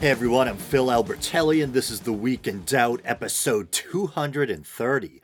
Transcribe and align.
Hey 0.00 0.10
everyone, 0.10 0.46
I'm 0.46 0.58
Phil 0.58 0.86
Albertelli, 0.86 1.60
and 1.60 1.72
this 1.72 1.90
is 1.90 2.02
the 2.02 2.12
Weekend 2.12 2.66
Doubt, 2.66 3.00
episode 3.04 3.72
230. 3.72 5.20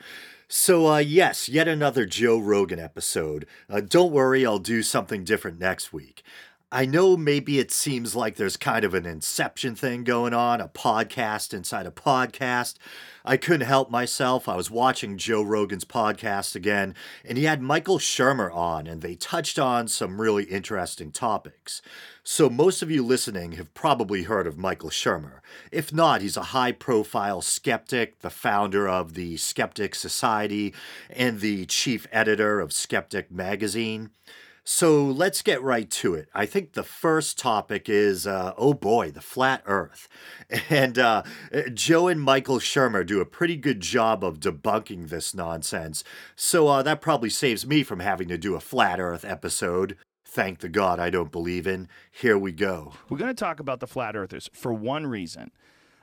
So, 0.48 0.88
uh, 0.88 0.98
yes, 0.98 1.48
yet 1.48 1.68
another 1.68 2.06
Joe 2.06 2.40
Rogan 2.40 2.80
episode. 2.80 3.46
Uh, 3.70 3.80
don't 3.80 4.10
worry, 4.10 4.44
I'll 4.44 4.58
do 4.58 4.82
something 4.82 5.22
different 5.22 5.60
next 5.60 5.92
week. 5.92 6.24
I 6.72 6.86
know 6.86 7.16
maybe 7.16 7.60
it 7.60 7.70
seems 7.70 8.16
like 8.16 8.34
there's 8.34 8.56
kind 8.56 8.84
of 8.84 8.94
an 8.94 9.06
inception 9.06 9.76
thing 9.76 10.02
going 10.02 10.34
on, 10.34 10.60
a 10.60 10.66
podcast 10.66 11.54
inside 11.54 11.86
a 11.86 11.92
podcast. 11.92 12.74
I 13.26 13.38
couldn't 13.38 13.66
help 13.66 13.90
myself. 13.90 14.50
I 14.50 14.56
was 14.56 14.70
watching 14.70 15.16
Joe 15.16 15.42
Rogan's 15.42 15.86
podcast 15.86 16.54
again, 16.54 16.94
and 17.24 17.38
he 17.38 17.44
had 17.44 17.62
Michael 17.62 17.98
Shermer 17.98 18.54
on, 18.54 18.86
and 18.86 19.00
they 19.00 19.14
touched 19.14 19.58
on 19.58 19.88
some 19.88 20.20
really 20.20 20.44
interesting 20.44 21.10
topics. 21.10 21.80
So, 22.22 22.50
most 22.50 22.82
of 22.82 22.90
you 22.90 23.02
listening 23.02 23.52
have 23.52 23.72
probably 23.72 24.24
heard 24.24 24.46
of 24.46 24.58
Michael 24.58 24.90
Shermer. 24.90 25.40
If 25.72 25.90
not, 25.90 26.20
he's 26.20 26.36
a 26.36 26.52
high 26.52 26.72
profile 26.72 27.40
skeptic, 27.40 28.20
the 28.20 28.28
founder 28.28 28.86
of 28.86 29.14
the 29.14 29.38
Skeptic 29.38 29.94
Society, 29.94 30.74
and 31.08 31.40
the 31.40 31.64
chief 31.64 32.06
editor 32.12 32.60
of 32.60 32.74
Skeptic 32.74 33.30
Magazine. 33.30 34.10
So 34.66 35.04
let's 35.04 35.42
get 35.42 35.62
right 35.62 35.90
to 35.90 36.14
it. 36.14 36.30
I 36.34 36.46
think 36.46 36.72
the 36.72 36.82
first 36.82 37.38
topic 37.38 37.86
is, 37.88 38.26
uh, 38.26 38.54
oh 38.56 38.72
boy, 38.72 39.10
the 39.10 39.20
flat 39.20 39.62
Earth. 39.66 40.08
And 40.70 40.98
uh, 40.98 41.22
Joe 41.72 42.08
and 42.08 42.20
Michael 42.20 42.58
Shermer 42.58 43.04
do 43.04 43.20
a 43.20 43.26
pretty 43.26 43.56
good 43.56 43.80
job 43.80 44.24
of 44.24 44.40
debunking 44.40 45.08
this 45.08 45.34
nonsense. 45.34 46.04
So 46.36 46.68
uh, 46.68 46.82
that 46.82 47.00
probably 47.00 47.30
saves 47.30 47.66
me 47.66 47.82
from 47.82 48.00
having 48.00 48.28
to 48.28 48.38
do 48.38 48.54
a 48.54 48.60
flat 48.60 49.00
Earth 49.00 49.24
episode. 49.24 49.96
Thank 50.24 50.60
the 50.60 50.68
God 50.68 50.98
I 50.98 51.10
don't 51.10 51.30
believe 51.30 51.66
in. 51.66 51.88
Here 52.10 52.38
we 52.38 52.52
go. 52.52 52.92
We're 53.08 53.18
going 53.18 53.30
to 53.30 53.34
talk 53.34 53.60
about 53.60 53.80
the 53.80 53.86
flat 53.86 54.16
earthers 54.16 54.50
for 54.52 54.72
one 54.72 55.06
reason. 55.06 55.50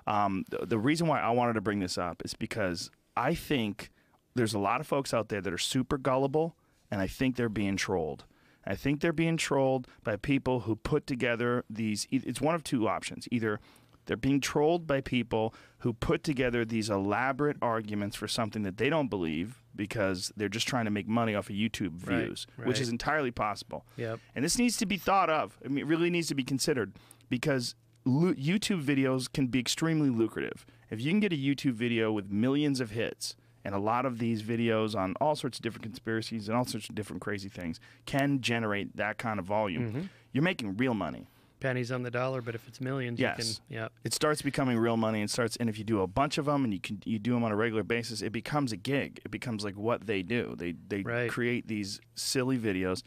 Um, 0.08 0.46
the, 0.50 0.66
the 0.66 0.80
reason 0.80 1.08
why 1.08 1.20
I 1.20 1.32
wanted 1.32 1.54
to 1.54 1.62
bring 1.62 1.80
this 1.80 1.98
up 1.98 2.22
is 2.24 2.34
because 2.34 2.92
I 3.18 3.34
think 3.34 3.92
there's 4.36 4.54
a 4.54 4.60
lot 4.60 4.80
of 4.80 4.88
folks 4.88 5.14
out 5.14 5.30
there 5.30 5.42
that 5.42 5.52
are 5.52 5.58
super 5.58 5.98
gullible, 5.98 6.56
and 6.90 7.02
I 7.02 7.08
think 7.08 7.36
they're 7.36 7.50
being 7.50 7.76
trolled. 7.76 8.26
I 8.66 8.76
think 8.76 9.02
they're 9.02 9.14
being 9.14 9.38
trolled 9.38 9.88
by 10.04 10.18
people 10.18 10.62
who 10.62 10.76
put 10.76 11.08
together 11.08 11.66
these. 11.70 12.08
It's 12.12 12.42
one 12.42 12.56
of 12.56 12.64
two 12.64 12.88
options. 12.88 13.28
Either 13.32 13.60
they're 14.06 14.18
being 14.18 14.42
trolled 14.42 14.88
by 14.88 15.02
people 15.02 15.54
who 15.80 15.94
put 15.94 16.24
together 16.24 16.66
these 16.66 16.90
elaborate 16.90 17.58
arguments 17.62 18.16
for 18.16 18.28
something 18.28 18.64
that 18.64 18.78
they 18.78 18.90
don't 18.90 19.10
believe 19.10 19.64
because 19.76 20.32
they're 20.36 20.50
just 20.50 20.68
trying 20.68 20.86
to 20.86 20.92
make 20.92 21.08
money 21.08 21.36
off 21.36 21.50
of 21.50 21.56
YouTube 21.56 21.94
views, 21.94 22.48
right. 22.58 22.68
which 22.68 22.80
is 22.80 22.90
entirely 22.90 23.32
possible. 23.32 23.86
Yep. 23.98 24.20
And 24.36 24.44
this 24.44 24.58
needs 24.58 24.78
to 24.78 24.86
be 24.86 24.98
thought 24.98 25.30
of. 25.30 25.58
I 25.64 25.70
mean, 25.70 25.80
it 25.80 25.88
really 25.88 26.10
needs 26.10 26.28
to 26.28 26.36
be 26.36 26.44
considered 26.44 26.94
because 27.30 27.76
YouTube 28.06 28.84
videos 28.84 29.32
can 29.32 29.48
be 29.48 29.60
extremely 29.60 30.10
lucrative. 30.10 30.66
If 30.90 31.00
you 31.00 31.12
can 31.12 31.20
get 31.20 31.32
a 31.32 31.38
YouTube 31.38 31.74
video 31.74 32.12
with 32.12 32.32
millions 32.32 32.82
of 32.82 32.92
hits, 32.92 33.36
and 33.64 33.76
a 33.76 33.80
lot 33.80 34.06
of 34.06 34.20
these 34.20 34.42
videos 34.44 34.96
on 34.96 35.14
all 35.22 35.36
sorts 35.36 35.58
of 35.60 35.64
different 35.64 35.84
conspiracies 35.84 36.48
and 36.48 36.58
all 36.58 36.66
sorts 36.66 36.90
of 36.90 36.96
different 36.96 37.22
crazy 37.22 37.50
things 37.50 37.80
can 38.06 38.42
generate 38.42 38.96
that 38.98 39.18
kind 39.18 39.40
of 39.40 39.46
volume. 39.46 39.90
Mm-hmm. 39.90 40.02
You're 40.34 40.44
making 40.44 40.78
real 40.78 40.94
money. 40.94 41.28
Pennies 41.60 41.92
on 41.92 42.02
the 42.02 42.10
dollar, 42.10 42.42
but 42.42 42.56
if 42.56 42.68
it's 42.68 42.82
millions, 42.82 43.20
Yes. 43.20 43.38
you 43.38 43.44
can. 43.44 43.84
Yeah. 43.84 43.88
It 44.04 44.14
starts 44.16 44.42
becoming 44.42 44.80
real 44.80 44.98
money 44.98 45.22
and 45.22 45.30
starts 45.30 45.56
and 45.58 45.70
if 45.70 45.78
you 45.78 45.84
do 45.84 46.02
a 46.02 46.08
bunch 46.08 46.40
of 46.40 46.46
them 46.46 46.64
and 46.64 46.74
you 46.74 46.80
can 46.80 47.00
you 47.06 47.20
do 47.20 47.34
them 47.34 47.44
on 47.44 47.52
a 47.52 47.56
regular 47.56 47.84
basis, 47.84 48.22
it 48.24 48.32
becomes 48.32 48.72
a 48.72 48.78
gig. 48.78 49.20
It 49.24 49.30
becomes 49.30 49.64
like 49.64 49.76
what 49.76 50.08
they 50.08 50.24
do. 50.24 50.56
They 50.58 50.74
they 50.88 51.04
Right. 51.04 51.30
create 51.30 51.68
these 51.68 52.00
silly 52.16 52.58
videos. 52.58 53.04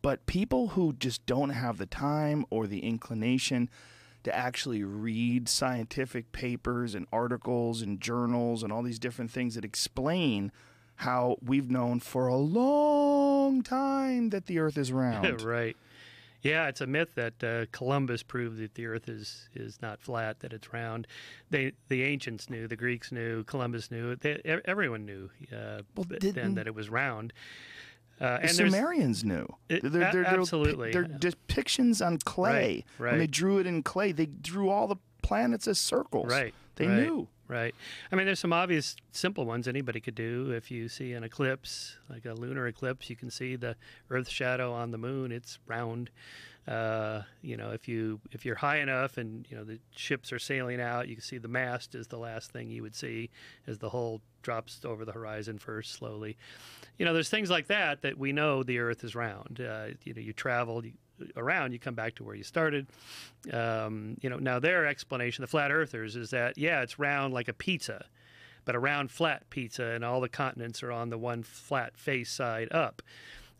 But 0.00 0.24
people 0.26 0.68
who 0.68 0.94
just 0.94 1.26
don't 1.26 1.50
have 1.50 1.76
the 1.76 1.84
time 1.84 2.46
or 2.48 2.66
the 2.66 2.78
inclination 2.80 3.68
to 4.24 4.34
actually 4.34 4.82
read 4.82 5.48
scientific 5.48 6.32
papers 6.32 6.94
and 6.94 7.06
articles 7.12 7.82
and 7.82 8.00
journals 8.00 8.62
and 8.62 8.72
all 8.72 8.82
these 8.82 8.98
different 8.98 9.30
things 9.30 9.54
that 9.54 9.64
explain 9.64 10.52
how 10.96 11.36
we've 11.44 11.70
known 11.70 12.00
for 12.00 12.26
a 12.26 12.36
long 12.36 13.62
time 13.62 14.30
that 14.30 14.46
the 14.46 14.58
earth 14.58 14.76
is 14.76 14.92
round. 14.92 15.42
right. 15.42 15.76
Yeah, 16.42 16.68
it's 16.68 16.80
a 16.80 16.86
myth 16.86 17.08
that 17.16 17.42
uh, 17.42 17.66
Columbus 17.72 18.22
proved 18.22 18.58
that 18.58 18.74
the 18.74 18.86
Earth 18.86 19.08
is, 19.08 19.48
is 19.54 19.82
not 19.82 20.00
flat, 20.00 20.38
that 20.40 20.52
it's 20.52 20.72
round. 20.72 21.08
They 21.50 21.72
the 21.88 22.04
ancients 22.04 22.48
knew, 22.48 22.68
the 22.68 22.76
Greeks 22.76 23.10
knew, 23.10 23.42
Columbus 23.42 23.90
knew, 23.90 24.14
they, 24.14 24.40
everyone 24.64 25.04
knew 25.04 25.30
uh, 25.52 25.82
Well, 25.96 26.06
then 26.20 26.54
that 26.54 26.68
it 26.68 26.76
was 26.76 26.88
round. 26.88 27.32
Uh, 28.20 28.38
The 28.40 28.48
Sumerians 28.48 29.22
knew. 29.24 29.46
It- 29.68 29.82
They're- 29.82 30.12
they're- 30.12 30.24
absolutely. 30.24 30.92
They're 30.92 31.04
depictions 31.04 32.04
on 32.04 32.18
clay. 32.18 32.84
Right, 32.98 33.12
When 33.12 33.18
they 33.20 33.26
drew 33.26 33.58
it 33.58 33.66
in 33.66 33.82
clay, 33.82 34.12
they 34.12 34.26
drew 34.26 34.68
all 34.70 34.86
the 34.88 34.96
planets 35.22 35.68
as 35.68 35.78
circles. 35.78 36.30
Right. 36.30 36.54
They 36.76 36.86
right, 36.86 36.96
knew. 36.96 37.28
Right. 37.48 37.74
I 38.12 38.16
mean, 38.16 38.26
there's 38.26 38.40
some 38.40 38.52
obvious 38.52 38.94
simple 39.10 39.46
ones 39.46 39.66
anybody 39.66 40.00
could 40.00 40.14
do. 40.14 40.50
If 40.52 40.70
you 40.70 40.88
see 40.88 41.12
an 41.12 41.24
eclipse, 41.24 41.96
like 42.10 42.24
a 42.26 42.34
lunar 42.34 42.66
eclipse, 42.66 43.08
you 43.08 43.16
can 43.16 43.30
see 43.30 43.56
the 43.56 43.76
Earth 44.10 44.28
shadow 44.28 44.72
on 44.72 44.90
the 44.90 44.98
moon. 44.98 45.32
It's 45.32 45.58
round. 45.66 46.10
Uh, 46.66 47.22
you 47.40 47.56
know, 47.56 47.70
if 47.70 47.88
you 47.88 48.20
if 48.30 48.44
you're 48.44 48.56
high 48.56 48.76
enough 48.80 49.16
and 49.16 49.46
you 49.50 49.56
know 49.56 49.64
the 49.64 49.78
ships 49.96 50.30
are 50.32 50.38
sailing 50.38 50.80
out, 50.82 51.08
you 51.08 51.14
can 51.16 51.22
see 51.24 51.38
the 51.38 51.48
mast 51.48 51.94
is 51.94 52.08
the 52.08 52.18
last 52.18 52.52
thing 52.52 52.70
you 52.70 52.82
would 52.82 52.94
see 52.94 53.30
as 53.66 53.78
the 53.78 53.88
hull 53.88 54.20
drops 54.48 54.82
over 54.82 55.04
the 55.04 55.12
horizon 55.12 55.58
first 55.58 55.92
slowly. 55.92 56.38
You 56.96 57.04
know, 57.04 57.12
there's 57.12 57.28
things 57.28 57.50
like 57.50 57.66
that 57.66 58.00
that 58.00 58.16
we 58.16 58.32
know 58.32 58.62
the 58.62 58.78
Earth 58.78 59.04
is 59.04 59.14
round. 59.14 59.60
Uh, 59.60 59.88
you 60.04 60.14
know, 60.14 60.22
you 60.22 60.32
travel 60.32 60.82
you, 60.86 60.94
around, 61.36 61.72
you 61.72 61.78
come 61.78 61.94
back 61.94 62.14
to 62.14 62.24
where 62.24 62.34
you 62.34 62.44
started. 62.44 62.86
Um, 63.52 64.16
you 64.22 64.30
know, 64.30 64.38
now 64.38 64.58
their 64.58 64.86
explanation, 64.86 65.42
the 65.42 65.48
flat 65.48 65.70
earthers, 65.70 66.16
is 66.16 66.30
that 66.30 66.56
yeah, 66.56 66.80
it's 66.80 66.98
round 66.98 67.34
like 67.34 67.48
a 67.48 67.52
pizza, 67.52 68.06
but 68.64 68.74
a 68.74 68.78
round 68.78 69.10
flat 69.10 69.50
pizza, 69.50 69.84
and 69.84 70.02
all 70.02 70.22
the 70.22 70.30
continents 70.30 70.82
are 70.82 70.92
on 70.92 71.10
the 71.10 71.18
one 71.18 71.42
flat 71.42 71.98
face 71.98 72.30
side 72.30 72.68
up. 72.72 73.02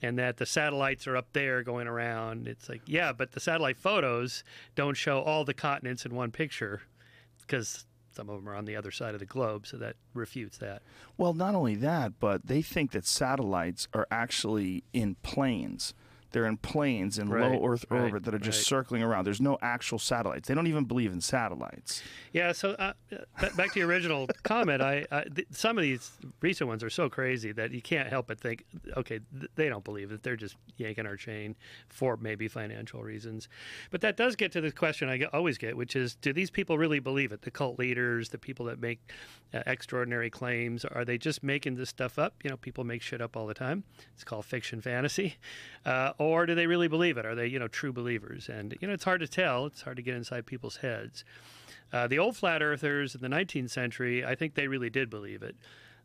And 0.00 0.18
that 0.18 0.38
the 0.38 0.46
satellites 0.46 1.06
are 1.06 1.18
up 1.18 1.34
there 1.34 1.62
going 1.62 1.86
around. 1.86 2.48
It's 2.48 2.66
like, 2.66 2.80
yeah, 2.86 3.12
but 3.12 3.32
the 3.32 3.40
satellite 3.40 3.76
photos 3.76 4.42
don't 4.74 4.96
show 4.96 5.20
all 5.20 5.44
the 5.44 5.52
continents 5.52 6.06
in 6.06 6.14
one 6.14 6.30
picture 6.30 6.80
because 7.40 7.84
some 8.12 8.28
of 8.28 8.36
them 8.36 8.48
are 8.48 8.54
on 8.54 8.64
the 8.64 8.76
other 8.76 8.90
side 8.90 9.14
of 9.14 9.20
the 9.20 9.26
globe, 9.26 9.66
so 9.66 9.76
that 9.78 9.96
refutes 10.14 10.58
that. 10.58 10.82
Well, 11.16 11.34
not 11.34 11.54
only 11.54 11.74
that, 11.76 12.14
but 12.18 12.46
they 12.46 12.62
think 12.62 12.92
that 12.92 13.06
satellites 13.06 13.88
are 13.92 14.06
actually 14.10 14.84
in 14.92 15.16
planes. 15.22 15.94
They're 16.32 16.46
in 16.46 16.56
planes 16.58 17.18
in 17.18 17.28
Right, 17.28 17.52
low 17.52 17.66
Earth 17.66 17.84
right, 17.90 18.02
orbit 18.02 18.24
that 18.24 18.34
are 18.34 18.38
just 18.38 18.58
right. 18.60 18.66
circling 18.66 19.02
around. 19.02 19.24
There's 19.24 19.40
no 19.40 19.58
actual 19.62 19.98
satellites. 19.98 20.48
They 20.48 20.54
don't 20.54 20.66
even 20.66 20.84
believe 20.84 21.12
in 21.12 21.20
satellites. 21.20 22.02
Yeah, 22.32 22.52
so 22.52 22.70
uh, 22.72 22.92
back 23.56 23.72
to 23.72 23.78
your 23.78 23.88
original 23.88 24.28
comment, 24.42 24.82
I, 24.82 25.06
I 25.10 25.24
th- 25.24 25.48
some 25.50 25.78
of 25.78 25.82
these 25.82 26.10
recent 26.40 26.68
ones 26.68 26.84
are 26.84 26.90
so 26.90 27.08
crazy 27.08 27.52
that 27.52 27.72
you 27.72 27.80
can't 27.82 28.08
help 28.08 28.26
but 28.28 28.40
think, 28.40 28.64
okay, 28.96 29.20
th- 29.38 29.50
they 29.54 29.68
don't 29.68 29.84
believe 29.84 30.12
it. 30.12 30.22
They're 30.22 30.36
just 30.36 30.56
yanking 30.76 31.06
our 31.06 31.16
chain 31.16 31.56
for 31.88 32.16
maybe 32.16 32.48
financial 32.48 33.02
reasons. 33.02 33.48
But 33.90 34.00
that 34.02 34.16
does 34.16 34.36
get 34.36 34.52
to 34.52 34.60
the 34.60 34.70
question 34.70 35.08
I 35.08 35.16
get, 35.16 35.32
always 35.34 35.58
get, 35.58 35.76
which 35.76 35.96
is, 35.96 36.14
do 36.16 36.32
these 36.32 36.50
people 36.50 36.78
really 36.78 37.00
believe 37.00 37.32
it? 37.32 37.42
The 37.42 37.50
cult 37.50 37.78
leaders, 37.78 38.28
the 38.28 38.38
people 38.38 38.66
that 38.66 38.80
make 38.80 39.00
uh, 39.54 39.62
extraordinary 39.66 40.30
claims, 40.30 40.84
are 40.84 41.04
they 41.04 41.18
just 41.18 41.42
making 41.42 41.76
this 41.76 41.88
stuff 41.88 42.18
up? 42.18 42.34
You 42.44 42.50
know, 42.50 42.56
people 42.56 42.84
make 42.84 43.02
shit 43.02 43.20
up 43.20 43.36
all 43.36 43.46
the 43.46 43.54
time. 43.54 43.84
It's 44.14 44.24
called 44.24 44.44
fiction 44.44 44.80
fantasy, 44.80 45.36
uh, 45.86 46.12
or 46.18 46.46
do 46.46 46.54
they 46.54 46.66
really 46.66 46.88
believe 46.88 47.16
it? 47.16 47.24
Are 47.24 47.34
they, 47.34 47.46
you 47.46 47.58
know, 47.58 47.68
true 47.68 47.92
believers? 47.92 48.48
And 48.48 48.76
you 48.80 48.88
know, 48.88 48.94
it's 48.94 49.04
hard 49.04 49.20
to 49.20 49.28
tell. 49.28 49.66
It's 49.66 49.82
hard 49.82 49.96
to 49.96 50.02
get 50.02 50.14
inside 50.14 50.46
people's 50.46 50.76
heads. 50.76 51.24
Uh, 51.92 52.06
the 52.06 52.18
old 52.18 52.36
flat 52.36 52.62
earthers 52.62 53.14
in 53.14 53.20
the 53.20 53.28
19th 53.28 53.70
century, 53.70 54.24
I 54.24 54.34
think 54.34 54.54
they 54.54 54.68
really 54.68 54.90
did 54.90 55.08
believe 55.08 55.42
it. 55.42 55.56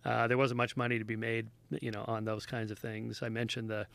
Uh, 0.06 0.28
there 0.28 0.38
wasn't 0.38 0.58
much 0.58 0.78
money 0.78 1.00
to 1.00 1.06
be 1.06 1.16
made, 1.16 1.48
you 1.82 1.92
know, 1.92 2.04
on 2.08 2.26
those 2.26 2.46
kinds 2.46 2.72
of 2.72 2.80
things. 2.80 3.22
I 3.22 3.30
mentioned 3.30 3.70
the 3.70 3.88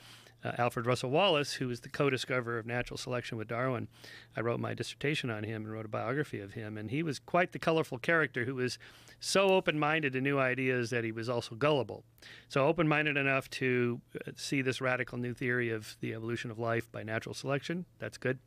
uh, 0.44 0.52
Alfred 0.58 0.86
Russel 0.86 1.10
Wallace, 1.10 1.54
who 1.54 1.68
was 1.68 1.80
the 1.80 1.88
co-discoverer 1.88 2.58
of 2.58 2.66
natural 2.66 2.96
selection 2.96 3.38
with 3.38 3.48
Darwin. 3.48 3.88
I 4.36 4.40
wrote 4.40 4.60
my 4.60 4.74
dissertation 4.74 5.30
on 5.30 5.44
him 5.44 5.62
and 5.64 5.72
wrote 5.72 5.86
a 5.86 5.88
biography 5.88 6.40
of 6.40 6.52
him, 6.52 6.76
and 6.78 6.90
he 6.90 7.02
was 7.02 7.18
quite 7.18 7.52
the 7.52 7.58
colorful 7.58 7.98
character 7.98 8.44
who 8.44 8.54
was 8.54 8.78
so 9.20 9.48
open-minded 9.48 10.12
to 10.12 10.20
new 10.20 10.38
ideas 10.38 10.90
that 10.90 11.04
he 11.04 11.12
was 11.12 11.28
also 11.28 11.54
gullible. 11.54 12.04
So 12.48 12.66
open-minded 12.66 13.16
enough 13.16 13.50
to 13.50 14.00
uh, 14.14 14.32
see 14.36 14.62
this 14.62 14.80
radical 14.80 15.18
new 15.18 15.34
theory 15.34 15.70
of 15.70 15.96
the 16.00 16.14
evolution 16.14 16.50
of 16.50 16.58
life 16.58 16.90
by 16.92 17.02
natural 17.02 17.34
selection. 17.34 17.84
That's 17.98 18.18
good 18.18 18.38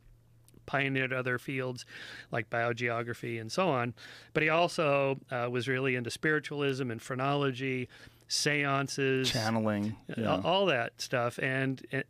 pioneered 0.66 1.12
other 1.12 1.38
fields 1.38 1.84
like 2.30 2.48
biogeography 2.50 3.40
and 3.40 3.50
so 3.50 3.68
on. 3.68 3.94
But 4.32 4.42
he 4.42 4.48
also 4.48 5.18
uh, 5.30 5.48
was 5.50 5.68
really 5.68 5.96
into 5.96 6.10
spiritualism 6.10 6.90
and 6.90 7.00
phrenology, 7.02 7.88
seances, 8.32 9.30
Channeling. 9.30 9.96
yeah. 10.16 10.40
all 10.42 10.66
that 10.66 11.00
stuff. 11.00 11.38
And, 11.38 11.84
and, 11.92 12.04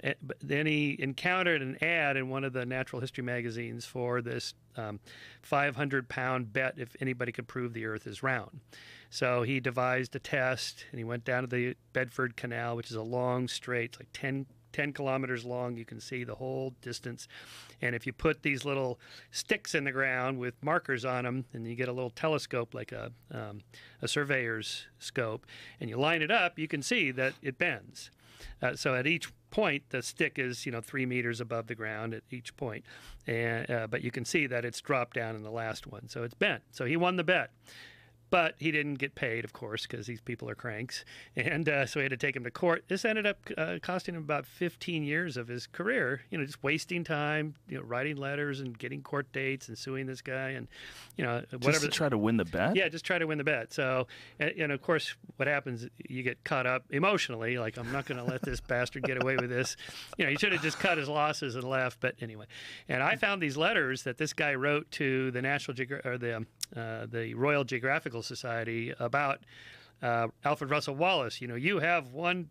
and 0.00 0.14
then 0.42 0.66
he 0.66 0.96
encountered 0.98 1.62
an 1.62 1.82
ad 1.82 2.16
in 2.16 2.28
one 2.28 2.44
of 2.44 2.52
the 2.52 2.66
natural 2.66 3.00
history 3.00 3.22
magazines 3.22 3.84
for 3.84 4.20
this 4.20 4.54
um, 4.76 4.98
500 5.42 6.08
pound 6.08 6.52
bet 6.52 6.74
if 6.76 6.96
anybody 7.00 7.32
could 7.32 7.46
prove 7.46 7.72
the 7.72 7.86
earth 7.86 8.06
is 8.06 8.22
round. 8.22 8.60
So 9.10 9.42
he 9.42 9.60
devised 9.60 10.14
a 10.16 10.18
test 10.18 10.86
and 10.90 10.98
he 10.98 11.04
went 11.04 11.24
down 11.24 11.42
to 11.42 11.46
the 11.46 11.76
Bedford 11.92 12.36
Canal, 12.36 12.76
which 12.76 12.90
is 12.90 12.96
a 12.96 13.02
long, 13.02 13.48
straight, 13.48 13.96
like 13.98 14.08
10 14.12 14.46
10 14.72 14.92
kilometers 14.92 15.44
long. 15.44 15.76
You 15.76 15.84
can 15.84 16.00
see 16.00 16.24
the 16.24 16.34
whole 16.34 16.74
distance. 16.82 17.28
And 17.82 17.94
if 17.94 18.06
you 18.06 18.12
put 18.12 18.42
these 18.42 18.64
little 18.64 18.98
sticks 19.30 19.74
in 19.74 19.84
the 19.84 19.92
ground 19.92 20.38
with 20.38 20.54
markers 20.62 21.04
on 21.04 21.24
them, 21.24 21.44
and 21.52 21.66
you 21.66 21.74
get 21.74 21.88
a 21.88 21.92
little 21.92 22.10
telescope 22.10 22.74
like 22.74 22.92
a, 22.92 23.12
um, 23.32 23.62
a 24.02 24.08
surveyor's 24.08 24.86
scope, 24.98 25.46
and 25.80 25.90
you 25.90 25.96
line 25.96 26.22
it 26.22 26.30
up, 26.30 26.58
you 26.58 26.68
can 26.68 26.82
see 26.82 27.10
that 27.10 27.34
it 27.42 27.58
bends. 27.58 28.10
Uh, 28.62 28.74
so 28.74 28.94
at 28.94 29.06
each 29.06 29.28
point, 29.50 29.82
the 29.90 30.02
stick 30.02 30.38
is 30.38 30.64
you 30.64 30.72
know 30.72 30.80
three 30.80 31.06
meters 31.06 31.40
above 31.40 31.66
the 31.66 31.74
ground 31.74 32.14
at 32.14 32.22
each 32.30 32.56
point, 32.56 32.84
and 33.26 33.70
uh, 33.70 33.86
but 33.86 34.02
you 34.02 34.10
can 34.10 34.24
see 34.24 34.46
that 34.46 34.64
it's 34.64 34.80
dropped 34.80 35.14
down 35.14 35.36
in 35.36 35.42
the 35.42 35.50
last 35.50 35.86
one, 35.86 36.08
so 36.08 36.22
it's 36.22 36.34
bent. 36.34 36.62
So 36.70 36.84
he 36.84 36.96
won 36.96 37.16
the 37.16 37.24
bet. 37.24 37.50
But 38.30 38.54
he 38.58 38.70
didn't 38.70 38.94
get 38.94 39.16
paid, 39.16 39.44
of 39.44 39.52
course, 39.52 39.86
because 39.86 40.06
these 40.06 40.20
people 40.20 40.48
are 40.48 40.54
cranks. 40.54 41.04
And 41.36 41.68
uh, 41.68 41.86
so 41.86 41.98
we 41.98 42.04
had 42.04 42.10
to 42.10 42.16
take 42.16 42.36
him 42.36 42.44
to 42.44 42.50
court. 42.50 42.84
This 42.86 43.04
ended 43.04 43.26
up 43.26 43.38
uh, 43.58 43.78
costing 43.82 44.14
him 44.14 44.22
about 44.22 44.46
15 44.46 45.02
years 45.02 45.36
of 45.36 45.48
his 45.48 45.66
career, 45.66 46.22
you 46.30 46.38
know, 46.38 46.44
just 46.44 46.62
wasting 46.62 47.02
time, 47.02 47.54
you 47.68 47.76
know, 47.76 47.82
writing 47.82 48.16
letters 48.16 48.60
and 48.60 48.78
getting 48.78 49.02
court 49.02 49.32
dates 49.32 49.68
and 49.68 49.76
suing 49.76 50.06
this 50.06 50.22
guy 50.22 50.50
and, 50.50 50.68
you 51.16 51.24
know, 51.24 51.42
whatever. 51.50 51.72
Just 51.72 51.82
to 51.82 51.88
try 51.88 52.08
to 52.08 52.18
win 52.18 52.36
the 52.36 52.44
bet? 52.44 52.76
Yeah, 52.76 52.88
just 52.88 53.04
try 53.04 53.18
to 53.18 53.26
win 53.26 53.38
the 53.38 53.44
bet. 53.44 53.72
So, 53.72 54.06
and, 54.38 54.50
and 54.50 54.72
of 54.72 54.80
course, 54.80 55.14
what 55.36 55.48
happens, 55.48 55.88
you 56.08 56.22
get 56.22 56.44
caught 56.44 56.66
up 56.66 56.84
emotionally. 56.90 57.58
Like, 57.58 57.78
I'm 57.78 57.90
not 57.90 58.06
going 58.06 58.18
to 58.18 58.24
let 58.24 58.42
this 58.42 58.60
bastard 58.60 59.02
get 59.02 59.20
away 59.20 59.36
with 59.36 59.50
this. 59.50 59.76
You 60.16 60.24
know, 60.24 60.30
he 60.30 60.36
should 60.36 60.52
have 60.52 60.62
just 60.62 60.78
cut 60.78 60.98
his 60.98 61.08
losses 61.08 61.56
and 61.56 61.64
left. 61.64 61.98
But 62.00 62.14
anyway, 62.20 62.46
and 62.88 63.02
I 63.02 63.16
found 63.16 63.42
these 63.42 63.56
letters 63.56 64.04
that 64.04 64.18
this 64.18 64.32
guy 64.32 64.54
wrote 64.54 64.90
to 64.92 65.30
the 65.32 65.42
National 65.42 65.76
Geog- 65.76 66.06
or 66.06 66.16
the 66.16 66.46
uh, 66.76 67.06
the 67.06 67.34
Royal 67.34 67.64
Geographical 67.64 68.19
Society 68.22 68.92
about 68.98 69.40
uh, 70.02 70.28
Alfred 70.44 70.70
Russel 70.70 70.94
Wallace. 70.94 71.40
You 71.40 71.48
know, 71.48 71.54
you 71.54 71.78
have 71.78 72.12
one 72.12 72.50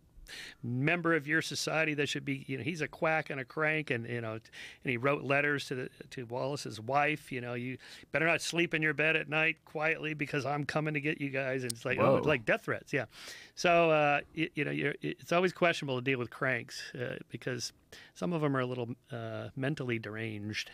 member 0.62 1.14
of 1.14 1.26
your 1.26 1.42
society 1.42 1.94
that 1.94 2.08
should 2.08 2.24
be 2.24 2.44
you 2.46 2.56
know 2.56 2.62
he's 2.62 2.80
a 2.80 2.88
quack 2.88 3.30
and 3.30 3.40
a 3.40 3.44
crank 3.44 3.90
and 3.90 4.08
you 4.08 4.20
know 4.20 4.32
and 4.34 4.42
he 4.84 4.96
wrote 4.96 5.24
letters 5.24 5.66
to 5.66 5.74
the 5.74 5.90
to 6.10 6.24
Wallace's 6.26 6.80
wife. 6.80 7.32
You 7.32 7.40
know 7.40 7.54
you 7.54 7.78
better 8.12 8.26
not 8.26 8.40
sleep 8.40 8.74
in 8.74 8.82
your 8.82 8.94
bed 8.94 9.16
at 9.16 9.28
night 9.28 9.56
quietly 9.64 10.14
because 10.14 10.46
I'm 10.46 10.64
coming 10.64 10.94
to 10.94 11.00
get 11.00 11.20
you 11.20 11.30
guys. 11.30 11.62
And 11.62 11.72
it's 11.72 11.84
like 11.84 11.98
oh, 11.98 12.20
like 12.24 12.44
death 12.44 12.64
threats. 12.64 12.92
Yeah. 12.92 13.06
So 13.54 13.90
uh, 13.90 14.20
you, 14.34 14.50
you 14.54 14.64
know 14.64 14.70
you're, 14.70 14.94
it's 15.02 15.32
always 15.32 15.52
questionable 15.52 15.96
to 15.96 16.02
deal 16.02 16.18
with 16.18 16.30
cranks 16.30 16.82
uh, 16.94 17.16
because 17.28 17.72
some 18.14 18.32
of 18.32 18.40
them 18.40 18.56
are 18.56 18.60
a 18.60 18.66
little 18.66 18.90
uh, 19.10 19.48
mentally 19.56 19.98
deranged 19.98 20.70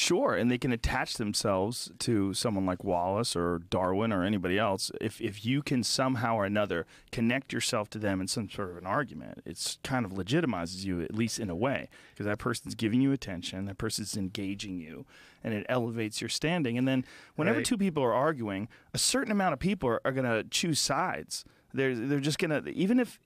Sure, 0.00 0.32
and 0.36 0.48
they 0.48 0.58
can 0.58 0.70
attach 0.70 1.14
themselves 1.14 1.90
to 1.98 2.32
someone 2.32 2.64
like 2.64 2.84
Wallace 2.84 3.34
or 3.34 3.62
Darwin 3.68 4.12
or 4.12 4.22
anybody 4.22 4.56
else. 4.56 4.92
If 5.00 5.20
if 5.20 5.44
you 5.44 5.60
can 5.60 5.82
somehow 5.82 6.36
or 6.36 6.44
another 6.44 6.86
connect 7.10 7.52
yourself 7.52 7.90
to 7.90 7.98
them 7.98 8.20
in 8.20 8.28
some 8.28 8.48
sort 8.48 8.70
of 8.70 8.76
an 8.76 8.86
argument, 8.86 9.42
it's 9.44 9.78
kind 9.82 10.06
of 10.06 10.12
legitimizes 10.12 10.84
you 10.84 11.00
at 11.00 11.16
least 11.16 11.40
in 11.40 11.50
a 11.50 11.56
way 11.56 11.88
because 12.10 12.26
that 12.26 12.38
person's 12.38 12.76
giving 12.76 13.00
you 13.00 13.10
attention, 13.10 13.64
that 13.64 13.78
person's 13.78 14.16
engaging 14.16 14.78
you, 14.78 15.04
and 15.42 15.52
it 15.52 15.66
elevates 15.68 16.20
your 16.20 16.28
standing. 16.30 16.78
And 16.78 16.86
then 16.86 17.04
whenever 17.34 17.58
Right. 17.58 17.66
two 17.66 17.76
people 17.76 18.04
are 18.04 18.14
arguing, 18.14 18.68
a 18.94 18.98
certain 18.98 19.32
amount 19.32 19.52
of 19.52 19.58
people 19.58 19.88
are, 19.88 20.00
are 20.04 20.12
going 20.12 20.30
to 20.30 20.48
choose 20.48 20.78
sides. 20.78 21.44
They're 21.74 21.96
they're 21.96 22.20
just 22.20 22.38
going 22.38 22.62
to 22.62 22.70
even 22.70 23.00
if 23.00 23.18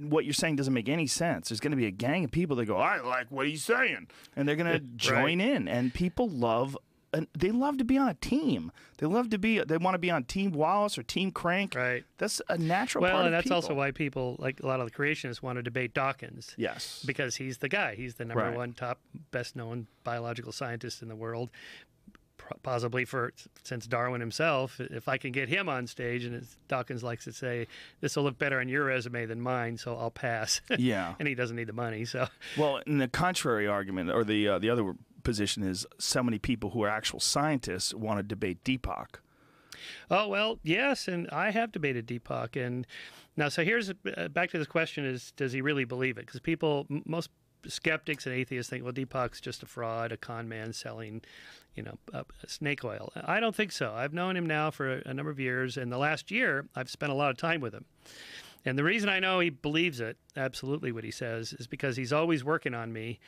what 0.00 0.24
you're 0.24 0.34
saying 0.34 0.56
doesn't 0.56 0.74
make 0.74 0.88
any 0.88 1.06
sense. 1.06 1.48
There's 1.48 1.60
going 1.60 1.70
to 1.72 1.76
be 1.76 1.86
a 1.86 1.90
gang 1.90 2.24
of 2.24 2.30
people 2.30 2.56
that 2.56 2.66
go, 2.66 2.76
"I 2.76 3.00
like 3.00 3.30
what 3.30 3.46
he's 3.46 3.64
saying," 3.64 4.08
and 4.36 4.46
they're 4.48 4.56
going 4.56 4.72
to 4.72 4.80
join 4.80 5.40
in. 5.40 5.68
And 5.68 5.92
people 5.94 6.28
love, 6.28 6.76
and 7.12 7.26
they 7.36 7.50
love 7.50 7.78
to 7.78 7.84
be 7.84 7.96
on 7.98 8.08
a 8.08 8.14
team. 8.14 8.70
They 8.98 9.06
love 9.06 9.30
to 9.30 9.38
be. 9.38 9.58
They 9.60 9.76
want 9.78 9.94
to 9.94 9.98
be 9.98 10.10
on 10.10 10.24
Team 10.24 10.52
Wallace 10.52 10.96
or 10.96 11.02
Team 11.02 11.30
Crank. 11.32 11.74
right 11.74 12.04
That's 12.18 12.40
a 12.48 12.56
natural 12.56 13.02
well 13.02 13.12
part 13.14 13.24
and 13.26 13.34
that's 13.34 13.50
also 13.50 13.74
why 13.74 13.90
people 13.90 14.36
like 14.38 14.60
a 14.62 14.66
lot 14.66 14.80
of 14.80 14.86
the 14.90 14.96
creationists 14.96 15.42
want 15.42 15.56
to 15.56 15.62
debate 15.62 15.92
Dawkins 15.92 16.54
Yes. 16.56 17.02
because 17.04 17.36
he's 17.36 17.58
the 17.58 17.68
guy. 17.68 17.96
He's 17.96 18.14
the 18.14 18.24
number 18.24 18.44
Right. 18.44 18.56
one 18.56 18.72
top, 18.74 19.00
best 19.32 19.56
known 19.56 19.88
biological 20.04 20.52
scientist 20.52 21.02
in 21.02 21.08
the 21.08 21.16
world. 21.16 21.50
Possibly 22.62 23.04
for 23.04 23.32
since 23.64 23.86
Darwin 23.86 24.20
himself, 24.20 24.78
if 24.80 25.08
I 25.08 25.16
can 25.18 25.32
get 25.32 25.48
him 25.48 25.68
on 25.68 25.86
stage, 25.86 26.24
and 26.24 26.34
as 26.34 26.56
Dawkins 26.68 27.02
likes 27.02 27.24
to 27.24 27.32
say, 27.32 27.66
this 28.00 28.14
will 28.16 28.24
look 28.24 28.38
better 28.38 28.60
on 28.60 28.68
your 28.68 28.84
resume 28.84 29.26
than 29.26 29.40
mine, 29.40 29.76
so 29.78 29.96
I'll 29.96 30.10
pass. 30.10 30.60
Yeah. 30.78 31.14
and 31.18 31.26
he 31.28 31.34
doesn't 31.34 31.56
need 31.56 31.68
the 31.68 31.72
money, 31.72 32.04
so 32.04 32.26
Well, 32.56 32.80
in 32.86 32.98
the 32.98 33.08
contrary 33.08 33.66
argument, 33.66 34.10
or 34.10 34.24
the 34.24 34.48
uh, 34.48 34.58
the 34.58 34.70
other 34.70 34.94
position 35.22 35.62
is, 35.62 35.86
so 35.98 36.22
many 36.22 36.38
people 36.38 36.70
who 36.70 36.82
are 36.82 36.88
actual 36.88 37.20
scientists 37.20 37.94
want 37.94 38.18
to 38.18 38.22
debate 38.22 38.64
Deepak. 38.64 39.16
Oh 40.10 40.28
well, 40.28 40.58
yes, 40.62 41.08
and 41.08 41.28
I 41.30 41.50
have 41.50 41.72
debated 41.72 42.06
Deepak, 42.06 42.56
and 42.56 42.86
now 43.36 43.48
so 43.48 43.64
here's 43.64 43.90
uh, 43.90 44.28
back 44.28 44.50
to 44.50 44.58
this 44.58 44.66
question: 44.66 45.04
Is 45.04 45.32
does 45.36 45.52
he 45.52 45.60
really 45.60 45.84
believe 45.84 46.18
it? 46.18 46.26
Because 46.26 46.40
people, 46.40 46.86
m- 46.90 47.02
most 47.06 47.30
skeptics 47.66 48.26
and 48.26 48.34
atheists 48.34 48.70
think, 48.70 48.84
well, 48.84 48.92
Deepak's 48.92 49.40
just 49.40 49.62
a 49.62 49.66
fraud, 49.66 50.12
a 50.12 50.16
con 50.16 50.48
man 50.48 50.72
selling, 50.72 51.22
you 51.74 51.82
know, 51.82 51.98
uh, 52.12 52.24
snake 52.46 52.84
oil. 52.84 53.12
I 53.24 53.40
don't 53.40 53.54
think 53.54 53.72
so. 53.72 53.92
I've 53.94 54.12
known 54.12 54.36
him 54.36 54.46
now 54.46 54.70
for 54.70 54.98
a, 54.98 55.02
a 55.06 55.14
number 55.14 55.30
of 55.30 55.40
years, 55.40 55.76
and 55.76 55.92
the 55.92 55.98
last 55.98 56.30
year 56.30 56.66
I've 56.74 56.90
spent 56.90 57.12
a 57.12 57.14
lot 57.14 57.30
of 57.30 57.36
time 57.36 57.60
with 57.60 57.74
him. 57.74 57.84
And 58.64 58.78
the 58.78 58.84
reason 58.84 59.08
I 59.08 59.18
know 59.18 59.40
he 59.40 59.50
believes 59.50 60.00
it, 60.00 60.16
absolutely 60.36 60.92
what 60.92 61.04
he 61.04 61.10
says, 61.10 61.52
is 61.52 61.66
because 61.66 61.96
he's 61.96 62.12
always 62.12 62.44
working 62.44 62.74
on 62.74 62.92
me 62.92 63.18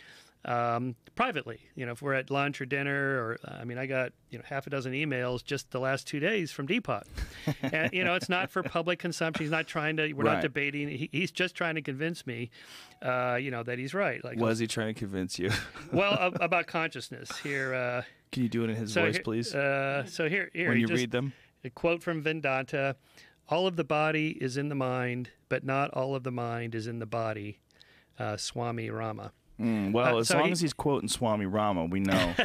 um, 0.45 0.95
privately. 1.15 1.61
You 1.75 1.87
know, 1.87 1.93
if 1.93 2.03
we're 2.03 2.15
at 2.15 2.31
lunch 2.31 2.61
or 2.61 2.67
dinner, 2.67 3.19
or 3.19 3.39
I 3.47 3.65
mean, 3.65 3.79
I 3.79 3.87
got 3.87 4.13
you 4.31 4.39
know 4.39 4.45
half 4.47 4.67
a 4.67 4.71
dozen 4.71 4.93
emails 4.93 5.45
just 5.45 5.71
the 5.71 5.81
last 5.81 6.07
two 6.07 6.21
days 6.21 6.51
from 6.53 6.67
Deepak. 6.69 7.05
and 7.63 7.93
you 7.93 8.05
know, 8.05 8.15
it's 8.15 8.29
not 8.29 8.51
for 8.51 8.63
public 8.63 8.99
consumption. 8.99 9.45
He's 9.45 9.51
not 9.51 9.67
trying 9.67 9.97
to. 9.99 10.13
We're 10.13 10.25
Right. 10.25 10.35
not 10.35 10.43
debating. 10.43 10.89
He, 10.89 11.09
he's 11.13 11.31
just 11.31 11.55
trying 11.55 11.75
to 11.77 11.83
convince 11.83 12.27
me, 12.27 12.51
uh, 13.03 13.39
you 13.41 13.51
know, 13.51 13.63
that 13.63 13.79
he's 13.79 13.95
right. 13.95 14.23
Like, 14.25 14.39
Was 14.39 14.59
he 14.59 14.67
trying 14.67 14.95
to 14.95 14.99
convince 14.99 15.39
you? 15.39 15.51
well, 15.93 16.13
a- 16.13 16.45
about 16.45 16.67
consciousness 16.67 17.37
here. 17.39 17.75
Uh, 17.75 18.03
Can 18.33 18.43
you 18.43 18.49
do 18.49 18.65
it 18.65 18.71
in 18.71 18.77
his 18.77 18.93
so 18.93 19.03
voice, 19.03 19.15
here- 19.17 19.23
please? 19.23 19.55
Uh, 19.55 20.05
so 20.07 20.29
here, 20.29 20.51
here 20.53 20.69
when 20.69 20.79
you 20.81 20.87
just- 20.87 20.99
read 21.01 21.11
them. 21.11 21.33
a 21.65 21.71
quote 21.71 22.03
from 22.03 22.23
Vedanta 22.23 22.97
All 23.49 23.67
of 23.67 23.77
the 23.77 23.85
body 23.85 24.31
is 24.41 24.57
in 24.57 24.69
the 24.69 24.75
mind, 24.75 25.31
but 25.49 25.65
not 25.65 25.91
all 25.93 26.15
of 26.15 26.23
the 26.25 26.33
mind 26.33 26.75
is 26.75 26.87
in 26.87 26.99
the 26.99 27.07
body. 27.07 27.59
Uh, 28.19 28.37
Swami 28.37 28.91
Rama. 28.91 29.33
Mm, 29.61 29.93
well, 29.93 30.17
Uh, 30.17 30.21
as 30.21 30.29
so 30.29 30.37
long 30.39 30.47
he- 30.47 30.53
as 30.53 30.61
he's 30.61 30.73
quoting 30.73 31.09
Swami 31.09 31.47
Rama, 31.47 31.85
we 31.87 32.01
know. 32.01 32.35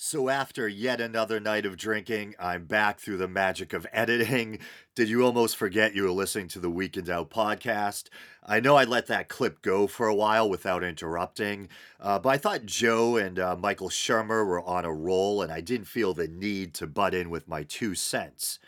So, 0.00 0.28
after 0.28 0.68
yet 0.68 1.00
another 1.00 1.40
night 1.40 1.66
of 1.66 1.76
drinking, 1.76 2.36
I'm 2.38 2.66
back 2.66 3.00
through 3.00 3.16
the 3.16 3.26
magic 3.26 3.72
of 3.72 3.84
editing. 3.92 4.60
Did 4.94 5.08
you 5.08 5.24
almost 5.24 5.56
forget 5.56 5.92
you 5.92 6.04
were 6.04 6.12
listening 6.12 6.46
to 6.50 6.60
the 6.60 6.70
Weekend 6.70 7.06
Doubt 7.08 7.30
podcast? 7.30 8.04
I 8.46 8.60
know 8.60 8.76
I 8.76 8.84
let 8.84 9.08
that 9.08 9.28
clip 9.28 9.60
go 9.60 9.88
for 9.88 10.06
a 10.06 10.14
while 10.14 10.48
without 10.48 10.84
interrupting, 10.84 11.68
uh, 11.98 12.20
but 12.20 12.28
I 12.28 12.38
thought 12.38 12.64
Joe 12.64 13.16
and 13.16 13.40
uh, 13.40 13.56
Michael 13.56 13.88
Shermer 13.88 14.46
were 14.46 14.62
on 14.62 14.84
a 14.84 14.92
roll, 14.94 15.42
and 15.42 15.50
I 15.50 15.60
didn't 15.60 15.88
feel 15.88 16.14
the 16.14 16.28
need 16.28 16.74
to 16.74 16.86
butt 16.86 17.12
in 17.12 17.28
with 17.28 17.48
my 17.48 17.64
two 17.64 17.96
cents. 17.96 18.60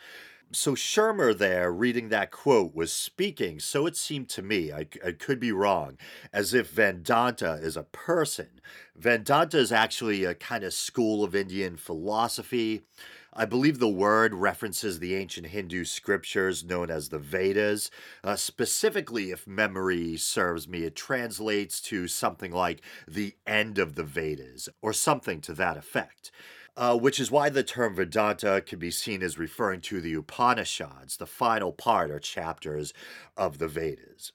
So 0.53 0.75
Shermer 0.75 1.37
there 1.37 1.71
reading 1.71 2.09
that 2.09 2.33
quote 2.33 2.75
was 2.75 2.93
speaking, 2.93 3.61
so 3.61 3.87
it 3.87 3.97
seemed 3.97 4.29
to 4.31 4.43
me, 4.43 4.73
I, 4.73 4.85
I 5.05 5.13
could 5.13 5.39
be 5.39 5.53
wrong, 5.53 5.97
as 6.33 6.53
if 6.53 6.71
Vedanta 6.71 7.53
is 7.63 7.77
a 7.77 7.85
person. 7.85 8.61
Vedanta 8.97 9.59
is 9.59 9.71
actually 9.71 10.25
a 10.25 10.35
kind 10.35 10.65
of 10.65 10.75
school 10.75 11.23
of 11.23 11.37
Indian 11.37 11.77
philosophy. 11.77 12.83
I 13.33 13.45
believe 13.45 13.79
the 13.79 13.89
word 13.89 14.35
references 14.35 14.99
the 14.99 15.15
ancient 15.15 15.47
Hindu 15.47 15.85
scriptures 15.85 16.65
known 16.65 16.91
as 16.91 17.11
the 17.11 17.21
Vedas. 17.21 17.89
Uh, 18.25 18.35
specifically, 18.35 19.31
if 19.31 19.47
memory 19.47 20.17
serves 20.17 20.67
me, 20.67 20.83
it 20.83 20.97
translates 20.97 21.81
to 21.83 22.09
something 22.09 22.51
like 22.51 22.83
the 23.07 23.37
end 23.47 23.79
of 23.79 23.95
the 23.95 24.03
Vedas, 24.03 24.69
or 24.83 24.93
something 24.93 25.41
to 25.43 25.53
that 25.53 25.77
effect 25.77 26.33
uh, 26.81 26.97
which 26.97 27.21
is 27.21 27.31
why 27.31 27.51
the 27.51 27.63
term 27.63 27.95
Vedanta 27.95 28.63
can 28.65 28.79
be 28.79 28.91
seen 28.91 29.23
as 29.23 29.37
referring 29.37 29.83
to 29.83 30.01
the 30.01 30.15
Upanishads, 30.15 31.19
the 31.19 31.27
final 31.27 31.73
part 31.73 32.11
or 32.11 32.19
chapters 32.19 32.95
of 33.37 33.59
the 33.59 33.69
Vedas. 33.69 34.33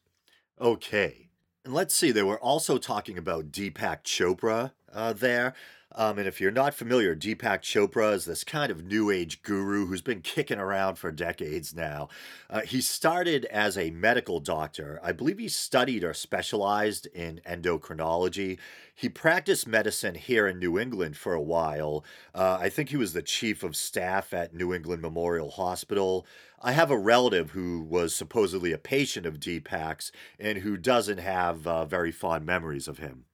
Okay, 0.61 1.29
and 1.65 1.73
let's 1.73 1.95
see, 1.95 2.11
they 2.11 2.21
were 2.21 2.39
also 2.39 2.77
talking 2.77 3.17
about 3.17 3.51
Deepak 3.51 4.03
Chopra 4.03 4.73
uh, 4.93 5.11
there. 5.11 5.55
Um, 5.97 6.19
and 6.19 6.27
if 6.27 6.41
you're 6.41 6.51
not 6.51 6.73
familiar, 6.73 7.15
Deepak 7.15 7.61
Chopra 7.61 8.13
is 8.13 8.25
this 8.25 8.43
kind 8.43 8.69
of 8.69 8.83
new 8.83 9.09
age 9.09 9.41
guru 9.43 9.85
who's 9.85 10.01
been 10.01 10.21
kicking 10.21 10.59
around 10.59 10.95
for 10.95 11.09
decades 11.09 11.73
now. 11.73 12.09
Uh, 12.49 12.61
he 12.61 12.81
started 12.81 13.45
as 13.45 13.77
a 13.77 13.91
medical 13.91 14.41
doctor. 14.41 14.99
I 15.01 15.13
believe 15.13 15.39
he 15.39 15.47
studied 15.47 16.03
or 16.03 16.13
specialized 16.13 17.07
in 17.07 17.39
endocrinology. 17.47 18.59
He 18.93 19.07
practiced 19.07 19.67
medicine 19.67 20.15
here 20.15 20.47
in 20.47 20.59
New 20.59 20.77
England 20.77 21.15
for 21.15 21.33
a 21.33 21.41
while. 21.41 22.03
Uh, 22.33 22.57
I 22.59 22.67
think 22.67 22.89
he 22.89 22.97
was 22.97 23.13
the 23.13 23.21
chief 23.21 23.63
of 23.63 23.77
staff 23.77 24.33
at 24.33 24.53
New 24.53 24.73
England 24.73 25.01
Memorial 25.01 25.51
Hospital. 25.51 26.25
I 26.61 26.73
have 26.73 26.91
a 26.91 26.97
relative 26.97 27.51
who 27.51 27.81
was 27.81 28.13
supposedly 28.13 28.73
a 28.73 28.77
patient 28.77 29.25
of 29.25 29.39
Deepak's 29.39 30.11
and 30.39 30.57
who 30.59 30.75
doesn't 30.75 31.19
have 31.19 31.65
uh, 31.65 31.85
very 31.85 32.11
fond 32.11 32.45
memories 32.45 32.87
of 32.89 32.97
him. 32.97 33.25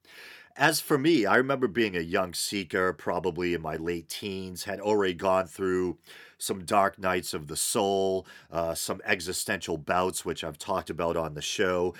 As 0.58 0.80
for 0.80 0.98
me, 0.98 1.26
I 1.26 1.36
remember 1.38 1.68
being 1.68 1.96
a 1.96 2.02
young 2.02 2.34
seeker, 2.34 2.94
probably 2.94 3.54
in 3.54 3.62
my 3.62 3.76
late 3.76 4.10
teens, 4.10 4.64
had 4.64 4.80
already 4.80 5.14
gone 5.14 5.48
through 5.48 5.98
some 6.38 6.66
dark 6.66 6.98
nights 7.00 7.34
of 7.34 7.48
the 7.48 7.56
soul, 7.56 8.26
uh, 8.52 8.74
some 8.74 9.02
existential 9.06 9.78
bouts, 9.78 10.26
which 10.26 10.44
I've 10.44 10.58
talked 10.58 10.90
about 10.90 11.16
on 11.16 11.34
the 11.34 11.42
show, 11.42 11.94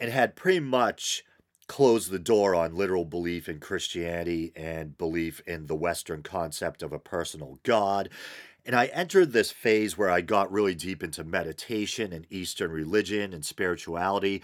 and 0.00 0.10
had 0.10 0.36
pretty 0.36 0.60
much 0.60 1.24
closed 1.66 2.10
the 2.10 2.18
door 2.18 2.54
on 2.54 2.74
literal 2.74 3.04
belief 3.04 3.48
in 3.48 3.60
Christianity 3.60 4.52
and 4.56 4.96
belief 4.96 5.40
in 5.46 5.66
the 5.66 5.76
Western 5.76 6.22
concept 6.22 6.82
of 6.82 6.92
a 6.92 6.98
personal 6.98 7.58
God. 7.62 8.08
And 8.64 8.74
I 8.74 8.86
entered 8.86 9.32
this 9.32 9.50
phase 9.50 9.96
where 9.96 10.10
I 10.10 10.20
got 10.20 10.52
really 10.52 10.74
deep 10.74 11.02
into 11.02 11.24
meditation 11.24 12.12
and 12.12 12.26
Eastern 12.30 12.70
religion 12.70 13.32
and 13.32 13.44
spirituality. 13.44 14.42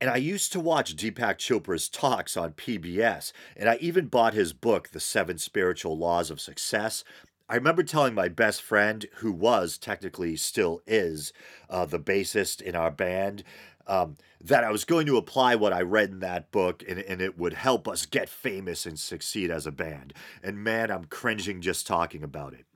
And 0.00 0.10
I 0.10 0.16
used 0.16 0.52
to 0.52 0.60
watch 0.60 0.94
Deepak 0.94 1.38
Chopra's 1.38 1.88
talks 1.88 2.36
on 2.36 2.52
PBS, 2.52 3.32
and 3.56 3.68
I 3.68 3.76
even 3.80 4.08
bought 4.08 4.34
his 4.34 4.52
book, 4.52 4.90
The 4.90 5.00
Seven 5.00 5.38
Spiritual 5.38 5.96
Laws 5.96 6.30
of 6.30 6.38
Success. 6.38 7.02
I 7.48 7.54
remember 7.54 7.82
telling 7.82 8.12
my 8.12 8.28
best 8.28 8.60
friend, 8.60 9.06
who 9.16 9.32
was 9.32 9.78
technically 9.78 10.36
still 10.36 10.82
is 10.86 11.32
uh, 11.70 11.86
the 11.86 12.00
bassist 12.00 12.60
in 12.60 12.76
our 12.76 12.90
band, 12.90 13.42
um, 13.86 14.16
that 14.40 14.64
I 14.64 14.70
was 14.70 14.84
going 14.84 15.06
to 15.06 15.16
apply 15.16 15.54
what 15.54 15.72
I 15.72 15.82
read 15.82 16.10
in 16.10 16.20
that 16.20 16.50
book 16.50 16.82
and, 16.88 16.98
and 16.98 17.20
it 17.20 17.38
would 17.38 17.54
help 17.54 17.88
us 17.88 18.06
get 18.06 18.28
famous 18.28 18.86
and 18.86 18.98
succeed 18.98 19.50
as 19.50 19.66
a 19.66 19.72
band. 19.72 20.12
And 20.42 20.62
man, 20.62 20.90
I'm 20.90 21.04
cringing 21.04 21.60
just 21.60 21.86
talking 21.86 22.22
about 22.22 22.52
it. 22.52 22.66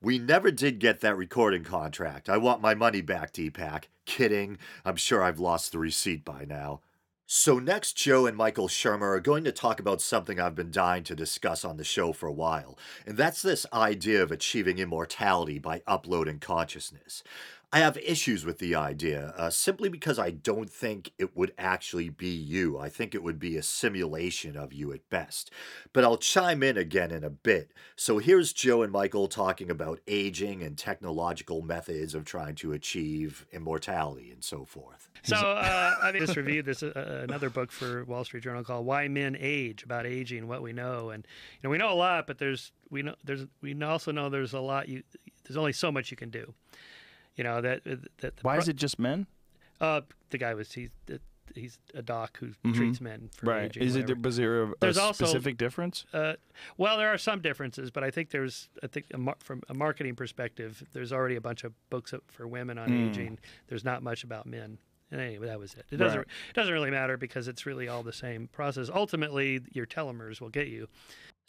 We 0.00 0.18
never 0.18 0.50
did 0.50 0.78
get 0.78 1.00
that 1.00 1.16
recording 1.16 1.64
contract. 1.64 2.28
I 2.28 2.38
want 2.38 2.62
my 2.62 2.74
money 2.74 3.00
back, 3.00 3.32
Deepak. 3.32 3.84
Kidding. 4.06 4.58
I'm 4.84 4.96
sure 4.96 5.22
I've 5.22 5.38
lost 5.38 5.72
the 5.72 5.78
receipt 5.78 6.24
by 6.24 6.44
now. 6.44 6.80
So, 7.32 7.60
next, 7.60 7.96
Joe 7.96 8.26
and 8.26 8.36
Michael 8.36 8.66
Shermer 8.66 9.14
are 9.14 9.20
going 9.20 9.44
to 9.44 9.52
talk 9.52 9.78
about 9.78 10.00
something 10.00 10.40
I've 10.40 10.56
been 10.56 10.72
dying 10.72 11.04
to 11.04 11.14
discuss 11.14 11.64
on 11.64 11.76
the 11.76 11.84
show 11.84 12.12
for 12.12 12.26
a 12.26 12.32
while, 12.32 12.76
and 13.06 13.16
that's 13.16 13.40
this 13.40 13.64
idea 13.72 14.20
of 14.20 14.32
achieving 14.32 14.78
immortality 14.78 15.60
by 15.60 15.82
uploading 15.86 16.40
consciousness. 16.40 17.22
I 17.72 17.78
have 17.78 17.96
issues 17.98 18.44
with 18.44 18.58
the 18.58 18.74
idea 18.74 19.32
uh, 19.36 19.48
simply 19.48 19.88
because 19.88 20.18
I 20.18 20.30
don't 20.30 20.68
think 20.68 21.12
it 21.18 21.36
would 21.36 21.52
actually 21.56 22.08
be 22.08 22.28
you. 22.28 22.76
I 22.78 22.88
think 22.88 23.14
it 23.14 23.22
would 23.22 23.38
be 23.38 23.56
a 23.56 23.62
simulation 23.62 24.56
of 24.56 24.72
you 24.72 24.92
at 24.92 25.08
best. 25.08 25.52
But 25.92 26.02
I'll 26.02 26.16
chime 26.16 26.64
in 26.64 26.76
again 26.76 27.12
in 27.12 27.22
a 27.22 27.30
bit. 27.30 27.70
So 27.94 28.18
here's 28.18 28.52
Joe 28.52 28.82
and 28.82 28.92
Michael 28.92 29.28
talking 29.28 29.70
about 29.70 30.00
aging 30.08 30.64
and 30.64 30.76
technological 30.76 31.62
methods 31.62 32.12
of 32.12 32.24
trying 32.24 32.56
to 32.56 32.72
achieve 32.72 33.46
immortality 33.52 34.32
and 34.32 34.42
so 34.42 34.64
forth. 34.64 35.08
So 35.22 35.36
uh, 35.36 35.94
I 36.02 36.10
just 36.10 36.36
reviewed 36.36 36.66
this 36.66 36.82
uh, 36.82 37.20
another 37.22 37.50
book 37.50 37.70
for 37.70 38.04
Wall 38.04 38.24
Street 38.24 38.42
Journal 38.42 38.64
called 38.64 38.84
"Why 38.84 39.06
Men 39.06 39.36
Age" 39.38 39.84
about 39.84 40.06
aging, 40.06 40.48
what 40.48 40.60
we 40.60 40.72
know, 40.72 41.10
and 41.10 41.24
you 41.54 41.60
know 41.68 41.70
we 41.70 41.78
know 41.78 41.92
a 41.92 41.94
lot, 41.94 42.26
but 42.26 42.38
there's 42.38 42.72
we 42.90 43.02
know 43.02 43.14
there's 43.22 43.46
we 43.62 43.80
also 43.80 44.10
know 44.10 44.28
there's 44.28 44.54
a 44.54 44.60
lot 44.60 44.88
you 44.88 45.04
there's 45.44 45.56
only 45.56 45.72
so 45.72 45.92
much 45.92 46.10
you 46.10 46.16
can 46.16 46.30
do. 46.30 46.52
You 47.40 47.44
know 47.44 47.62
that. 47.62 47.84
that 48.18 48.34
Why 48.42 48.58
is 48.58 48.68
it 48.68 48.76
just 48.76 48.98
men? 48.98 49.26
Uh, 49.80 50.02
the 50.28 50.36
guy 50.36 50.52
was 50.52 50.72
he's 50.72 50.90
he's 51.54 51.78
a 51.94 52.02
doc 52.02 52.36
who 52.36 52.48
mm-hmm. 52.48 52.72
treats 52.74 53.00
men 53.00 53.30
for 53.32 53.46
right. 53.46 53.64
aging. 53.64 53.82
Is 53.82 53.96
it 53.96 54.22
was 54.22 54.36
there 54.36 54.64
a, 54.64 54.72
there's 54.78 54.98
a 54.98 55.04
also, 55.04 55.24
specific 55.24 55.56
difference? 55.56 56.04
Uh, 56.12 56.34
well, 56.76 56.98
there 56.98 57.08
are 57.08 57.16
some 57.16 57.40
differences, 57.40 57.90
but 57.90 58.04
I 58.04 58.10
think 58.10 58.28
there's 58.28 58.68
I 58.82 58.88
think 58.88 59.06
a 59.14 59.16
mar- 59.16 59.38
from 59.38 59.62
a 59.70 59.74
marketing 59.74 60.16
perspective, 60.16 60.84
there's 60.92 61.14
already 61.14 61.36
a 61.36 61.40
bunch 61.40 61.64
of 61.64 61.72
books 61.88 62.12
for 62.26 62.46
women 62.46 62.76
on 62.76 62.90
mm. 62.90 63.08
aging. 63.08 63.38
There's 63.68 63.84
not 63.84 64.02
much 64.02 64.22
about 64.22 64.44
men. 64.44 64.76
And 65.10 65.18
anyway, 65.18 65.46
that 65.46 65.58
was 65.58 65.72
it. 65.72 65.86
It 65.90 65.96
doesn't 65.96 66.18
right. 66.18 66.28
it 66.50 66.54
doesn't 66.54 66.74
really 66.74 66.90
matter 66.90 67.16
because 67.16 67.48
it's 67.48 67.64
really 67.64 67.88
all 67.88 68.02
the 68.02 68.12
same 68.12 68.50
process. 68.52 68.90
Ultimately, 68.94 69.60
your 69.72 69.86
telomeres 69.86 70.42
will 70.42 70.50
get 70.50 70.68
you. 70.68 70.88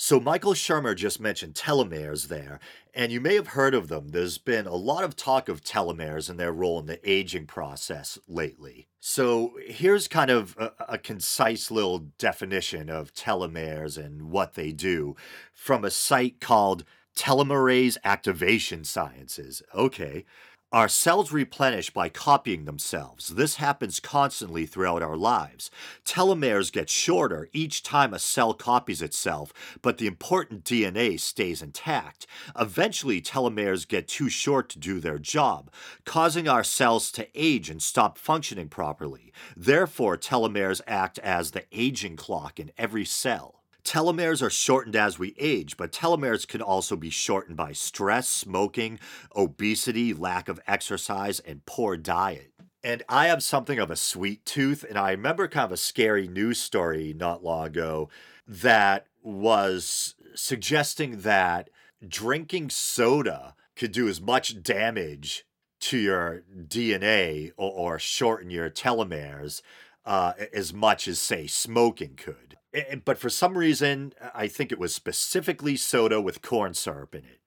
So, 0.03 0.19
Michael 0.19 0.55
Shermer 0.55 0.95
just 0.95 1.19
mentioned 1.19 1.53
telomeres 1.53 2.27
there, 2.27 2.59
and 2.91 3.11
you 3.11 3.21
may 3.21 3.35
have 3.35 3.49
heard 3.49 3.75
of 3.75 3.87
them. 3.87 4.09
There's 4.09 4.39
been 4.39 4.65
a 4.65 4.73
lot 4.73 5.03
of 5.03 5.15
talk 5.15 5.47
of 5.47 5.63
telomeres 5.63 6.27
and 6.27 6.39
their 6.39 6.51
role 6.51 6.79
in 6.79 6.87
the 6.87 6.99
aging 7.07 7.45
process 7.45 8.17
lately. 8.27 8.87
So, 8.99 9.51
here's 9.67 10.07
kind 10.07 10.31
of 10.31 10.57
a, 10.57 10.71
a, 10.93 10.97
concise 10.97 11.69
little 11.69 11.99
definition 12.17 12.89
of 12.89 13.13
telomeres 13.13 14.03
and 14.03 14.31
what 14.31 14.55
they 14.55 14.71
do 14.71 15.15
from 15.53 15.85
a 15.85 15.91
site 15.91 16.41
called 16.41 16.83
Telomerase 17.15 17.97
Activation 18.03 18.83
Sciences. 18.83 19.61
Okay. 19.75 20.25
Our 20.73 20.87
cells 20.87 21.33
replenish 21.33 21.89
by 21.89 22.07
copying 22.07 22.63
themselves. 22.63 23.27
This 23.27 23.55
happens 23.55 23.99
constantly 23.99 24.65
throughout 24.65 25.03
our 25.03 25.17
lives. 25.17 25.69
Telomeres 26.05 26.71
get 26.71 26.89
shorter 26.89 27.49
each 27.51 27.83
time 27.83 28.13
a 28.13 28.19
cell 28.19 28.53
copies 28.53 29.01
itself, 29.01 29.51
but 29.81 29.97
the 29.97 30.07
important 30.07 30.63
DNA 30.63 31.19
stays 31.19 31.61
intact. 31.61 32.25
Eventually, 32.57 33.21
telomeres 33.21 33.85
get 33.85 34.07
too 34.07 34.29
short 34.29 34.69
to 34.69 34.79
do 34.79 35.01
their 35.01 35.19
job, 35.19 35.69
causing 36.05 36.47
our 36.47 36.63
cells 36.63 37.11
to 37.11 37.27
age 37.35 37.69
and 37.69 37.81
stop 37.81 38.17
functioning 38.17 38.69
properly. 38.69 39.33
Therefore, 39.57 40.15
telomeres 40.15 40.79
act 40.87 41.19
as 41.19 41.51
the 41.51 41.65
aging 41.73 42.15
clock 42.15 42.61
in 42.61 42.71
every 42.77 43.03
cell. 43.03 43.60
Telomeres 43.83 44.41
are 44.41 44.49
shortened 44.49 44.95
as 44.95 45.17
we 45.17 45.35
age, 45.39 45.77
but 45.77 45.91
telomeres 45.91 46.47
can 46.47 46.61
also 46.61 46.95
be 46.95 47.09
shortened 47.09 47.57
by 47.57 47.71
stress, 47.71 48.29
smoking, 48.29 48.99
obesity, 49.35 50.13
lack 50.13 50.47
of 50.47 50.59
exercise, 50.67 51.39
and 51.39 51.65
poor 51.65 51.97
diet. 51.97 52.51
And 52.83 53.03
I 53.07 53.27
have 53.27 53.43
something 53.43 53.79
of 53.79 53.91
a 53.91 53.95
sweet 53.95 54.45
tooth, 54.45 54.83
and 54.87 54.97
I 54.97 55.11
remember 55.11 55.47
kind 55.47 55.65
of 55.65 55.71
a 55.71 55.77
scary 55.77 56.27
news 56.27 56.59
story 56.59 57.13
not 57.15 57.43
long 57.43 57.67
ago 57.67 58.09
that 58.47 59.07
was 59.21 60.15
suggesting 60.35 61.21
that 61.21 61.69
drinking 62.07 62.69
soda 62.69 63.55
could 63.75 63.91
do 63.91 64.07
as 64.07 64.19
much 64.19 64.61
damage 64.63 65.45
to 65.81 65.97
your 65.97 66.43
DNA 66.55 67.51
or, 67.57 67.71
or 67.71 67.99
shorten 67.99 68.49
your 68.49 68.69
telomeres 68.69 69.61
uh, 70.05 70.33
as 70.53 70.73
much 70.73 71.07
as, 71.07 71.19
say, 71.19 71.47
smoking 71.47 72.15
could 72.15 72.57
but 73.03 73.17
for 73.17 73.29
some 73.29 73.57
reason, 73.57 74.13
I 74.33 74.47
think 74.47 74.71
it 74.71 74.79
was 74.79 74.95
specifically 74.95 75.75
soda 75.75 76.21
with 76.21 76.41
corn 76.41 76.73
syrup 76.73 77.15
in 77.15 77.25
it. 77.25 77.39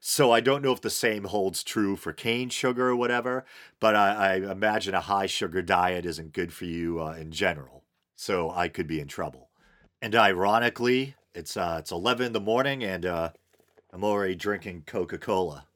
So 0.00 0.32
I 0.32 0.40
don't 0.40 0.62
know 0.62 0.72
if 0.72 0.80
the 0.80 0.90
same 0.90 1.24
holds 1.24 1.62
true 1.62 1.94
for 1.94 2.12
cane 2.12 2.48
sugar 2.48 2.88
or 2.88 2.96
whatever, 2.96 3.44
but 3.78 3.94
I, 3.94 4.32
I 4.32 4.34
imagine 4.50 4.94
a 4.94 5.00
high 5.00 5.26
sugar 5.26 5.62
diet 5.62 6.04
isn't 6.04 6.32
good 6.32 6.52
for 6.52 6.64
you 6.64 7.00
uh, 7.00 7.12
in 7.12 7.30
general. 7.30 7.84
So 8.16 8.50
I 8.50 8.68
could 8.68 8.86
be 8.86 9.00
in 9.00 9.08
trouble. 9.08 9.50
And 10.00 10.16
ironically, 10.16 11.14
it's 11.34 11.56
uh, 11.56 11.76
it's 11.78 11.92
eleven 11.92 12.26
in 12.26 12.32
the 12.32 12.40
morning, 12.40 12.82
and 12.82 13.06
uh, 13.06 13.30
I'm 13.92 14.04
already 14.04 14.34
drinking 14.34 14.82
Coca 14.86 15.18
Cola, 15.18 15.66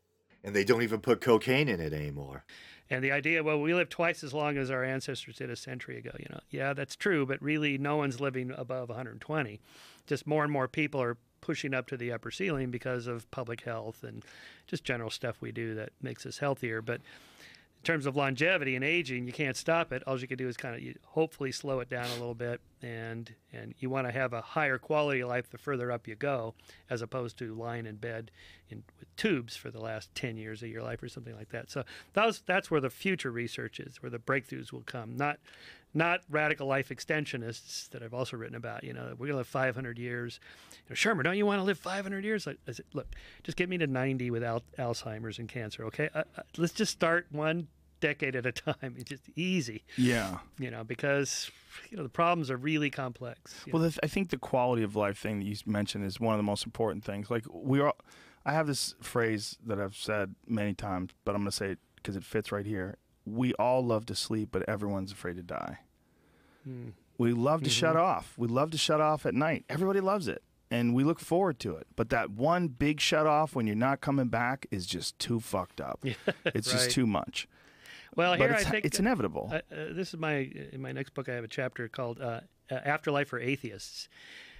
and 0.42 0.54
they 0.54 0.64
don't 0.64 0.82
even 0.82 1.00
put 1.00 1.20
cocaine 1.20 1.68
in 1.68 1.80
it 1.80 1.92
anymore. 1.92 2.44
And 2.88 3.02
the 3.02 3.12
idea, 3.12 3.43
well, 3.43 3.61
we 3.61 3.75
live 3.75 3.88
twice 3.88 4.23
as 4.23 4.33
long 4.33 4.57
as 4.57 4.71
our 4.71 4.85
ancestors 4.85 5.37
did 5.37 5.50
a 5.50 5.57
century 5.57 5.99
ago. 5.99 6.12
You 6.19 6.26
know, 6.31 6.40
yeah, 6.50 6.73
that's 6.73 6.95
true, 6.95 7.26
but 7.26 7.43
really, 7.43 7.78
no 7.78 7.97
one's 7.97 8.21
living 8.21 8.52
above 8.57 8.88
120. 8.88 9.61
Just 10.07 10.26
more 10.26 10.45
and 10.45 10.52
more 10.52 10.69
people 10.69 11.02
are 11.02 11.16
pushing 11.40 11.75
up 11.75 11.87
to 11.88 11.97
the 11.97 12.12
upper 12.12 12.31
ceiling 12.31 12.71
because 12.71 13.07
of 13.07 13.31
public 13.31 13.62
health 13.62 14.02
and 14.02 14.25
just 14.66 14.85
general 14.85 15.11
stuff 15.11 15.40
we 15.40 15.52
do 15.52 15.75
that 15.75 15.90
makes 16.00 16.26
us 16.26 16.38
healthier. 16.38 16.81
But 16.81 17.00
terms 17.87 18.05
of 18.05 18.16
longevity 18.16 18.75
and 18.75 18.85
aging, 18.85 19.26
you 19.26 19.33
can't 19.33 19.57
stop 19.57 19.93
it. 19.93 20.02
All 20.07 20.19
you 20.21 20.26
can 20.26 20.37
do 20.37 20.49
is 20.49 20.57
kind 20.57 20.75
of 20.75 20.95
hopefully 21.05 21.52
slow 21.52 21.78
it 21.78 21.88
down 21.88 22.07
a 22.07 22.14
little 22.14 22.35
bit, 22.35 22.61
and 22.83 23.33
and 23.52 23.75
you 23.78 23.88
want 23.88 24.09
to 24.09 24.12
have 24.12 24.33
a 24.33 24.40
higher 24.40 24.76
quality 24.76 25.21
of 25.21 25.28
life 25.28 25.49
the 25.49 25.57
further 25.57 25.93
up 25.93 26.09
you 26.09 26.16
go, 26.16 26.55
as 26.90 27.00
opposed 27.00 27.38
to 27.38 27.55
lying 27.55 27.87
in 27.87 27.97
bed 27.97 28.33
in, 28.69 28.83
with 28.99 29.14
tubes 29.16 29.57
for 29.57 29.71
the 29.71 29.81
last 29.81 30.12
ten 30.16 30.37
years 30.37 30.62
of 30.64 30.69
your 30.69 30.83
life 30.83 31.00
or 31.02 31.09
something 31.09 31.37
like 31.37 31.50
that. 31.50 31.71
So 31.71 31.85
that's 32.12 32.40
that's 32.40 32.71
where 32.71 32.81
the 32.81 32.90
future 32.90 33.31
research 33.31 33.78
is, 33.78 34.02
where 34.02 34.11
the 34.11 34.19
breakthroughs 34.19 34.73
will 34.73 34.85
come. 34.85 35.16
Not 35.16 35.38
not 35.95 36.21
radical 36.28 36.66
life 36.66 36.90
extensionists 36.90 37.88
that 37.88 38.02
I've 38.02 38.12
also 38.12 38.37
written 38.37 38.57
about. 38.57 38.83
You 38.83 38.95
know, 38.95 39.14
we're 39.16 39.28
gonna 39.28 39.38
live 39.38 39.47
500 39.47 39.97
years. 39.97 40.40
You 40.73 40.90
know, 40.90 40.95
Shermer, 40.95 41.23
don't 41.23 41.37
you 41.37 41.47
want 41.47 41.61
to 41.61 41.64
live 41.64 41.78
500 41.78 42.25
years? 42.25 42.49
I, 42.49 42.57
I 42.66 42.73
said, 42.73 42.85
look, 42.93 43.07
just 43.45 43.57
get 43.57 43.69
me 43.69 43.78
to 43.78 43.87
90 43.87 44.31
without 44.31 44.64
Alzheimer's 44.76 45.38
and 45.38 45.49
cancer. 45.49 45.85
Okay, 45.85 46.11
uh, 46.14 46.25
uh, 46.37 46.43
let's 46.59 46.75
just 46.75 46.93
start 46.93 47.26
one 47.31 47.69
decade 48.06 48.36
at 48.36 48.46
a 48.46 48.52
time. 48.52 48.75
It's 48.96 49.10
just 49.10 49.28
easy. 49.36 49.84
Yeah. 49.96 50.38
You 50.58 50.70
know, 50.70 50.84
because 50.84 51.50
you 51.90 51.96
know 51.96 52.02
the 52.02 52.08
problems 52.08 52.50
are 52.50 52.56
really 52.56 52.90
complex. 52.90 53.54
Well, 53.72 53.82
the, 53.82 53.98
I 54.02 54.06
think 54.06 54.30
the 54.30 54.38
quality 54.38 54.82
of 54.82 54.96
life 54.96 55.18
thing 55.18 55.38
that 55.40 55.44
you 55.44 55.56
mentioned 55.66 56.04
is 56.04 56.20
one 56.20 56.34
of 56.34 56.38
the 56.38 56.44
most 56.44 56.64
important 56.64 57.04
things. 57.04 57.30
Like 57.30 57.44
we 57.50 57.80
are, 57.80 57.92
I 58.44 58.52
have 58.52 58.66
this 58.66 58.94
phrase 59.00 59.58
that 59.66 59.80
I've 59.80 59.96
said 59.96 60.34
many 60.46 60.75
times, 60.75 61.10
but 61.25 61.34
I'm 61.34 61.42
going 61.42 61.50
to 61.50 61.56
say 61.56 61.70
it 61.72 61.78
because 61.96 62.16
it 62.16 62.25
fits 62.25 62.52
right 62.52 62.66
here. 62.66 62.96
We 63.25 63.54
all 63.54 63.84
love 63.84 64.06
to 64.06 64.14
sleep, 64.14 64.50
but 64.52 64.68
everyone's 64.68 65.12
afraid 65.12 65.36
to 65.36 65.42
die. 65.42 65.78
Mm. 66.68 66.92
We 67.18 67.32
love 67.32 67.62
to 67.62 67.70
mm-hmm. 67.70 67.80
shut 67.80 67.96
off. 67.96 68.34
We 68.36 68.46
love 68.48 68.70
to 68.70 68.78
shut 68.78 69.00
off 69.00 69.26
at 69.26 69.34
night. 69.34 69.64
Everybody 69.68 70.00
loves 70.00 70.28
it 70.28 70.42
and 70.70 70.94
we 70.94 71.04
look 71.04 71.20
forward 71.20 71.58
to 71.60 71.76
it. 71.76 71.86
But 71.96 72.10
that 72.10 72.30
one 72.30 72.68
big 72.68 73.00
shut 73.00 73.26
off 73.26 73.54
when 73.54 73.66
you're 73.66 73.76
not 73.76 74.00
coming 74.00 74.28
back 74.28 74.66
is 74.70 74.86
just 74.86 75.18
too 75.18 75.40
fucked 75.40 75.80
up. 75.80 76.00
it's 76.04 76.68
right. 76.68 76.78
just 76.78 76.90
too 76.90 77.06
much. 77.06 77.48
Well, 78.16 78.35
here 78.35 78.50
it's, 78.50 78.66
I 78.66 78.70
think 78.70 78.85
it's 78.85 78.99
inevitable. 78.99 79.50
Uh, 79.52 79.56
uh, 79.56 79.61
this 79.92 80.08
is 80.12 80.16
my 80.16 80.50
in 80.73 80.80
my 80.80 80.92
next 80.92 81.14
book. 81.14 81.28
I 81.28 81.35
have 81.35 81.44
a 81.44 81.49
chapter 81.49 81.87
called 81.88 82.20
uh, 82.20 82.40
"Afterlife 82.70 83.28
for 83.28 83.38
Atheists." 83.38 84.08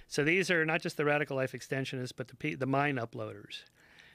So 0.07 0.23
these 0.23 0.49
are 0.49 0.65
not 0.65 0.81
just 0.81 0.95
the 0.95 1.03
radical 1.03 1.35
life 1.35 1.53
extensionists, 1.53 2.13
but 2.15 2.29
the 2.29 2.55
the 2.55 2.65
mind 2.67 2.97
uploaders. 2.99 3.63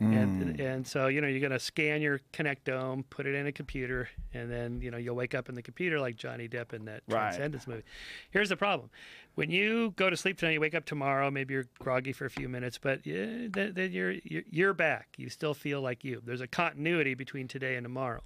And, 0.00 0.58
and 0.58 0.84
so 0.84 1.06
you 1.06 1.20
know 1.20 1.28
you're 1.28 1.38
going 1.38 1.52
to 1.52 1.60
scan 1.60 2.02
your 2.02 2.18
connectome, 2.32 3.04
put 3.08 3.24
it 3.24 3.36
in 3.36 3.46
a 3.46 3.52
computer, 3.52 4.08
and 4.34 4.50
then 4.50 4.80
you 4.80 4.90
know 4.90 4.96
you'll 4.96 5.14
wake 5.14 5.32
up 5.32 5.48
in 5.48 5.54
the 5.54 5.62
computer 5.62 6.00
like 6.00 6.16
Johnny 6.16 6.48
Depp 6.48 6.72
in 6.72 6.86
that 6.86 7.02
Right. 7.06 7.20
Transcendence 7.20 7.68
movie. 7.68 7.84
Here's 8.32 8.48
the 8.48 8.56
problem: 8.56 8.90
when 9.36 9.52
you 9.52 9.92
go 9.94 10.10
to 10.10 10.16
sleep 10.16 10.38
tonight, 10.38 10.54
you 10.54 10.60
wake 10.60 10.74
up 10.74 10.86
tomorrow. 10.86 11.30
Maybe 11.30 11.54
you're 11.54 11.68
groggy 11.78 12.12
for 12.12 12.24
a 12.24 12.30
few 12.30 12.48
minutes, 12.48 12.78
but 12.78 13.06
yeah, 13.06 13.46
then, 13.48 13.74
then 13.74 13.92
you're, 13.92 14.14
you're 14.24 14.42
you're 14.50 14.74
back. 14.74 15.06
You 15.18 15.28
still 15.28 15.54
feel 15.54 15.80
like 15.80 16.02
you. 16.02 16.20
There's 16.24 16.40
a 16.40 16.48
continuity 16.48 17.14
between 17.14 17.46
today 17.46 17.76
and 17.76 17.84
tomorrow. 17.84 18.22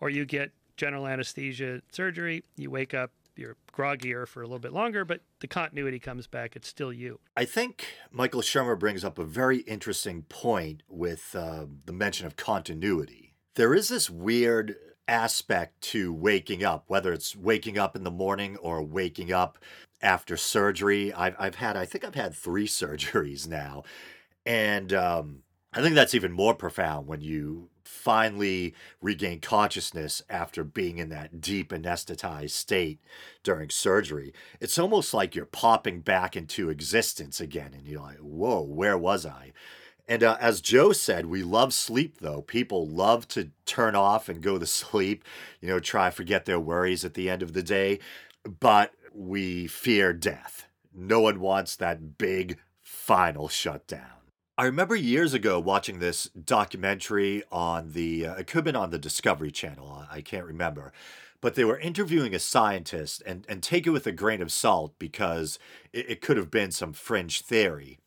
Or 0.00 0.10
you 0.10 0.24
get 0.24 0.52
general 0.76 1.06
anesthesia 1.06 1.82
surgery. 1.92 2.44
You 2.56 2.70
wake 2.70 2.94
up, 2.94 3.10
you're 3.36 3.56
groggier 3.72 4.26
for 4.26 4.42
a 4.42 4.46
little 4.46 4.58
bit 4.58 4.72
longer, 4.72 5.04
but 5.04 5.20
the 5.40 5.46
continuity 5.46 5.98
comes 5.98 6.26
back. 6.26 6.56
It's 6.56 6.68
still 6.68 6.92
you. 6.92 7.20
I 7.36 7.44
think 7.44 7.86
Michael 8.10 8.40
Shermer 8.40 8.78
brings 8.78 9.04
up 9.04 9.18
a 9.18 9.24
very 9.24 9.58
interesting 9.58 10.22
point 10.22 10.82
with 10.88 11.34
uh, 11.34 11.66
the 11.84 11.92
mention 11.92 12.26
of 12.26 12.36
continuity. 12.36 13.34
There 13.54 13.74
is 13.74 13.88
this 13.88 14.08
weird 14.08 14.76
aspect 15.06 15.80
to 15.80 16.12
waking 16.12 16.64
up, 16.64 16.84
whether 16.86 17.12
it's 17.12 17.34
waking 17.34 17.78
up 17.78 17.96
in 17.96 18.04
the 18.04 18.10
morning 18.10 18.56
or 18.58 18.82
waking 18.82 19.32
up 19.32 19.58
after 20.02 20.36
surgery. 20.36 21.12
I've, 21.12 21.34
I've 21.38 21.54
had, 21.56 21.76
I 21.76 21.86
think 21.86 22.04
I've 22.04 22.14
had 22.14 22.34
three 22.34 22.66
surgeries 22.68 23.48
now. 23.48 23.84
And 24.44 24.92
um, 24.92 25.42
I 25.72 25.82
think 25.82 25.94
that's 25.94 26.14
even 26.14 26.32
more 26.32 26.54
profound 26.54 27.06
when 27.06 27.20
you 27.20 27.70
finally 27.88 28.74
regain 29.00 29.40
consciousness 29.40 30.22
after 30.28 30.62
being 30.62 30.98
in 30.98 31.08
that 31.08 31.40
deep 31.40 31.72
anesthetized 31.72 32.50
state 32.50 33.00
during 33.42 33.70
surgery. 33.70 34.32
It's 34.60 34.78
almost 34.78 35.14
like 35.14 35.34
you're 35.34 35.46
popping 35.46 36.00
back 36.00 36.36
into 36.36 36.70
existence 36.70 37.40
again, 37.40 37.72
and 37.74 37.86
you're 37.86 38.00
like, 38.00 38.18
whoa, 38.18 38.60
where 38.60 38.98
was 38.98 39.24
I? 39.24 39.52
And 40.06 40.22
uh, 40.22 40.36
as 40.40 40.60
Joe 40.60 40.92
said, 40.92 41.26
we 41.26 41.42
love 41.42 41.72
sleep 41.74 42.18
though. 42.20 42.42
People 42.42 42.86
love 42.86 43.26
to 43.28 43.50
turn 43.66 43.94
off 43.94 44.28
and 44.28 44.42
go 44.42 44.58
to 44.58 44.66
sleep, 44.80 45.24
you 45.60 45.68
know, 45.68 45.80
try 45.80 46.08
to 46.08 46.14
forget 46.16 46.44
their 46.44 46.60
worries 46.60 47.04
at 47.04 47.14
the 47.14 47.28
end 47.28 47.42
of 47.42 47.52
the 47.52 47.62
day. 47.62 47.98
But 48.44 48.92
we 49.12 49.66
fear 49.66 50.12
death. 50.12 50.66
No 50.94 51.20
one 51.20 51.40
wants 51.40 51.76
that 51.76 52.16
big 52.18 52.58
final 52.82 53.48
shutdown. 53.48 54.17
I 54.58 54.64
remember 54.64 54.96
years 54.96 55.34
ago 55.34 55.60
watching 55.60 56.00
this 56.00 56.24
documentary 56.30 57.44
on 57.52 57.92
the, 57.92 58.26
uh, 58.26 58.34
it 58.34 58.48
could 58.48 58.56
have 58.56 58.64
been 58.64 58.74
on 58.74 58.90
the 58.90 58.98
Discovery 58.98 59.52
Channel, 59.52 60.04
I 60.10 60.20
can't 60.20 60.44
remember. 60.44 60.92
But 61.40 61.54
they 61.54 61.64
were 61.64 61.78
interviewing 61.78 62.34
a 62.34 62.40
scientist, 62.40 63.22
and, 63.24 63.46
and 63.48 63.62
take 63.62 63.86
it 63.86 63.90
with 63.90 64.08
a 64.08 64.12
grain 64.12 64.42
of 64.42 64.50
salt 64.50 64.98
because 64.98 65.60
it, 65.92 66.10
it 66.10 66.20
could 66.20 66.36
have 66.36 66.50
been 66.50 66.72
some 66.72 66.92
fringe 66.92 67.40
theory. 67.40 68.00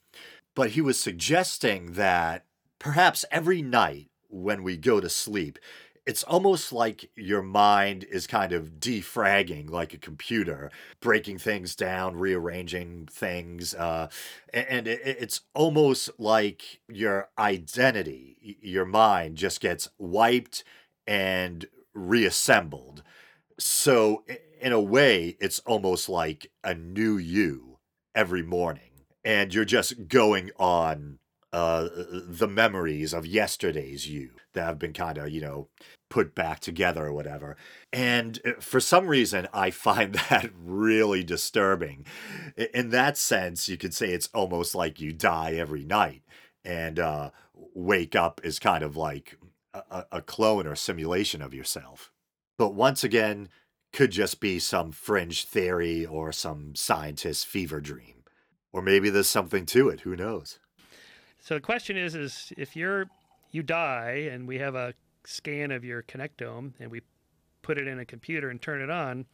But 0.53 0.72
he 0.72 0.81
was 0.81 1.00
suggesting 1.00 1.93
that 1.93 2.43
perhaps 2.79 3.24
every 3.31 3.62
night 3.62 4.10
when 4.27 4.62
we 4.62 4.75
go 4.75 5.00
to 5.00 5.08
sleep, 5.08 5.58
it's 6.05 6.24
almost 6.24 6.74
like 6.74 7.10
your 7.15 7.43
mind 7.43 8.03
is 8.05 8.25
kind 8.27 8.53
of 8.53 8.79
defragging 8.79 9.70
like 9.70 9.93
a 9.93 9.98
computer, 10.00 10.72
breaking 11.00 11.38
things 11.38 11.75
down, 11.75 12.15
rearranging 12.17 13.08
things. 13.12 13.75
Uh, 13.75 14.08
and 14.53 14.88
it, 14.88 15.00
it- 15.05 15.17
it's 15.20 15.41
almost 15.53 16.10
like 16.17 16.79
your 16.89 17.29
identity, 17.38 18.58
your 18.62 18.86
mind 18.86 19.38
just 19.38 19.62
gets 19.62 19.89
wiped 20.00 20.63
and 21.08 21.67
reassembled. 21.93 23.03
So, 23.60 24.24
in 24.60 24.72
a 24.72 24.81
way, 24.81 25.38
it's 25.39 25.60
almost 25.60 26.10
like 26.10 26.51
a 26.63 26.74
new 26.74 27.17
you 27.17 27.79
every 28.15 28.43
morning. 28.43 28.84
And 29.24 29.53
you're 29.53 29.65
just 29.65 30.08
going 30.08 30.51
on 30.58 31.20
uh, 31.53 31.89
the 32.27 32.48
memories 32.48 33.13
of 33.13 33.25
yesterday's 33.25 34.08
you 34.08 34.31
that 34.53 34.65
have 34.65 34.79
been 34.79 34.93
kind 34.93 35.17
of, 35.17 35.29
you 35.29 35.41
know, 35.41 35.67
put 36.10 36.34
back 36.36 36.60
together 36.60 37.05
or 37.08 37.13
whatever. 37.13 37.58
And 37.91 38.39
uh, 38.46 38.51
for 38.60 38.79
some 38.79 39.08
reason, 39.08 39.48
I 39.53 39.72
find 39.72 40.15
that 40.29 40.50
really 40.58 41.24
disturbing. 41.24 42.05
In 42.74 42.89
that 42.91 43.17
sense, 43.17 43.67
you 43.70 43.77
could 43.77 43.93
say 43.93 44.10
it's 44.12 44.29
almost 44.34 44.75
like 44.75 45.00
you 45.01 45.12
die 45.13 45.53
every 45.53 45.84
night 45.84 46.24
and 46.63 47.00
uh, 47.00 47.31
wake 47.74 48.15
up 48.15 48.41
is 48.43 48.60
kind 48.60 48.84
of 48.84 48.95
like 48.97 49.38
a, 49.73 49.84
a- 49.91 50.06
a 50.13 50.21
clone 50.21 50.67
or 50.67 50.75
simulation 50.75 51.41
of 51.41 51.54
yourself. 51.54 52.12
But 52.58 52.73
once 52.75 53.04
again, 53.04 53.49
could 53.93 54.12
just 54.12 54.39
be 54.39 54.58
some 54.60 54.91
fringe 54.91 55.43
theory 55.45 56.06
or 56.06 56.32
some 56.32 56.75
scientist's 56.75 57.43
fever 57.43 57.82
dream. 57.82 58.23
Or 58.71 58.82
maybe 58.82 59.10
there's 59.10 59.28
something 59.28 59.65
to 59.67 59.89
it. 59.89 60.02
Who 60.02 60.15
knows? 60.15 60.60
So 61.41 61.56
the 61.56 61.62
question 61.62 61.97
is, 61.97 62.15
is 62.15 62.54
if 62.56 62.75
you're 62.75 63.08
you 63.51 63.63
die 63.63 64.30
and 64.32 64.47
we 64.47 64.60
have 64.60 64.75
a 64.75 64.93
scan 65.25 65.71
of 65.71 65.84
your 65.84 66.04
connectome 66.04 66.73
and 66.80 66.89
we 66.89 67.01
put 67.62 67.77
it 67.77 67.88
in 67.88 67.99
a 67.99 68.06
computer 68.06 68.49
and 68.49 68.62
turn 68.62 68.82
it 68.82 68.89
on, 68.89 69.25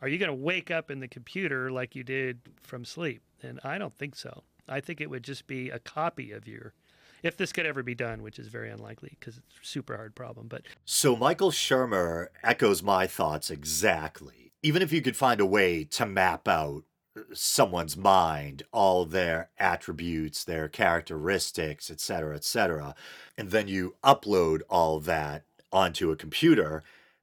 are 0.00 0.08
you 0.08 0.18
going 0.18 0.28
to 0.28 0.34
wake 0.34 0.70
up 0.70 0.90
in 0.90 1.00
the 1.00 1.08
computer 1.08 1.70
like 1.70 1.94
you 1.94 2.02
did 2.02 2.40
from 2.62 2.84
sleep? 2.84 3.22
And 3.42 3.60
I 3.64 3.78
don't 3.78 3.96
think 3.96 4.16
so. 4.16 4.42
I 4.68 4.80
think 4.80 5.00
it 5.00 5.08
would 5.08 5.22
just 5.22 5.46
be 5.46 5.70
a 5.70 5.78
copy 5.78 6.32
of 6.32 6.46
your, 6.46 6.74
if 7.22 7.36
this 7.36 7.52
could 7.52 7.66
ever 7.66 7.82
be 7.82 7.94
done, 7.94 8.22
which 8.22 8.38
is 8.38 8.48
very 8.48 8.70
unlikely 8.70 9.16
because 9.18 9.38
it's 9.38 9.56
a 9.62 9.66
super 9.66 9.96
hard 9.96 10.14
problem. 10.14 10.48
But 10.48 10.62
So 10.84 11.16
Michael 11.16 11.52
Shermer 11.52 12.26
echoes 12.42 12.82
my 12.82 13.06
thoughts 13.06 13.50
exactly. 13.50 14.52
Even 14.64 14.82
if 14.82 14.92
you 14.92 15.02
could 15.02 15.16
find 15.16 15.40
a 15.40 15.46
way 15.46 15.84
to 15.84 16.06
map 16.06 16.46
out 16.46 16.84
someone's 17.32 17.96
mind, 17.96 18.62
all 18.72 19.04
their 19.04 19.50
attributes, 19.58 20.44
their 20.44 20.68
characteristics, 20.68 21.90
etc 21.90 22.00
cetera, 22.00 22.36
et 22.36 22.44
cetera, 22.44 22.94
and 23.36 23.50
then 23.50 23.68
you 23.68 23.94
upload 24.02 24.60
all 24.68 25.00
that 25.00 25.44
onto 25.72 26.10
a 26.10 26.16
computer 26.16 26.82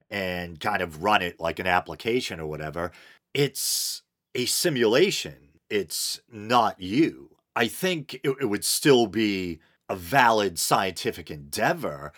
and 0.09 0.59
kind 0.59 0.81
of 0.81 1.03
run 1.03 1.21
it 1.21 1.39
like 1.39 1.59
an 1.59 1.67
application 1.67 2.39
or 2.39 2.47
whatever, 2.47 2.91
it's 3.33 4.01
a 4.33 4.45
simulation. 4.45 5.35
It's 5.69 6.19
not 6.31 6.79
you. 6.81 7.29
I 7.55 7.67
think 7.67 8.15
it, 8.23 8.35
it 8.41 8.45
would 8.45 8.65
still 8.65 9.07
be 9.07 9.59
a 9.87 9.95
valid 9.95 10.57
scientific 10.57 11.29
endeavor. 11.29 12.11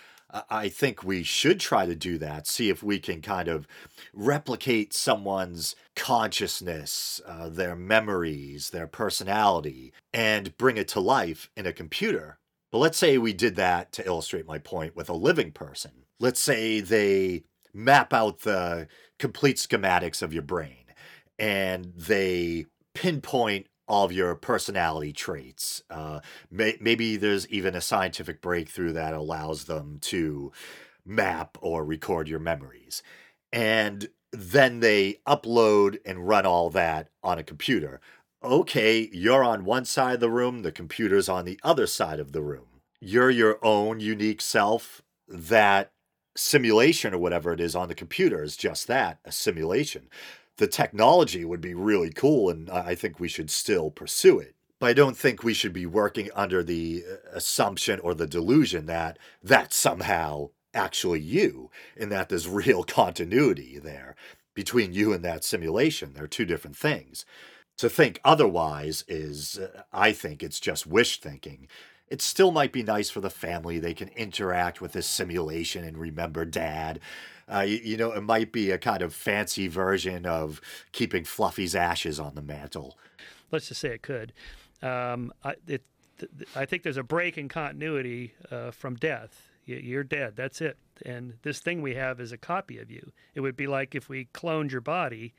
I 0.50 0.70
think 0.70 1.04
we 1.04 1.24
should 1.24 1.60
try 1.60 1.86
to 1.86 1.96
do 1.96 2.18
that, 2.20 2.48
see 2.48 2.70
if 2.70 2.82
we 2.82 3.00
can 3.00 3.22
kind 3.22 3.48
of 3.48 3.68
replicate 4.14 4.94
someone's 4.94 5.76
consciousness, 5.96 7.20
uh, 7.26 7.50
their 7.50 7.76
memories, 7.76 8.70
their 8.70 8.88
personality, 8.88 9.94
and 10.14 10.56
bring 10.58 10.78
it 10.78 10.88
to 10.90 11.00
life 11.00 11.50
in 11.56 11.66
a 11.66 11.74
computer. 11.74 12.40
But 12.72 12.80
let's 12.80 12.98
say 12.98 13.18
we 13.18 13.34
did 13.34 13.56
that 13.58 13.92
to 13.94 14.06
illustrate 14.06 14.48
my 14.48 14.58
point 14.58 14.96
with 14.96 15.10
a 15.10 15.14
living 15.14 15.52
person. 15.52 15.92
Let's 16.20 16.40
say 16.40 16.80
they 16.80 17.44
map 17.74 18.14
out 18.14 18.42
the 18.42 18.88
complete 19.20 19.58
schematics 19.58 20.22
of 20.22 20.34
your 20.34 20.44
brain 20.44 20.86
and 21.38 21.94
they 21.96 22.66
pinpoint 22.94 23.68
of 23.92 24.14
your 24.14 24.34
personality 24.36 25.12
traits. 25.12 25.84
Uh, 25.90 26.22
may, 26.50 26.78
maybe 26.80 27.18
there's 27.18 27.46
even 27.50 27.76
a 27.76 27.82
scientific 27.82 28.42
breakthrough 28.42 28.94
that 28.94 29.14
allows 29.14 29.66
them 29.66 29.98
to 30.00 30.52
map 31.06 31.58
or 31.62 31.84
record 31.84 32.30
your 32.30 32.40
memories. 32.40 33.04
And 33.52 34.08
then 34.32 34.80
they 34.80 35.20
upload 35.28 36.00
and 36.06 36.26
run 36.26 36.46
all 36.46 36.70
that 36.70 37.10
on 37.22 37.38
a 37.38 37.44
computer. 37.44 38.00
Okay, 38.42 39.10
you're 39.12 39.44
on 39.44 39.66
one 39.66 39.84
side 39.84 40.16
of 40.16 40.20
the 40.22 40.30
room, 40.30 40.62
the 40.62 40.72
computer's 40.72 41.28
on 41.28 41.44
the 41.44 41.60
other 41.62 41.86
side 41.86 42.20
of 42.20 42.32
the 42.32 42.42
room. 42.42 42.68
You're 43.02 43.30
your 43.30 43.60
own 43.62 44.00
unique 44.00 44.42
self. 44.42 45.02
That 45.28 45.92
simulation 46.36 47.14
or 47.14 47.18
whatever 47.18 47.52
it 47.52 47.60
is 47.60 47.76
on 47.76 47.90
the 47.90 47.96
computer 47.96 48.42
is 48.42 48.56
just 48.56 48.88
that 48.88 49.20
a 49.26 49.34
simulation 49.34 50.08
the 50.58 50.68
technology 50.68 51.46
would 51.46 51.62
be 51.62 51.74
really 51.74 52.12
cool 52.12 52.50
and 52.50 52.70
I 52.70 52.96
think 52.96 53.20
we 53.20 53.28
should 53.28 53.50
still 53.50 53.90
pursue 53.90 54.40
it. 54.40 54.56
But 54.80 54.90
I 54.90 54.94
don't 54.94 55.18
think 55.18 55.44
we 55.44 55.54
should 55.54 55.74
be 55.74 55.86
working 55.86 56.30
under 56.36 56.64
the 56.64 57.04
uh, 57.08 57.16
assumption 57.34 58.00
or 58.00 58.14
the 58.14 58.28
delusion 58.28 58.88
that 58.88 59.20
that's 59.44 59.76
somehow 59.76 60.50
actually 60.74 61.20
you 61.20 61.70
and 61.98 62.12
that 62.12 62.30
there's 62.30 62.48
real 62.48 62.84
continuity 62.84 63.80
there 63.80 64.16
between 64.54 64.94
you 64.94 65.14
and 65.14 65.24
that 65.24 65.44
simulation. 65.44 66.14
They're 66.14 66.28
two 66.28 66.46
different 66.46 66.76
things. 66.76 67.26
To 67.78 67.90
think 67.90 68.20
otherwise 68.24 69.04
is, 69.08 69.58
uh, 69.58 69.84
I 69.94 70.12
think, 70.12 70.44
it's 70.44 70.60
just 70.60 70.86
wish 70.86 71.20
thinking. 71.20 71.68
It 72.08 72.22
still 72.22 72.52
might 72.52 72.74
be 72.74 72.84
nice 72.84 73.10
for 73.10 73.22
the 73.22 73.30
family. 73.30 73.80
They 73.80 73.94
can 73.94 74.10
interact 74.10 74.82
with 74.82 74.92
this 74.92 75.08
simulation 75.08 75.84
and 75.84 75.98
remember 75.98 76.44
dad. 76.44 77.00
Uh, 77.54 77.62
you, 77.62 77.80
you 77.84 77.98
know, 77.98 78.12
it 78.12 78.22
might 78.22 78.52
be 78.52 78.72
a 78.72 78.78
kind 78.78 79.02
of 79.02 79.14
fancy 79.14 79.68
version 79.68 80.26
of 80.26 80.62
keeping 80.92 81.24
Fluffy's 81.26 81.76
ashes 81.76 82.20
on 82.20 82.36
the 82.36 82.42
mantle. 82.42 82.98
let's 83.52 83.68
just 83.68 83.82
say 83.82 83.90
it 83.90 84.02
could. 84.02 84.32
Um, 84.82 85.34
I, 85.44 85.52
it, 85.68 85.84
th- 86.18 86.32
th- 86.38 86.50
I 86.56 86.66
think 86.66 86.84
there's 86.84 86.98
a 86.98 87.04
break 87.04 87.38
in 87.38 87.50
continuity 87.50 88.34
uh, 88.50 88.72
from 88.72 88.96
death. 88.96 89.50
You're 89.66 90.04
dead. 90.04 90.36
That's 90.36 90.60
it. 90.62 90.78
And 91.06 91.34
this 91.44 91.60
thing 91.60 91.82
we 91.82 91.96
have 91.96 92.20
is 92.20 92.32
a 92.32 92.38
copy 92.38 92.80
of 92.80 92.90
you. 92.90 93.12
It 93.36 93.42
would 93.42 93.56
be 93.56 93.68
like 93.68 93.94
if 93.96 94.10
we 94.10 94.26
cloned 94.34 94.72
your 94.72 94.82
body, 94.82 95.34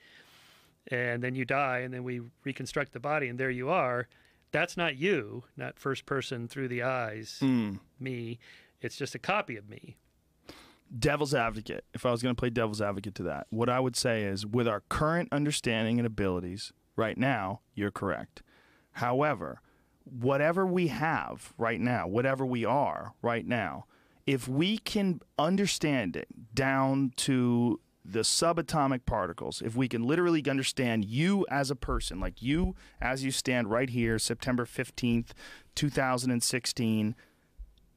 and 0.88 1.22
then 1.22 1.34
you 1.34 1.44
die, 1.44 1.78
and 1.78 1.92
then 1.92 2.04
we 2.04 2.20
reconstruct 2.44 2.92
the 2.92 3.00
body, 3.00 3.28
and 3.28 3.38
there 3.38 3.50
you 3.50 3.68
are. 3.68 4.08
that's 4.52 4.76
not 4.76 4.96
you, 4.96 5.44
not 5.56 5.78
first 5.78 6.04
person 6.04 6.46
through 6.46 6.68
the 6.68 6.82
eyes, 6.82 7.38
Mm. 7.40 7.80
me. 7.98 8.38
It's 8.82 8.96
just 8.96 9.14
a 9.14 9.18
copy 9.18 9.56
of 9.56 9.66
me. 9.70 9.96
Devil's 10.98 11.34
advocate, 11.34 11.84
if 11.94 12.04
I 12.04 12.10
was 12.10 12.22
going 12.22 12.34
to 12.34 12.38
play 12.38 12.50
devil's 12.50 12.82
advocate 12.82 13.14
to 13.16 13.22
that, 13.24 13.46
what 13.50 13.68
I 13.68 13.80
would 13.80 13.96
say 13.96 14.22
is 14.24 14.46
with 14.46 14.68
our 14.68 14.82
current 14.88 15.28
understanding 15.32 15.98
and 15.98 16.06
abilities 16.06 16.72
right 16.96 17.16
now, 17.16 17.60
you're 17.74 17.90
correct. 17.90 18.42
However, 18.92 19.60
whatever 20.04 20.66
we 20.66 20.88
have 20.88 21.52
right 21.56 21.80
now, 21.80 22.06
whatever 22.06 22.44
we 22.44 22.64
are 22.64 23.14
right 23.22 23.46
now, 23.46 23.86
if 24.26 24.46
we 24.46 24.78
can 24.78 25.20
understand 25.38 26.16
it 26.16 26.28
down 26.54 27.12
to 27.16 27.80
the 28.04 28.20
subatomic 28.20 29.04
particles, 29.06 29.62
if 29.64 29.76
we 29.76 29.88
can 29.88 30.02
literally 30.02 30.44
understand 30.48 31.04
you 31.04 31.46
as 31.50 31.70
a 31.70 31.76
person, 31.76 32.20
like 32.20 32.42
you 32.42 32.74
as 33.00 33.24
you 33.24 33.30
stand 33.30 33.70
right 33.70 33.90
here, 33.90 34.18
September 34.18 34.64
15th, 34.64 35.30
2016, 35.74 37.14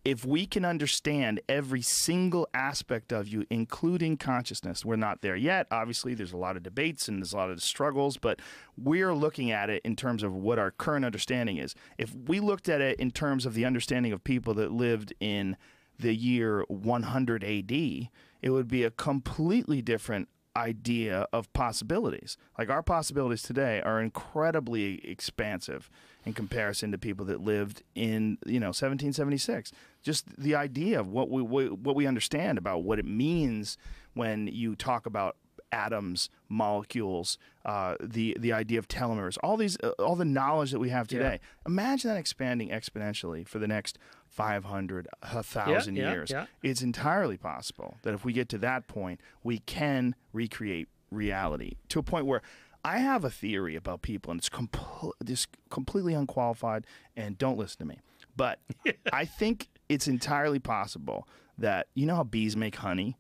if 0.06 0.24
we 0.24 0.46
can 0.46 0.64
understand 0.64 1.42
every 1.50 1.82
single 1.82 2.48
aspect 2.54 3.12
of 3.12 3.28
you, 3.28 3.44
including 3.50 4.18
consciousness, 4.18 4.86
we're 4.86 4.96
not 4.96 5.22
there 5.22 5.36
yet. 5.36 5.66
Obviously, 5.72 6.14
there's 6.14 6.32
a 6.32 6.38
lot 6.38 6.56
of 6.56 6.62
debates 6.62 7.08
and 7.08 7.18
there's 7.18 7.34
a 7.34 7.38
lot 7.38 7.50
of 7.50 7.62
struggles, 7.62 8.18
but 8.18 8.40
we're 8.78 9.16
looking 9.16 9.50
at 9.50 9.72
it 9.72 9.82
in 9.84 9.96
terms 9.96 10.22
of 10.22 10.32
what 10.36 10.60
our 10.60 10.70
current 10.70 11.04
understanding 11.04 11.58
is. 11.58 11.74
If 11.98 12.14
we 12.14 12.40
looked 12.40 12.70
at 12.70 12.82
it 12.82 13.00
in 13.00 13.10
terms 13.10 13.48
of 13.48 13.56
the 13.56 13.66
understanding 13.66 14.12
of 14.12 14.24
people 14.24 14.54
that 14.54 14.72
lived 14.72 15.12
in 15.20 15.58
the 15.98 16.14
year 16.14 16.64
100 16.68 17.44
AD, 17.44 17.72
it 17.72 18.10
would 18.52 18.68
be 18.68 18.84
a 18.84 18.92
completely 18.92 19.82
different 19.82 20.30
idea 20.56 21.28
of 21.34 21.52
possibilities. 21.54 22.38
Like 22.58 22.70
our 22.70 22.82
possibilities 22.82 23.42
today 23.42 23.82
are 23.82 24.02
incredibly 24.02 25.06
expansive 25.08 25.90
in 26.26 26.34
comparison 26.34 26.92
to 26.92 26.98
people 26.98 27.26
that 27.26 27.42
lived 27.42 27.84
in, 27.94 28.38
you 28.46 28.60
know, 28.60 28.68
1776. 28.68 29.72
Just 30.02 30.26
the 30.38 30.56
idea 30.56 31.00
of 31.00 31.10
what 31.10 31.30
we 31.30 31.42
what 31.42 31.96
we 31.96 32.08
understand 32.08 32.58
about 32.58 32.84
what 32.84 33.00
it 33.00 33.06
means 33.06 33.78
when 34.14 34.48
you 34.48 34.76
talk 34.76 35.06
about 35.06 35.36
atoms, 35.76 36.30
molecules, 36.48 37.38
uh, 37.66 37.96
the 38.00 38.36
the 38.40 38.54
idea 38.54 38.80
of 38.80 38.88
telomeres, 38.88 39.38
all 39.44 39.58
these, 39.58 39.78
uh, 39.84 39.90
all 40.00 40.16
the 40.16 40.26
knowledge 40.26 40.72
that 40.72 40.80
we 40.80 40.90
have 40.90 41.08
today. 41.08 41.40
Imagine 41.66 42.10
that 42.12 42.18
expanding 42.18 42.70
exponentially 42.70 43.48
for 43.48 43.60
the 43.60 43.68
next 43.68 44.00
500, 44.30 45.08
a 45.22 45.44
thousand 45.44 45.98
yeah, 45.98 46.12
years. 46.12 46.32
yeah. 46.32 46.46
It's 46.64 46.82
entirely 46.82 47.38
possible 47.38 47.98
that 48.04 48.14
if 48.14 48.24
we 48.24 48.34
get 48.34 48.50
to 48.50 48.58
that 48.60 48.88
point, 48.88 49.20
we 49.44 49.60
can 49.60 50.16
recreate 50.34 50.88
reality 51.12 51.74
to 51.90 52.00
a 52.00 52.04
point 52.04 52.26
where. 52.26 52.42
I 52.88 53.00
have 53.00 53.24
a 53.24 53.32
theory 53.32 53.76
about 53.76 54.04
people, 54.04 54.30
and 54.30 54.38
it's 54.38 54.48
compl- 54.48 55.14
just 55.24 55.48
completely 55.72 56.14
unqualified. 56.14 56.86
And 57.18 57.36
don't 57.36 57.58
listen 57.58 57.80
to 57.80 57.86
me, 57.86 57.98
but 58.38 58.60
I 59.12 59.26
think 59.26 59.70
it's 59.90 60.08
entirely 60.08 60.60
possible 60.60 61.28
that 61.58 61.88
you 61.96 62.06
know 62.06 62.16
how 62.16 62.24
bees 62.24 62.56
make 62.56 62.76
honey. 62.76 63.18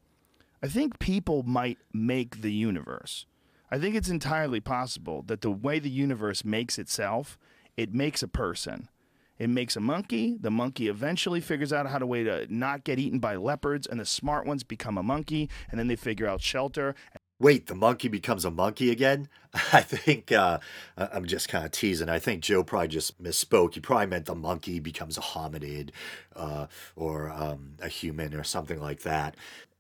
I 0.66 0.68
think 0.68 0.98
people 0.98 1.44
might 1.44 1.78
make 1.94 2.42
the 2.42 2.52
universe. 2.52 3.28
I 3.70 3.78
think 3.78 3.94
it's 3.94 4.10
entirely 4.10 4.60
possible 4.60 5.22
that 5.28 5.42
the 5.42 5.52
way 5.52 5.78
the 5.78 5.92
universe 5.92 6.44
makes 6.44 6.80
itself, 6.80 7.38
it 7.78 7.94
makes 7.94 8.24
a 8.24 8.28
person. 8.28 8.90
It 9.38 9.52
makes 9.52 9.76
a 9.76 9.80
monkey. 9.80 10.38
The 10.42 10.50
monkey 10.50 10.88
eventually 10.88 11.40
figures 11.40 11.72
out 11.72 11.86
how 11.86 12.00
to 12.00 12.08
way 12.08 12.24
to 12.24 12.52
not 12.52 12.84
get 12.84 12.98
eaten 12.98 13.20
by 13.20 13.36
leopards, 13.36 13.86
and 13.86 14.00
the 14.00 14.08
smart 14.08 14.48
ones 14.48 14.64
become 14.64 14.98
a 14.98 15.04
monkey, 15.04 15.52
and 15.70 15.80
then 15.80 15.86
they 15.86 15.96
figure 15.96 16.26
out 16.26 16.42
shelter. 16.42 16.96
Wait, 17.38 17.68
the 17.68 17.76
monkey 17.76 18.08
becomes 18.08 18.46
a 18.46 18.50
monkey 18.50 18.92
again? 18.92 19.28
I 19.74 19.82
think 19.82 20.32
uh, 20.32 20.60
I'm 20.98 21.26
just 21.26 21.50
kind 21.50 21.66
of 21.66 21.72
teasing. 21.72 22.08
I 22.08 22.18
think 22.18 22.42
Joe 22.42 22.64
probably 22.64 22.88
just 22.88 23.22
misspoke. 23.22 23.74
He 23.74 23.82
probably 23.82 24.06
meant 24.08 24.26
the 24.26 24.36
monkey 24.36 24.80
becomes 24.80 25.18
a 25.18 25.22
hominid 25.22 25.90
uh, 26.34 26.68
or 26.96 27.30
um, 27.30 27.74
a 27.82 27.90
human 27.90 28.34
or 28.34 28.44
something 28.46 28.80
like 28.80 29.02
that. 29.02 29.36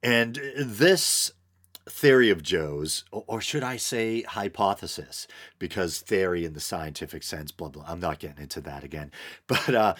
And 0.05 0.39
this 0.55 1.31
theory 1.89 2.29
of 2.29 2.43
Joe's, 2.43 3.05
or 3.11 3.41
should 3.41 3.63
I 3.63 3.77
say 3.77 4.21
hypothesis, 4.21 5.25
because 5.57 5.99
theory 5.99 6.45
in 6.45 6.53
the 6.53 6.59
scientific 6.59 7.23
sense, 7.23 7.51
blah 7.51 7.69
blah. 7.69 7.85
I'm 7.87 7.99
not 7.99 8.19
getting 8.19 8.43
into 8.43 8.61
that 8.61 8.83
again, 8.83 9.11
but 9.47 9.73
uh, 9.73 9.95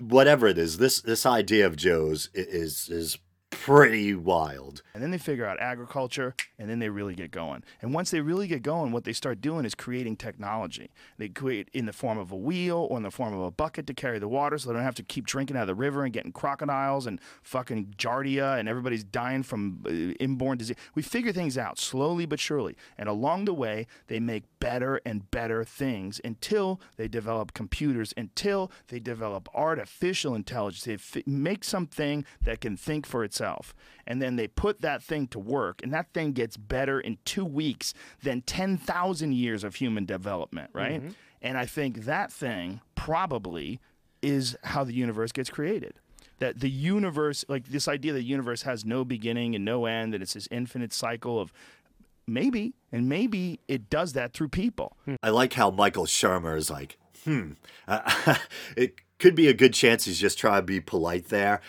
whatever 0.00 0.46
it 0.46 0.56
is, 0.56 0.78
this 0.78 1.00
this 1.00 1.26
idea 1.26 1.66
of 1.66 1.74
Joe's 1.74 2.30
is 2.32 2.88
is 2.88 3.18
pretty 3.64 4.14
wild. 4.14 4.82
And 4.92 5.02
then 5.02 5.10
they 5.10 5.16
figure 5.16 5.46
out 5.46 5.58
agriculture, 5.58 6.34
and 6.58 6.68
then 6.68 6.80
they 6.80 6.90
really 6.90 7.14
get 7.14 7.30
going. 7.30 7.64
And 7.80 7.94
once 7.94 8.10
they 8.10 8.20
really 8.20 8.46
get 8.46 8.62
going, 8.62 8.92
what 8.92 9.04
they 9.04 9.14
start 9.14 9.40
doing 9.40 9.64
is 9.64 9.74
creating 9.74 10.16
technology. 10.16 10.90
They 11.16 11.30
create 11.30 11.70
in 11.72 11.86
the 11.86 11.92
form 11.94 12.18
of 12.18 12.30
a 12.30 12.36
wheel 12.36 12.86
or 12.90 12.98
in 12.98 13.04
the 13.04 13.10
form 13.10 13.32
of 13.32 13.40
a 13.40 13.50
bucket 13.50 13.86
to 13.86 13.94
carry 13.94 14.18
the 14.18 14.28
water 14.28 14.58
so 14.58 14.68
they 14.68 14.74
don't 14.74 14.82
have 14.82 14.94
to 14.96 15.02
keep 15.02 15.26
drinking 15.26 15.56
out 15.56 15.62
of 15.62 15.68
the 15.68 15.74
river 15.74 16.04
and 16.04 16.12
getting 16.12 16.30
crocodiles 16.30 17.06
and 17.06 17.18
fucking 17.42 17.94
giardia 17.96 18.58
and 18.58 18.68
everybody's 18.68 19.02
dying 19.02 19.42
from 19.42 19.82
uh, 19.86 19.90
inborn 20.22 20.58
disease. 20.58 20.76
We 20.94 21.00
figure 21.00 21.32
things 21.32 21.56
out 21.56 21.78
slowly 21.78 22.26
but 22.26 22.40
surely. 22.40 22.76
And 22.98 23.08
along 23.08 23.46
the 23.46 23.54
way, 23.54 23.86
they 24.08 24.20
make 24.20 24.44
better 24.60 25.00
and 25.06 25.30
better 25.30 25.64
things 25.64 26.20
until 26.22 26.82
they 26.96 27.08
develop 27.08 27.54
computers, 27.54 28.12
until 28.14 28.70
they 28.88 28.98
develop 28.98 29.48
artificial 29.54 30.34
intelligence. 30.34 30.84
They 30.84 30.94
f- 30.94 31.26
make 31.26 31.64
something 31.64 32.26
that 32.42 32.60
can 32.60 32.76
think 32.76 33.06
for 33.06 33.24
itself. 33.24 33.53
And 34.06 34.20
then 34.20 34.36
they 34.36 34.48
put 34.48 34.80
that 34.82 35.02
thing 35.02 35.26
to 35.28 35.38
work, 35.38 35.80
and 35.82 35.92
that 35.92 36.12
thing 36.12 36.32
gets 36.32 36.56
better 36.56 37.00
in 37.00 37.18
two 37.24 37.44
weeks 37.44 37.94
than 38.22 38.42
10,000 38.42 39.32
years 39.32 39.64
of 39.64 39.76
human 39.76 40.04
development, 40.04 40.70
right? 40.72 41.02
And 41.42 41.58
I 41.58 41.66
think 41.66 42.04
that 42.04 42.32
thing 42.32 42.80
probably 42.94 43.80
is 44.22 44.56
how 44.64 44.84
the 44.84 44.94
universe 44.94 45.32
gets 45.32 45.50
created. 45.50 45.94
That 46.38 46.60
the 46.60 46.70
universe, 46.70 47.44
like 47.48 47.68
this 47.68 47.86
idea 47.86 48.12
that 48.12 48.18
the 48.18 48.24
universe 48.24 48.62
has 48.62 48.84
no 48.84 49.04
beginning 49.04 49.54
and 49.54 49.64
no 49.64 49.84
end, 49.86 50.14
that 50.14 50.22
it's 50.22 50.32
this 50.34 50.48
infinite 50.50 50.92
cycle 50.92 51.38
of 51.38 51.52
maybe, 52.26 52.74
and 52.90 53.08
maybe 53.08 53.60
it 53.68 53.90
does 53.90 54.14
that 54.14 54.32
through 54.32 54.48
people. 54.48 54.96
I 55.22 55.30
like 55.30 55.52
how 55.52 55.70
Michael 55.70 56.06
Shermer 56.06 56.56
is 56.56 56.70
like, 56.70 56.98
hmm, 57.24 57.52
uh, 57.86 58.36
it 58.76 58.96
could 59.18 59.34
be 59.34 59.48
a 59.48 59.54
good 59.54 59.74
chance 59.74 60.04
he's 60.06 60.18
just 60.18 60.38
trying 60.38 60.58
to 60.58 60.66
be 60.66 60.80
polite 60.80 61.28
there. 61.28 61.60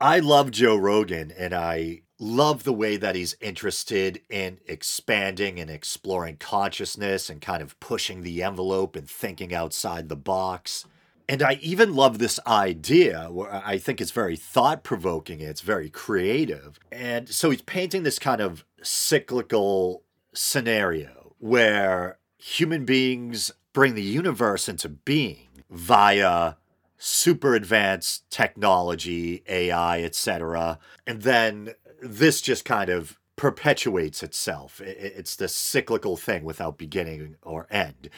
I 0.00 0.20
love 0.20 0.50
Joe 0.50 0.76
Rogan 0.76 1.30
and 1.36 1.52
I 1.52 2.02
love 2.18 2.64
the 2.64 2.72
way 2.72 2.96
that 2.96 3.14
he's 3.14 3.36
interested 3.40 4.22
in 4.30 4.58
expanding 4.66 5.60
and 5.60 5.68
exploring 5.68 6.38
consciousness 6.38 7.28
and 7.28 7.40
kind 7.40 7.62
of 7.62 7.78
pushing 7.80 8.22
the 8.22 8.42
envelope 8.42 8.96
and 8.96 9.08
thinking 9.08 9.52
outside 9.52 10.08
the 10.08 10.16
box. 10.16 10.86
And 11.28 11.42
I 11.42 11.58
even 11.60 11.94
love 11.94 12.18
this 12.18 12.40
idea 12.46 13.28
where 13.30 13.62
I 13.64 13.76
think 13.76 14.00
it's 14.00 14.10
very 14.10 14.36
thought 14.36 14.84
provoking, 14.84 15.40
it's 15.40 15.60
very 15.60 15.90
creative. 15.90 16.80
And 16.90 17.28
so 17.28 17.50
he's 17.50 17.62
painting 17.62 18.02
this 18.02 18.18
kind 18.18 18.40
of 18.40 18.64
cyclical 18.82 20.02
scenario 20.32 21.34
where 21.38 22.18
human 22.38 22.86
beings 22.86 23.52
bring 23.74 23.94
the 23.94 24.02
universe 24.02 24.66
into 24.66 24.88
being 24.88 25.48
via 25.70 26.54
super 27.02 27.54
advanced 27.54 28.28
technology, 28.30 29.42
AI, 29.48 30.02
etc. 30.02 30.78
And 31.06 31.22
then 31.22 31.74
this 32.02 32.42
just 32.42 32.64
kind 32.64 32.90
of 32.90 33.18
perpetuates 33.36 34.22
itself. 34.22 34.82
It's 34.82 35.34
this 35.34 35.54
cyclical 35.54 36.18
thing 36.18 36.44
without 36.44 36.76
beginning 36.76 37.36
or 37.42 37.66
end. 37.70 38.10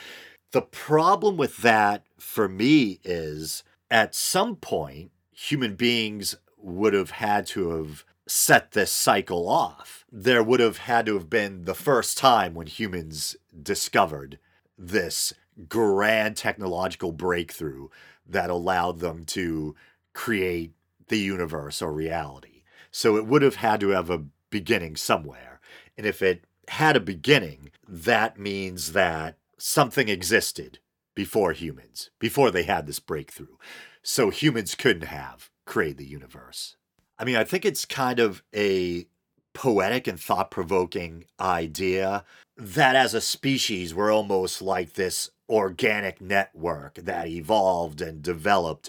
The 0.50 0.62
problem 0.62 1.36
with 1.36 1.58
that 1.58 2.04
for 2.18 2.48
me 2.48 2.98
is 3.04 3.62
at 3.88 4.16
some 4.16 4.56
point, 4.56 5.12
human 5.30 5.76
beings 5.76 6.34
would 6.58 6.92
have 6.92 7.12
had 7.12 7.46
to 7.48 7.70
have 7.70 8.04
set 8.26 8.72
this 8.72 8.90
cycle 8.90 9.48
off. 9.48 10.04
There 10.10 10.42
would 10.42 10.60
have 10.60 10.78
had 10.78 11.06
to 11.06 11.14
have 11.14 11.30
been 11.30 11.66
the 11.66 11.74
first 11.74 12.18
time 12.18 12.54
when 12.54 12.66
humans 12.66 13.36
discovered 13.62 14.40
this 14.76 15.32
grand 15.68 16.36
technological 16.36 17.12
breakthrough 17.12 17.88
that 18.32 18.50
allowed 18.50 19.00
them 19.00 19.24
to 19.26 19.74
create 20.12 20.72
the 21.08 21.18
universe 21.18 21.80
or 21.80 21.92
reality. 21.92 22.62
So 22.90 23.16
it 23.16 23.26
would 23.26 23.42
have 23.42 23.56
had 23.56 23.80
to 23.80 23.90
have 23.90 24.10
a 24.10 24.24
beginning 24.50 24.96
somewhere. 24.96 25.60
And 25.96 26.06
if 26.06 26.22
it 26.22 26.44
had 26.68 26.96
a 26.96 27.00
beginning, 27.00 27.70
that 27.88 28.38
means 28.38 28.92
that 28.92 29.36
something 29.58 30.08
existed 30.08 30.78
before 31.14 31.52
humans, 31.52 32.10
before 32.18 32.50
they 32.50 32.62
had 32.64 32.86
this 32.86 32.98
breakthrough. 32.98 33.56
So 34.02 34.30
humans 34.30 34.74
couldn't 34.74 35.06
have 35.06 35.50
created 35.64 35.98
the 35.98 36.06
universe. 36.06 36.76
I 37.18 37.24
mean, 37.24 37.36
I 37.36 37.44
think 37.44 37.64
it's 37.64 37.84
kind 37.84 38.18
of 38.18 38.42
a 38.54 39.06
poetic 39.54 40.06
and 40.06 40.18
thought 40.18 40.50
provoking 40.50 41.26
idea 41.38 42.24
that 42.56 42.96
as 42.96 43.14
a 43.14 43.20
species, 43.20 43.94
we're 43.94 44.12
almost 44.12 44.62
like 44.62 44.94
this 44.94 45.30
organic 45.52 46.20
network 46.20 46.94
that 46.94 47.28
evolved 47.28 48.00
and 48.00 48.22
developed. 48.22 48.88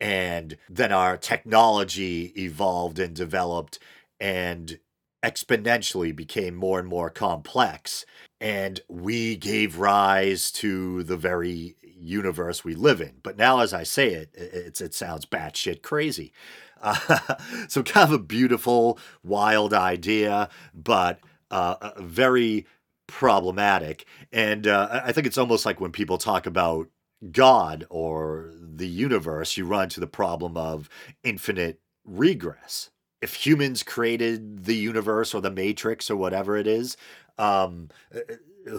And 0.00 0.56
then 0.68 0.92
our 0.92 1.16
technology 1.16 2.32
evolved 2.36 3.00
and 3.00 3.14
developed 3.14 3.80
and 4.20 4.78
exponentially 5.24 6.14
became 6.14 6.54
more 6.54 6.78
and 6.78 6.86
more 6.86 7.10
complex. 7.10 8.06
And 8.40 8.80
we 8.88 9.36
gave 9.36 9.78
rise 9.78 10.52
to 10.52 11.02
the 11.02 11.16
very 11.16 11.76
universe 11.82 12.64
we 12.64 12.74
live 12.74 13.00
in. 13.00 13.14
But 13.22 13.36
now, 13.36 13.60
as 13.60 13.72
I 13.74 13.82
say 13.82 14.12
it, 14.14 14.30
it's, 14.34 14.80
it 14.80 14.94
sounds 14.94 15.26
batshit 15.26 15.82
crazy. 15.82 16.32
Uh, 16.80 17.36
so, 17.68 17.82
kind 17.82 18.12
of 18.12 18.20
a 18.20 18.22
beautiful, 18.22 18.98
wild 19.24 19.72
idea, 19.72 20.48
but 20.74 21.18
uh, 21.50 21.92
very 21.98 22.66
problematic. 23.06 24.06
And 24.32 24.66
uh, 24.66 25.02
I 25.04 25.12
think 25.12 25.26
it's 25.26 25.38
almost 25.38 25.66
like 25.66 25.80
when 25.80 25.92
people 25.92 26.18
talk 26.18 26.46
about 26.46 26.88
God 27.30 27.86
or 27.90 28.50
the 28.52 28.88
universe, 28.88 29.56
you 29.56 29.64
run 29.66 29.84
into 29.84 30.00
the 30.00 30.06
problem 30.06 30.56
of 30.56 30.88
infinite 31.22 31.80
regress. 32.04 32.90
If 33.22 33.46
humans 33.46 33.82
created 33.82 34.64
the 34.64 34.76
universe 34.76 35.34
or 35.34 35.40
the 35.40 35.50
matrix 35.50 36.10
or 36.10 36.16
whatever 36.16 36.56
it 36.56 36.66
is, 36.66 36.96
um, 37.38 37.88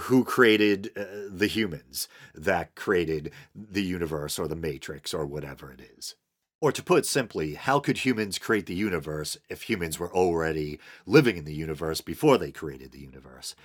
who 0.02 0.24
created 0.24 0.92
uh, 0.96 1.06
the 1.30 1.48
humans 1.48 2.08
that 2.34 2.76
created 2.76 3.32
the 3.54 3.84
universe 3.84 4.40
or 4.40 4.48
the 4.48 4.56
matrix 4.56 5.14
or 5.14 5.26
whatever 5.26 5.72
it 5.72 5.82
is? 5.98 6.16
Or 6.62 6.72
to 6.72 6.82
put 6.82 7.06
simply, 7.06 7.56
how 7.56 7.80
could 7.80 8.00
humans 8.00 8.40
create 8.40 8.66
the 8.66 8.76
universe 8.76 9.38
if 9.50 9.64
humans 9.64 10.00
were 10.00 10.14
already 10.14 10.80
living 11.06 11.38
in 11.38 11.46
the 11.46 11.54
universe 11.54 12.02
before 12.02 12.38
they 12.38 12.52
created 12.52 12.92
the 12.92 13.02
universe? 13.02 13.56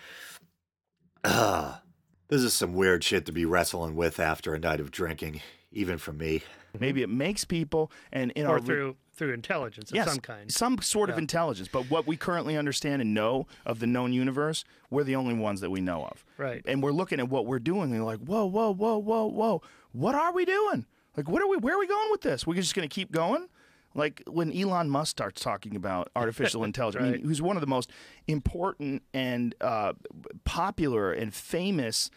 Ah, 1.25 1.83
this 2.29 2.43
is 2.43 2.55
some 2.55 2.75
weird 2.75 3.05
shit 3.05 3.27
to 3.27 3.33
be 3.33 3.45
wrestling 3.45 3.95
with 3.97 4.19
after 4.19 4.55
a 4.55 4.59
night 4.59 4.81
of 4.81 4.91
drinking, 4.91 5.41
even 5.73 5.99
for 5.99 6.13
me. 6.13 6.43
Maybe 6.79 7.03
it 7.03 7.11
makes 7.11 7.45
people 7.45 7.91
and 8.13 8.31
in 8.33 8.47
or 8.47 8.53
our 8.55 8.61
through 8.61 8.97
through 9.13 9.35
intelligence 9.35 9.91
of 9.91 9.97
yes, 9.97 10.09
some 10.09 10.19
kind. 10.19 10.51
some 10.51 10.81
sort 10.81 11.11
of 11.11 11.19
intelligence. 11.19 11.69
But 11.71 11.91
what 11.91 12.07
we 12.07 12.17
currently 12.17 12.57
understand 12.57 13.03
and 13.03 13.13
know 13.13 13.47
of 13.67 13.81
the 13.81 13.87
known 13.87 14.13
universe, 14.13 14.65
we're 14.89 15.05
the 15.05 15.17
only 15.17 15.35
ones 15.35 15.61
that 15.61 15.71
we 15.71 15.81
know 15.81 16.05
of. 16.05 16.25
Right. 16.39 16.63
And 16.65 16.83
we're 16.83 16.93
looking 16.93 17.21
at 17.21 17.29
what 17.29 17.45
we're 17.45 17.59
doing, 17.59 17.93
and 17.93 18.01
we're 18.01 18.07
like, 18.07 18.21
whoa, 18.21 18.47
whoa, 18.47 18.73
whoa, 18.73 18.97
whoa, 18.97 19.27
whoa. 19.27 19.63
What 19.93 20.15
are 20.15 20.33
we 20.33 20.45
doing? 20.45 20.87
Like, 21.17 21.29
what 21.29 21.43
are 21.43 21.49
we? 21.49 21.59
Where 21.59 21.75
are 21.75 21.79
we 21.79 21.87
going 21.87 22.11
with 22.11 22.23
this? 22.23 22.47
We're 22.47 22.55
just 22.55 22.75
going 22.75 22.89
to 22.89 22.95
keep 22.95 23.13
going. 23.13 23.49
Like 23.95 24.23
when 24.27 24.53
Elon 24.57 24.89
Musk 24.89 25.11
starts 25.11 25.43
talking 25.43 25.75
about 25.75 26.11
artificial 26.17 26.65
intelligence, 26.65 27.05
I 27.05 27.11
mean, 27.13 27.25
who's 27.25 27.43
one 27.43 27.57
of 27.57 27.61
the 27.61 27.67
most 27.67 27.91
important 28.27 29.03
and 29.13 29.55
uh, 29.61 29.95
popular 30.45 31.13
and 31.13 31.35
famous 31.35 32.11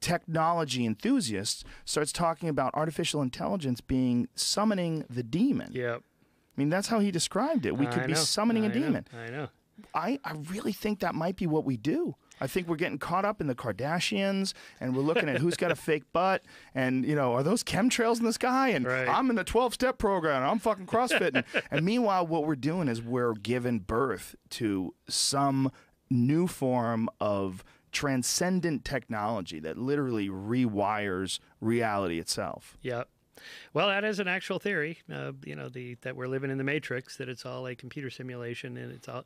technology 0.00 0.86
enthusiasts, 0.86 1.64
starts 1.84 2.12
talking 2.12 2.48
about 2.48 2.72
artificial 2.74 3.20
intelligence 3.22 3.80
being 3.80 4.28
summoning 4.34 5.04
the 5.10 5.22
demon. 5.22 5.70
Yep. 5.72 6.02
I 6.02 6.60
mean, 6.60 6.68
that's 6.68 6.88
how 6.88 7.00
he 7.00 7.10
described 7.10 7.66
it. 7.66 7.76
We 7.76 7.86
could 7.86 8.06
be 8.06 8.14
summoning 8.14 8.64
a 8.64 8.66
I 8.66 8.68
know, 8.68 8.74
demon. 8.74 9.06
I 9.12 9.30
know. 9.30 9.48
I, 9.94 10.18
I 10.24 10.32
really 10.50 10.72
think 10.72 11.00
that 11.00 11.14
might 11.14 11.36
be 11.36 11.46
what 11.46 11.64
we 11.64 11.76
do. 11.76 12.16
I 12.40 12.46
think 12.46 12.68
we're 12.68 12.76
getting 12.76 12.98
caught 12.98 13.24
up 13.24 13.40
in 13.40 13.46
the 13.46 13.54
Kardashians 13.54 14.52
and 14.80 14.94
we're 14.96 15.02
looking 15.02 15.28
at 15.28 15.38
who's 15.38 15.56
got 15.56 15.70
a 15.70 15.76
fake 15.88 16.04
butt 16.12 16.42
and, 16.74 17.04
you 17.04 17.14
know, 17.14 17.34
are 17.34 17.42
those 17.42 17.62
chemtrails 17.64 18.18
in 18.18 18.24
the 18.24 18.32
sky? 18.32 18.68
And 18.70 18.86
Right. 18.86 19.08
I'm 19.08 19.30
in 19.30 19.36
the 19.36 19.44
12 19.44 19.74
step 19.74 19.98
program 19.98 20.42
and 20.42 20.50
I'm 20.50 20.58
fucking 20.58 20.86
CrossFitting. 20.86 21.44
and 21.70 21.84
meanwhile, 21.84 22.26
what 22.26 22.44
we're 22.46 22.56
doing 22.56 22.88
is 22.88 23.02
we're 23.02 23.34
giving 23.34 23.80
birth 23.80 24.34
to 24.50 24.94
some 25.08 25.70
new 26.10 26.46
form 26.46 27.08
of 27.20 27.64
transcendent 27.92 28.84
technology 28.84 29.58
that 29.60 29.76
literally 29.76 30.28
rewires 30.28 31.38
reality 31.60 32.18
itself. 32.18 32.76
Yep. 32.82 33.08
Well, 33.72 33.88
that 33.88 34.04
is 34.04 34.18
an 34.18 34.28
actual 34.28 34.58
theory. 34.58 34.98
Uh, 35.12 35.32
you 35.44 35.54
know, 35.54 35.68
the 35.68 35.94
that 36.02 36.16
we're 36.16 36.26
living 36.26 36.50
in 36.50 36.58
the 36.58 36.64
matrix, 36.64 37.16
that 37.18 37.28
it's 37.28 37.46
all 37.46 37.66
a 37.66 37.74
computer 37.74 38.10
simulation, 38.10 38.76
and 38.76 38.92
it's 38.92 39.08
all 39.08 39.24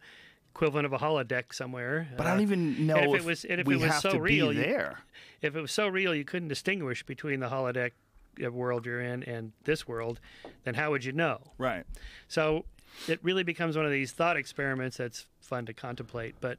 equivalent 0.55 0.85
of 0.87 0.93
a 0.93 0.99
holodeck 0.99 1.53
somewhere. 1.55 2.09
But 2.17 2.27
I 2.27 2.31
Uh, 2.31 2.33
don't 2.35 2.43
even 2.43 2.87
know 2.87 2.97
if 2.99 3.05
if, 3.15 3.21
it 3.21 3.25
was- 3.25 3.45
and 3.47 3.61
if 3.61 3.67
we 3.67 3.75
it 3.75 3.81
was 3.81 3.91
have 3.93 4.03
so 4.03 4.12
to 4.12 4.21
real, 4.21 4.51
be 4.51 4.57
you- 4.57 4.62
there. 4.62 4.99
if 5.41 5.57
it 5.57 5.61
was 5.61 5.73
so 5.73 5.88
real 5.88 6.15
you 6.15 6.25
couldn't 6.25 6.49
distinguish 6.49 7.03
between 7.05 7.41
the 7.41 7.49
holodeck 7.49 7.93
uh, 8.45 8.51
world 8.51 8.85
you're 8.87 9.01
in 9.01 9.23
and 9.25 9.53
this 9.65 9.88
world, 9.88 10.21
then 10.65 10.75
how 10.75 10.91
would 10.91 11.05
you 11.05 11.12
know? 11.12 11.41
Right. 11.59 11.85
So 12.29 12.67
it 13.09 13.19
really 13.23 13.43
becomes 13.43 13.77
one 13.77 13.87
of 13.87 13.93
these 13.93 14.12
thought 14.12 14.37
experiments 14.37 14.99
that's 14.99 15.27
fun 15.41 15.65
to 15.67 15.73
contemplate. 15.75 16.35
But 16.41 16.59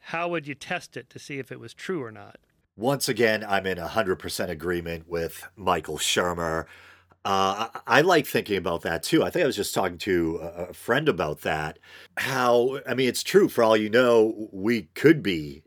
how 0.00 0.28
would 0.28 0.46
you 0.46 0.54
test 0.54 0.96
it 0.96 1.10
to 1.10 1.18
see 1.18 1.38
if 1.38 1.52
it 1.52 1.60
was 1.60 1.74
true 1.74 2.02
or 2.02 2.10
not? 2.10 2.36
Once 2.76 3.08
again, 3.08 3.44
I'm 3.46 3.66
in 3.66 3.76
100% 3.78 4.48
agreement 4.50 5.06
with 5.08 5.44
Michael 5.56 5.98
Shermer. 5.98 6.64
Uh, 7.28 7.68
I, 7.86 7.98
I 7.98 8.00
like 8.00 8.26
thinking 8.26 8.56
about 8.56 8.80
that 8.82 9.02
too. 9.02 9.22
I 9.22 9.28
think 9.28 9.42
I 9.42 9.46
was 9.46 9.54
just 9.54 9.74
talking 9.74 9.98
to 9.98 10.36
a, 10.36 10.72
friend 10.72 11.10
about 11.10 11.42
that. 11.42 11.78
How, 12.16 12.80
I 12.88 12.94
mean, 12.94 13.06
it's 13.06 13.22
true 13.22 13.50
for 13.50 13.62
all 13.62 13.76
you 13.76 13.90
know, 13.90 14.48
we 14.50 14.84
could 14.94 15.22
be 15.22 15.62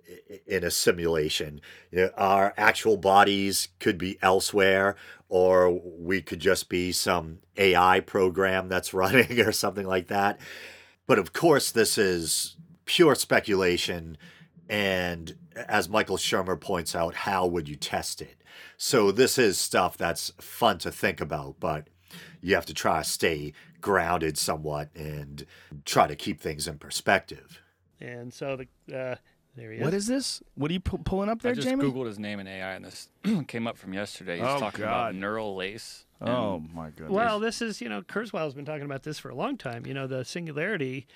in 0.47 0.63
a 0.63 0.71
simulation. 0.71 1.61
You 1.91 1.99
know, 1.99 2.09
our 2.17 2.55
actual 2.57 2.97
bodies 2.97 3.67
could 3.79 3.99
be 3.99 4.17
elsewhere, 4.23 4.95
or 5.29 5.69
we 5.99 6.23
could 6.23 6.39
just 6.39 6.67
be 6.67 6.91
some 6.91 7.41
AI 7.55 7.99
program 7.99 8.67
that's 8.67 8.91
running 8.95 9.39
or 9.41 9.51
something 9.51 9.85
like 9.85 10.07
that. 10.07 10.39
But 11.05 11.19
of 11.19 11.31
course, 11.31 11.69
this 11.69 11.95
is 11.95 12.55
pure 12.85 13.13
speculation. 13.13 14.17
And 14.71 15.35
as 15.55 15.89
Michael 15.89 16.15
Shermer 16.15 16.57
points 16.59 16.95
out, 16.95 17.13
how 17.13 17.45
would 17.45 17.67
you 17.67 17.75
test 17.75 18.21
it? 18.21 18.37
So 18.77 19.11
this 19.11 19.37
is 19.37 19.57
stuff 19.57 19.97
that's 19.97 20.31
fun 20.39 20.77
to 20.79 20.91
think 20.91 21.19
about, 21.19 21.59
but 21.59 21.89
you 22.41 22.55
have 22.55 22.65
to 22.67 22.73
try 22.73 22.99
to 22.99 23.03
stay 23.03 23.51
grounded 23.81 24.37
somewhat 24.37 24.89
and 24.95 25.45
try 25.83 26.07
to 26.07 26.15
keep 26.15 26.39
things 26.39 26.67
in 26.69 26.77
perspective. 26.77 27.61
And 27.99 28.33
so 28.33 28.55
the 28.87 28.97
uh, 28.97 29.15
there 29.57 29.71
he 29.71 29.79
is. 29.79 29.83
What 29.83 29.93
is 29.93 30.07
this? 30.07 30.41
What 30.55 30.71
are 30.71 30.73
you 30.73 30.79
pu- 30.79 30.99
pulling 30.99 31.27
up 31.27 31.41
there, 31.41 31.51
I 31.51 31.55
just 31.55 31.67
Jamie? 31.67 31.83
googled 31.83 32.05
his 32.07 32.17
name 32.17 32.39
in 32.39 32.47
AI, 32.47 32.73
and 32.75 32.85
this 32.85 33.09
came 33.49 33.67
up 33.67 33.77
from 33.77 33.93
yesterday. 33.93 34.37
He's 34.37 34.47
Oh, 34.47 34.57
talking 34.59 34.85
God. 34.85 34.87
about 34.87 35.15
neural 35.15 35.53
lace. 35.55 36.05
Oh 36.21 36.63
my 36.73 36.91
goodness. 36.91 37.11
Well, 37.11 37.39
this 37.41 37.61
is, 37.61 37.81
you 37.81 37.89
know, 37.89 38.03
Kurzweil's 38.03 38.53
been 38.53 38.63
talking 38.63 38.85
about 38.85 39.03
this 39.03 39.19
for 39.19 39.29
a 39.29 39.35
long 39.35 39.57
time. 39.57 39.85
You 39.85 39.93
know, 39.93 40.07
the 40.07 40.23
singularity 40.23 41.07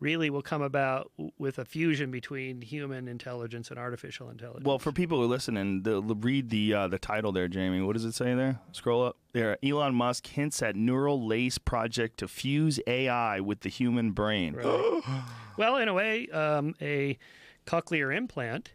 really 0.00 0.28
will 0.28 0.42
come 0.42 0.60
about 0.62 1.10
with 1.38 1.58
a 1.58 1.64
fusion 1.64 2.10
between 2.10 2.60
human 2.60 3.08
intelligence 3.08 3.70
and 3.70 3.78
artificial 3.78 4.28
intelligence. 4.28 4.64
well, 4.66 4.78
for 4.78 4.92
people 4.92 5.18
who 5.18 5.24
are 5.24 5.28
listening, 5.28 5.82
the, 5.82 6.02
the- 6.02 6.14
read 6.16 6.50
the 6.50 6.74
uh, 6.74 6.88
the 6.88 6.98
title 6.98 7.32
there, 7.32 7.48
Jamie. 7.48 7.80
What 7.80 7.94
does 7.94 8.04
it 8.04 8.12
say 8.14 8.34
there? 8.34 8.58
Scroll 8.72 9.04
up 9.04 9.16
there. 9.32 9.56
Elon 9.62 9.94
Musk 9.94 10.26
hints 10.26 10.62
at 10.62 10.76
neural 10.76 11.24
lace 11.26 11.58
project 11.58 12.18
to 12.18 12.28
fuse 12.28 12.80
AI 12.86 13.40
with 13.40 13.60
the 13.60 13.68
human 13.68 14.10
brain. 14.12 14.54
Right. 14.54 15.02
well, 15.56 15.76
in 15.76 15.88
a 15.88 15.94
way, 15.94 16.28
um, 16.28 16.74
a 16.80 17.18
cochlear 17.66 18.14
implant, 18.14 18.72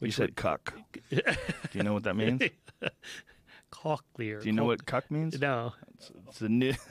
You 0.00 0.10
said 0.10 0.36
cuck. 0.36 0.74
Do 1.10 1.20
you 1.74 1.82
know 1.82 1.92
what 1.92 2.04
that 2.04 2.16
means? 2.16 2.42
cochlear. 3.72 4.40
Do 4.40 4.46
you 4.46 4.52
know 4.52 4.64
what 4.64 4.86
cuck 4.86 5.10
means? 5.10 5.38
No. 5.40 5.72
It's 6.28 6.38
the 6.38 6.48
new. 6.48 6.74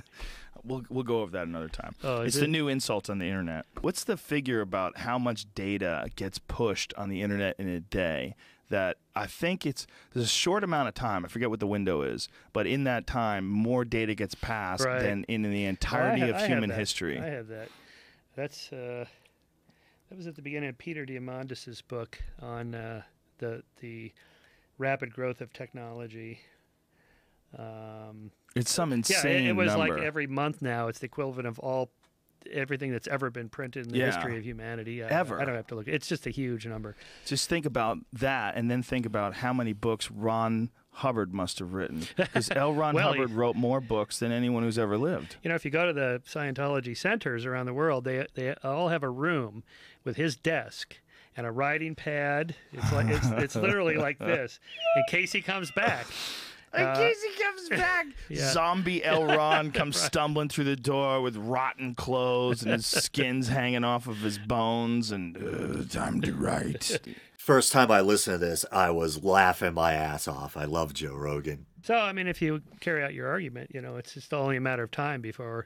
We'll 0.63 0.84
we'll 0.89 1.04
go 1.04 1.21
over 1.21 1.32
that 1.32 1.47
another 1.47 1.69
time. 1.69 1.95
Oh, 2.04 2.21
it's 2.21 2.36
the 2.38 2.43
it? 2.45 2.50
new 2.50 2.67
insults 2.67 3.10
on 3.10 3.17
the 3.19 3.26
internet. 3.28 3.65
What's 3.82 4.04
the 4.04 4.17
figure 4.17 4.62
about 4.62 5.00
how 5.00 5.17
much 5.17 5.45
data 5.56 6.08
gets 6.15 6.38
pushed 6.39 6.93
on 6.97 7.10
the 7.10 7.21
internet 7.21 7.56
in 7.60 7.67
a 7.67 7.80
day? 7.80 8.36
That 8.69 8.97
I 9.15 9.26
think 9.28 9.65
it's 9.65 9.86
there's 10.13 10.26
a 10.28 10.30
short 10.30 10.63
amount 10.63 10.88
of 10.88 10.93
time. 10.93 11.26
I 11.26 11.28
forget 11.28 11.50
what 11.50 11.60
the 11.60 11.67
window 11.67 12.04
is, 12.04 12.30
but 12.54 12.65
in 12.67 12.86
that 12.86 13.06
time, 13.06 13.45
more 13.47 13.84
data 13.84 14.15
gets 14.15 14.34
passed 14.36 14.86
Right. 14.86 15.02
than 15.02 15.26
in 15.26 15.41
the 15.41 15.65
entirety 15.65 16.21
ha- 16.21 16.38
of 16.39 16.47
human 16.47 16.69
history. 16.69 17.19
I 17.19 17.26
have 17.26 17.47
that. 17.50 17.67
That's 18.36 18.71
uh, 18.71 19.06
that 20.10 20.15
was 20.15 20.26
at 20.28 20.36
the 20.38 20.41
beginning 20.41 20.69
of 20.69 20.78
Peter 20.78 21.06
Diamandis's 21.06 21.82
book 21.82 22.19
on 22.39 22.74
uh, 22.74 23.02
the 23.39 23.63
the 23.82 24.13
rapid 24.78 25.12
growth 25.13 25.41
of 25.41 25.52
technology. 25.52 26.39
Um, 27.58 28.32
It's 28.56 28.72
some 28.72 28.90
yeah, 28.92 28.96
insane 28.98 29.46
it, 29.46 29.50
it 29.52 29.56
was 29.56 29.76
number. 29.76 29.96
like 29.96 30.04
every 30.04 30.28
month 30.28 30.62
now. 30.62 30.88
It's 30.88 31.00
the 31.00 31.06
equivalent 31.06 31.48
of 31.48 31.58
all 31.60 31.92
everything 32.52 32.92
that's 32.92 33.08
ever 33.08 33.30
been 33.30 33.50
printed 33.50 33.86
in 33.86 33.92
the 33.94 34.00
Yeah. 34.00 34.08
history 34.08 34.38
of 34.38 34.44
humanity. 34.44 35.04
I, 35.04 35.08
Ever. 35.10 35.40
I 35.40 35.46
don't 35.46 35.56
have 35.56 35.68
to 35.68 35.76
look. 35.76 35.88
It's 35.88 36.08
just 36.08 36.26
a 36.26 36.32
huge 36.32 36.66
number. 36.66 36.96
Just 37.26 37.48
think 37.48 37.66
about 37.66 38.00
that, 38.14 38.56
and 38.56 38.70
then 38.70 38.82
think 38.82 39.06
about 39.06 39.36
how 39.36 39.54
many 39.54 39.74
books 39.74 40.10
Ron 40.10 40.72
Hubbard 40.96 41.34
must 41.34 41.60
have 41.60 41.74
written. 41.74 42.04
Because 42.18 42.50
L. 42.56 42.74
Ron 42.74 42.96
Well, 42.96 43.14
he- 43.14 43.20
Hubbard 43.20 43.36
wrote 43.36 43.56
more 43.56 43.80
books 43.80 44.18
than 44.20 44.32
anyone 44.32 44.64
who's 44.64 44.80
ever 44.80 44.98
lived. 44.98 45.36
You 45.44 45.50
know, 45.50 45.56
if 45.56 45.64
you 45.64 45.72
go 45.72 45.86
to 45.86 45.94
the 45.94 46.22
Scientology 46.26 46.98
centers 46.98 47.46
around 47.46 47.68
the 47.68 47.74
world, 47.74 48.04
they 48.06 48.26
they 48.34 48.54
all 48.64 48.90
have 48.90 49.04
a 49.04 49.10
room 49.10 49.64
with 50.04 50.18
his 50.18 50.36
desk 50.36 50.98
and 51.38 51.46
a 51.48 51.52
writing 51.52 51.94
pad. 51.96 52.56
It's 52.74 52.92
like 52.92 53.08
it's, 53.08 53.28
it's 53.28 53.56
literally 53.56 53.96
like 53.98 54.18
this 54.20 54.60
in 54.98 55.04
case 55.08 55.32
he 55.32 55.42
comes 55.42 55.72
back. 55.72 56.08
In 56.74 56.84
Uh, 56.86 56.96
case 56.96 57.18
he 57.22 57.44
comes 57.44 57.70
back, 57.70 58.06
yeah. 58.30 58.52
zombie 58.52 59.02
Elron 59.06 59.36
Ron 59.38 59.72
comes 59.72 60.00
stumbling 60.00 60.48
through 60.50 60.64
the 60.66 60.76
door 60.76 61.22
with 61.22 61.36
rotten 61.36 61.96
clothes 61.96 62.64
and 62.64 62.72
his 62.72 62.86
skin's 63.04 63.50
hanging 63.50 63.84
off 63.84 64.08
of 64.08 64.18
his 64.20 64.38
bones, 64.38 65.12
and 65.12 65.36
uh, 65.38 65.84
time 65.92 66.22
to 66.22 66.34
write. 66.34 67.00
First 67.38 67.72
time 67.74 67.90
I 67.92 68.02
listened 68.02 68.36
to 68.40 68.46
this, 68.46 68.66
I 68.72 68.92
was 68.92 69.24
laughing 69.24 69.74
my 69.74 69.94
ass 69.94 70.28
off. 70.28 70.56
I 70.56 70.66
love 70.66 70.94
Joe 70.94 71.16
Rogan. 71.16 71.66
So, 71.84 71.96
I 71.96 72.14
mean, 72.14 72.28
if 72.28 72.42
you 72.42 72.62
carry 72.80 73.04
out 73.04 73.14
your 73.16 73.28
argument, 73.28 73.72
you 73.74 73.82
know, 73.82 73.98
it's 73.98 74.14
just 74.14 74.32
only 74.34 74.56
a 74.58 74.62
matter 74.62 74.84
of 74.84 74.92
time 74.92 75.20
before, 75.22 75.66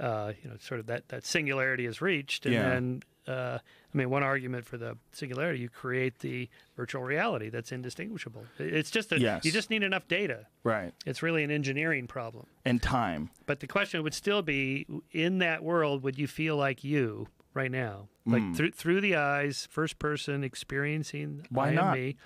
uh, 0.00 0.32
you 0.42 0.48
know, 0.48 0.56
sort 0.58 0.80
of 0.80 0.86
that, 0.86 1.08
that 1.10 1.26
singularity 1.26 1.84
is 1.84 2.00
reached, 2.00 2.46
and 2.46 2.54
Yeah. 2.54 2.62
then 2.70 3.02
Uh, 3.26 3.58
I 3.94 3.96
mean, 3.96 4.10
one 4.10 4.22
argument 4.22 4.64
for 4.64 4.76
the 4.76 4.96
singularity, 5.12 5.60
you 5.60 5.68
create 5.68 6.18
the 6.20 6.48
virtual 6.76 7.02
reality 7.02 7.50
that's 7.50 7.70
indistinguishable. 7.70 8.44
It's 8.58 8.90
just 8.90 9.12
a, 9.12 9.20
Yes. 9.20 9.44
you 9.44 9.52
just 9.52 9.70
need 9.70 9.82
enough 9.82 10.08
data. 10.08 10.46
Right. 10.64 10.92
It's 11.06 11.22
really 11.22 11.44
an 11.44 11.50
engineering 11.50 12.06
problem. 12.08 12.46
And 12.64 12.82
time. 12.82 13.30
But 13.46 13.60
the 13.60 13.66
question 13.68 14.02
would 14.02 14.14
still 14.14 14.42
be: 14.42 14.86
in 15.12 15.38
that 15.38 15.62
world, 15.62 16.02
would 16.02 16.18
you 16.18 16.26
feel 16.26 16.56
like 16.56 16.82
you 16.82 17.28
right 17.54 17.70
now, 17.70 18.08
like 18.26 18.42
Hmm. 18.42 18.54
through 18.54 18.70
through 18.72 19.00
the 19.02 19.14
eyes, 19.14 19.68
first 19.70 19.98
person, 19.98 20.42
experiencing 20.42 21.46
Why 21.50 21.72
not? 21.72 21.96
me? 21.96 22.16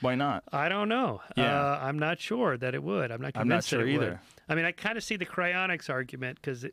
Why 0.00 0.14
not? 0.14 0.44
I 0.52 0.68
don't 0.68 0.88
know. 0.88 1.20
Yeah. 1.36 1.60
Uh, 1.72 1.78
I'm 1.82 1.98
not 1.98 2.20
sure 2.20 2.56
that 2.56 2.74
it 2.74 2.82
would. 2.82 3.10
I'm 3.10 3.20
not 3.20 3.32
I'm 3.34 3.48
not 3.48 3.64
sure 3.64 3.80
that 3.84 3.88
it 3.90 3.98
would. 3.98 4.06
either. 4.06 4.20
I 4.48 4.54
mean, 4.54 4.64
I 4.64 4.72
kind 4.72 4.96
of 4.96 5.02
see 5.04 5.16
the 5.16 5.26
cryonics 5.26 5.90
argument 5.90 6.38
because 6.40 6.64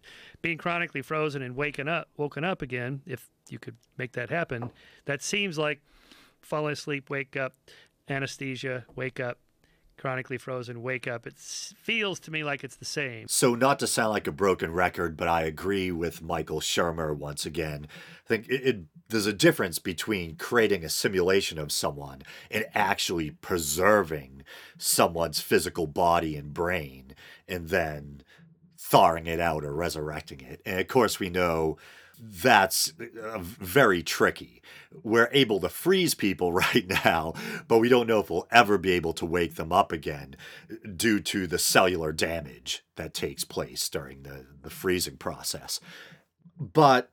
being 0.41 0.57
cryonically 0.57 1.03
frozen 1.03 1.41
and 1.41 1.55
waking 1.55 1.87
up, 1.87 2.07
woken 2.15 2.43
up 2.43 2.61
again, 2.61 3.01
if 3.05 3.29
you 3.51 3.59
could 3.59 3.75
make 3.97 4.13
that 4.13 4.29
happen, 4.29 4.71
that 5.05 5.21
seems 5.21 5.57
like 5.57 5.81
fall 6.41 6.67
asleep, 6.67 7.09
wake 7.09 7.35
up, 7.35 7.53
anesthesia, 8.09 8.85
wake 8.95 9.19
up, 9.19 9.39
cryonically 9.97 10.39
frozen, 10.39 10.81
wake 10.81 11.07
up. 11.07 11.25
It 11.25 11.37
feels 11.37 12.19
to 12.21 12.31
me 12.31 12.43
like 12.43 12.63
it's 12.63 12.75
the 12.75 12.85
same. 12.85 13.27
So, 13.27 13.55
not 13.55 13.79
to 13.79 13.87
sound 13.87 14.11
like 14.11 14.27
a 14.27 14.31
broken 14.31 14.71
record, 14.71 15.17
but 15.17 15.27
I 15.27 15.43
agree 15.43 15.91
with 15.91 16.21
Michael 16.21 16.59
Shermer 16.59 17.15
once 17.15 17.45
again. 17.45 17.87
I 18.25 18.27
think 18.27 18.47
it, 18.47 18.67
it, 18.67 18.77
there's 19.09 19.25
a 19.25 19.33
difference 19.33 19.79
between 19.79 20.35
creating 20.35 20.83
a 20.83 20.89
simulation 20.89 21.57
of 21.57 21.71
someone 21.71 22.21
and 22.51 22.65
actually 22.73 23.31
preserving 23.31 24.43
someone's 24.77 25.41
physical 25.41 25.87
body 25.87 26.35
and 26.35 26.53
brain 26.53 27.15
and 27.47 27.69
then 27.69 28.21
thawing 28.77 29.27
it 29.27 29.39
out 29.39 29.63
or 29.63 29.73
resurrecting 29.73 30.41
it. 30.41 30.61
And 30.65 30.79
of 30.79 30.87
course, 30.87 31.19
we 31.19 31.29
know 31.29 31.77
that's 32.19 32.93
uh, 32.99 33.39
very 33.39 34.03
tricky. 34.03 34.61
We're 35.03 35.29
able 35.31 35.59
to 35.61 35.69
freeze 35.69 36.13
people 36.13 36.51
right 36.73 36.87
now, 36.87 37.33
but 37.67 37.79
we 37.79 37.89
don't 37.89 38.07
know 38.07 38.19
if 38.19 38.29
we'll 38.29 38.47
ever 38.51 38.77
be 38.77 38.91
able 38.91 39.13
to 39.13 39.25
wake 39.25 39.55
them 39.55 39.71
up 39.71 39.91
again 39.91 40.35
due 40.95 41.19
to 41.21 41.47
the 41.47 41.59
cellular 41.59 42.11
damage 42.11 42.83
that 42.95 43.13
takes 43.13 43.43
place 43.43 43.87
during 43.89 44.23
the, 44.23 44.45
the 44.61 44.69
freezing 44.69 45.17
process. 45.17 45.79
But 46.59 47.11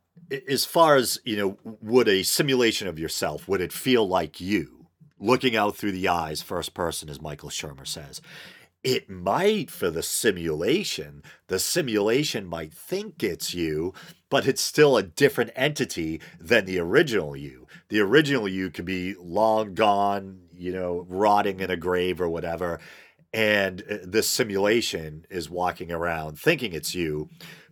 as 0.49 0.65
far 0.65 0.97
as, 0.97 1.19
you 1.25 1.37
know, 1.37 1.77
would 1.83 2.09
a 2.09 2.23
simulation 2.23 2.89
of 2.89 2.99
yourself, 2.99 3.47
would 3.49 3.61
it 3.61 3.73
feel 3.73 4.07
like 4.07 4.41
you? 4.41 4.87
Looking 5.21 5.57
out 5.57 5.77
through 5.77 5.93
the 5.93 6.09
eyes, 6.09 6.43
first 6.43 6.75
person, 6.75 7.09
as 7.09 7.21
Michael 7.21 7.49
Shermer 7.49 7.87
says. 7.87 8.21
It 8.85 9.09
might 9.09 9.71
for 9.71 9.91
the 9.91 10.03
simulation. 10.03 11.23
The 11.47 11.59
simulation 11.59 12.47
might 12.47 12.75
think 12.75 13.23
it's 13.23 13.55
you, 13.55 13.95
but 14.29 14.47
it's 14.47 14.61
still 14.61 14.99
a 14.99 15.03
different 15.03 15.53
entity 15.57 16.21
than 16.39 16.67
the 16.67 16.79
original 16.79 17.35
you. 17.35 17.67
The 17.89 18.01
original 18.01 18.47
you 18.47 18.71
could 18.71 18.85
be 18.85 19.15
long 19.19 19.73
gone, 19.73 20.43
you 20.53 20.71
know, 20.71 21.07
rotting 21.09 21.61
in 21.61 21.71
a 21.71 21.79
grave 21.79 22.21
or 22.21 22.29
whatever. 22.29 22.79
And 23.33 23.83
uh, 23.91 23.97
this 24.05 24.29
simulation 24.29 25.25
is 25.31 25.49
walking 25.49 25.91
around 25.91 26.39
thinking 26.39 26.75
it's 26.75 26.95
you, 26.95 27.31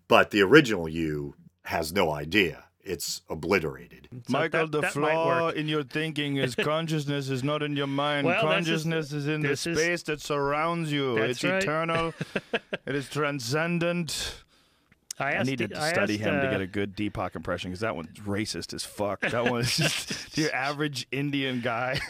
but 0.08 0.30
the 0.30 0.40
original 0.40 0.88
you 0.88 1.34
has 1.64 1.92
no 1.92 2.10
idea. 2.10 2.64
It's 2.84 3.22
obliterated. 3.30 4.08
So 4.10 4.18
Michael, 4.32 4.66
that- 4.66 4.72
the 4.72 4.80
that 4.80 4.92
flaw 4.92 5.50
in 5.50 5.68
your 5.68 5.84
thinking 5.84 6.36
is 6.36 6.54
consciousness 6.72 7.28
is 7.28 7.44
not 7.44 7.62
in 7.62 7.76
your 7.76 7.86
mind. 7.86 8.26
Well, 8.26 8.34
this 8.34 8.42
is- 8.42 8.84
consciousness 8.84 9.12
is, 9.12 9.28
in 9.28 9.40
the 9.42 9.48
this 9.48 9.66
is- 9.66 9.78
space 9.78 10.02
that 10.04 10.20
surrounds 10.20 10.90
you. 10.90 11.16
It's 11.18 11.44
right. 11.44 11.62
eternal. 11.62 12.12
it 12.86 12.94
is 12.94 13.08
transcendent. 13.08 14.42
I, 15.18 15.34
I 15.36 15.42
needed 15.44 15.70
to 15.70 15.80
I 15.80 15.90
study 15.92 16.14
asked, 16.14 16.22
him 16.24 16.40
to 16.40 16.48
uh, 16.48 16.50
get 16.50 16.60
a 16.60 16.66
good 16.66 16.96
Deepak 16.96 17.36
impression 17.36 17.70
because 17.70 17.80
that 17.80 17.94
one's 17.94 18.18
racist 18.20 18.74
as 18.74 18.82
fuck. 18.82 19.20
That 19.30 19.44
one's 19.48 19.76
just 19.76 20.36
your 20.36 20.52
average 20.52 21.06
Indian 21.12 21.60
guy. 21.60 22.00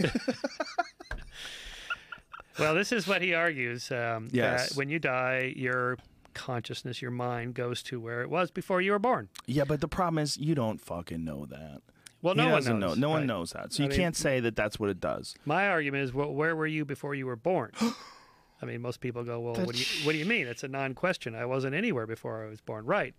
Well, 2.58 2.74
this 2.74 2.92
is 2.92 3.06
what 3.06 3.22
he 3.22 3.34
argues. 3.34 3.90
Um, 3.90 4.28
Yes. 4.30 4.70
That 4.70 4.76
when 4.76 4.88
you 4.88 4.98
die, 4.98 5.52
your 5.56 5.98
consciousness, 6.34 7.00
your 7.02 7.10
mind 7.10 7.54
goes 7.54 7.82
to 7.84 8.00
where 8.00 8.22
it 8.22 8.30
was 8.30 8.50
before 8.50 8.80
you 8.80 8.92
were 8.92 8.98
born. 8.98 9.28
yeah, 9.46 9.64
but 9.64 9.80
the 9.80 9.88
problem 9.88 10.18
is 10.22 10.36
you 10.36 10.54
don't 10.54 10.80
fucking 10.80 11.24
know 11.24 11.46
that. 11.46 11.80
Well, 12.20 12.34
no 12.36 12.50
one 12.50 12.64
knows. 12.64 12.78
know. 12.78 12.94
No 12.94 13.08
one 13.10 13.26
knows 13.26 13.50
that. 13.50 13.72
So 13.72 13.82
I 13.82 13.86
you 13.86 13.90
mean- 13.90 13.98
can't 13.98 14.16
say 14.16 14.38
that 14.40 14.54
that's 14.54 14.78
what 14.78 14.90
it 14.90 15.00
does. 15.00 15.34
My 15.44 15.68
argument 15.68 16.04
is, 16.04 16.12
well, 16.14 16.32
where 16.32 16.54
were 16.54 16.66
you 16.68 16.84
before 16.84 17.14
you 17.14 17.26
were 17.26 17.36
born? 17.36 17.72
I 18.62 18.64
mean, 18.64 18.80
most 18.80 19.00
people 19.00 19.24
go, 19.24 19.40
well, 19.40 19.54
what 19.54 19.74
do 19.74 19.80
you 19.80 19.86
what 20.06 20.12
do 20.12 20.18
you 20.18 20.24
mean? 20.24 20.46
It's 20.46 20.62
a 20.62 20.68
non-question. 20.68 21.34
I 21.34 21.46
wasn't 21.46 21.74
anywhere 21.74 22.06
before 22.06 22.44
I 22.46 22.48
was 22.48 22.60
born, 22.60 22.86
right? 22.86 23.12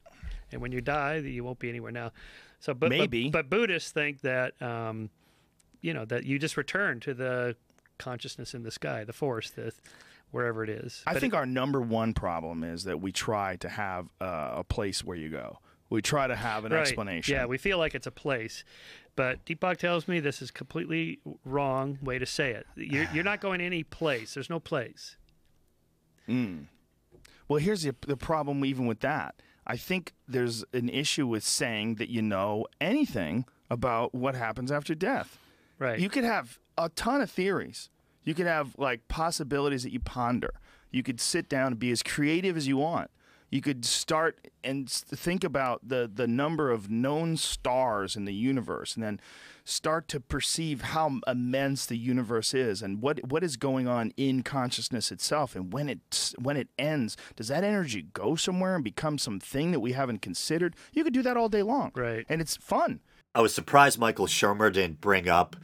And 0.53 0.61
when 0.61 0.71
you 0.71 0.79
die, 0.79 1.17
you 1.17 1.43
won't 1.43 1.59
be 1.59 1.67
anywhere 1.67 1.91
now. 1.91 2.11
So, 2.61 2.73
but 2.73 2.89
but- 2.89 2.97
Maybe. 2.97 3.29
but, 3.29 3.49
Buddhists 3.49 3.91
think 3.91 4.21
that, 4.21 4.59
um, 4.61 5.09
you 5.81 5.93
know, 5.93 6.05
that 6.05 6.23
you 6.23 6.39
just 6.39 6.55
return 6.55 7.01
to 7.01 7.13
the 7.13 7.57
consciousness 7.97 8.53
in 8.53 8.63
the 8.63 8.71
sky, 8.71 9.03
the 9.03 9.11
force, 9.11 9.49
the 9.49 9.73
wherever 10.33 10.63
it 10.63 10.69
is. 10.69 11.01
I 11.07 11.13
But 11.13 11.21
think 11.21 11.33
it- 11.33 11.37
our 11.37 11.45
number 11.45 11.79
one 11.79 12.13
problem 12.13 12.63
is 12.63 12.83
that 12.83 12.99
we 12.99 13.11
try 13.11 13.55
to 13.57 13.69
have 13.69 14.09
uh, 14.19 14.51
a 14.55 14.63
place 14.63 15.03
where 15.03 15.15
you 15.17 15.29
go. 15.29 15.59
We 15.89 16.01
try 16.01 16.25
to 16.27 16.35
have 16.35 16.65
an 16.65 16.71
Right. 16.73 16.81
explanation. 16.81 17.35
Yeah, 17.35 17.45
we 17.45 17.57
feel 17.57 17.77
like 17.77 17.93
it's 17.93 18.07
a 18.07 18.11
place. 18.11 18.63
But 19.15 19.45
Deepak 19.45 19.77
tells 19.77 20.07
me 20.07 20.19
this 20.19 20.41
is 20.41 20.49
completely 20.49 21.19
wrong 21.45 21.99
way 22.01 22.17
to 22.17 22.25
say 22.25 22.51
it. 22.51 22.65
You're, 22.75 23.07
you're 23.13 23.23
not 23.23 23.41
going 23.41 23.61
any 23.61 23.83
place. 23.83 24.33
There's 24.33 24.49
no 24.49 24.59
place. 24.59 25.17
Well, 26.27 27.59
here's 27.59 27.83
the, 27.83 27.95
the 28.07 28.17
problem 28.17 28.65
even 28.65 28.85
with 28.87 29.01
that. 29.01 29.35
I 29.67 29.77
think 29.77 30.13
there's 30.27 30.63
an 30.73 30.89
issue 30.89 31.27
with 31.27 31.43
saying 31.43 31.95
that 31.95 32.09
you 32.09 32.21
know 32.21 32.65
anything 32.81 33.45
about 33.69 34.13
what 34.15 34.35
happens 34.35 34.71
after 34.71 34.95
death. 34.95 35.37
Right. 35.79 35.99
You 35.99 36.09
could 36.09 36.23
have 36.23 36.59
a 36.77 36.89
ton 36.89 37.21
of 37.21 37.29
theories. 37.29 37.89
You 38.23 38.33
could 38.33 38.47
have 38.47 38.77
like 38.77 39.07
possibilities 39.07 39.83
that 39.83 39.91
you 39.91 39.99
ponder. 39.99 40.53
You 40.91 41.03
could 41.03 41.19
sit 41.19 41.49
down 41.49 41.67
and 41.67 41.79
be 41.79 41.91
as 41.91 42.03
creative 42.03 42.55
as 42.55 42.67
you 42.67 42.77
want. 42.77 43.09
You 43.49 43.61
could 43.61 43.85
start 43.85 44.47
and 44.63 44.89
think 44.89 45.43
about 45.43 45.87
the 45.87 46.09
the 46.11 46.25
number 46.25 46.71
of 46.71 46.89
known 46.89 47.37
stars 47.37 48.15
in 48.15 48.25
the 48.25 48.33
universe, 48.33 48.95
and 48.95 49.03
then 49.03 49.19
start 49.63 50.07
to 50.07 50.19
perceive 50.19 50.81
how 50.81 51.19
immense 51.27 51.85
the 51.85 51.95
universe 51.95 52.55
is, 52.55 52.81
and 52.81 52.99
what 52.99 53.29
what 53.29 53.43
is 53.43 53.55
going 53.55 53.87
on 53.87 54.11
in 54.17 54.41
consciousness 54.41 55.11
itself. 55.11 55.55
And 55.55 55.71
when 55.71 55.87
it 55.87 56.33
when 56.39 56.57
it 56.57 56.69
ends, 56.79 57.15
does 57.35 57.49
that 57.49 57.63
energy 57.63 58.07
go 58.13 58.35
somewhere 58.35 58.73
and 58.73 58.83
become 58.83 59.19
something 59.19 59.71
that 59.71 59.81
we 59.81 59.91
haven't 59.91 60.23
considered? 60.23 60.75
You 60.91 61.03
could 61.03 61.13
do 61.13 61.21
that 61.21 61.37
all 61.37 61.47
day 61.47 61.61
long, 61.61 61.91
Right. 61.93 62.25
And 62.27 62.41
it's 62.41 62.57
fun. 62.57 63.01
I 63.35 63.41
was 63.41 63.53
surprised 63.53 63.99
Michael 63.99 64.25
Shermer 64.25 64.73
didn't 64.73 64.99
bring 64.99 65.29
up 65.29 65.55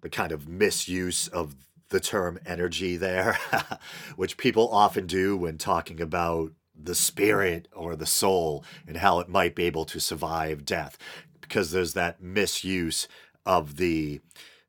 the 0.00 0.08
kind 0.08 0.32
of 0.32 0.48
misuse 0.48 1.28
of 1.28 1.54
the 1.90 2.00
term 2.00 2.38
energy 2.46 2.96
there, 2.96 3.38
which 4.16 4.36
people 4.36 4.68
often 4.70 5.06
do 5.06 5.36
when 5.36 5.58
talking 5.58 6.00
about 6.00 6.52
the 6.74 6.94
spirit 6.94 7.68
or 7.72 7.94
the 7.94 8.06
soul 8.06 8.64
and 8.86 8.96
how 8.96 9.20
it 9.20 9.28
might 9.28 9.54
be 9.54 9.64
able 9.64 9.84
to 9.84 10.00
survive 10.00 10.64
death, 10.64 10.98
because 11.40 11.70
there's 11.70 11.94
that 11.94 12.22
misuse 12.22 13.06
of 13.46 13.76
the 13.76 14.20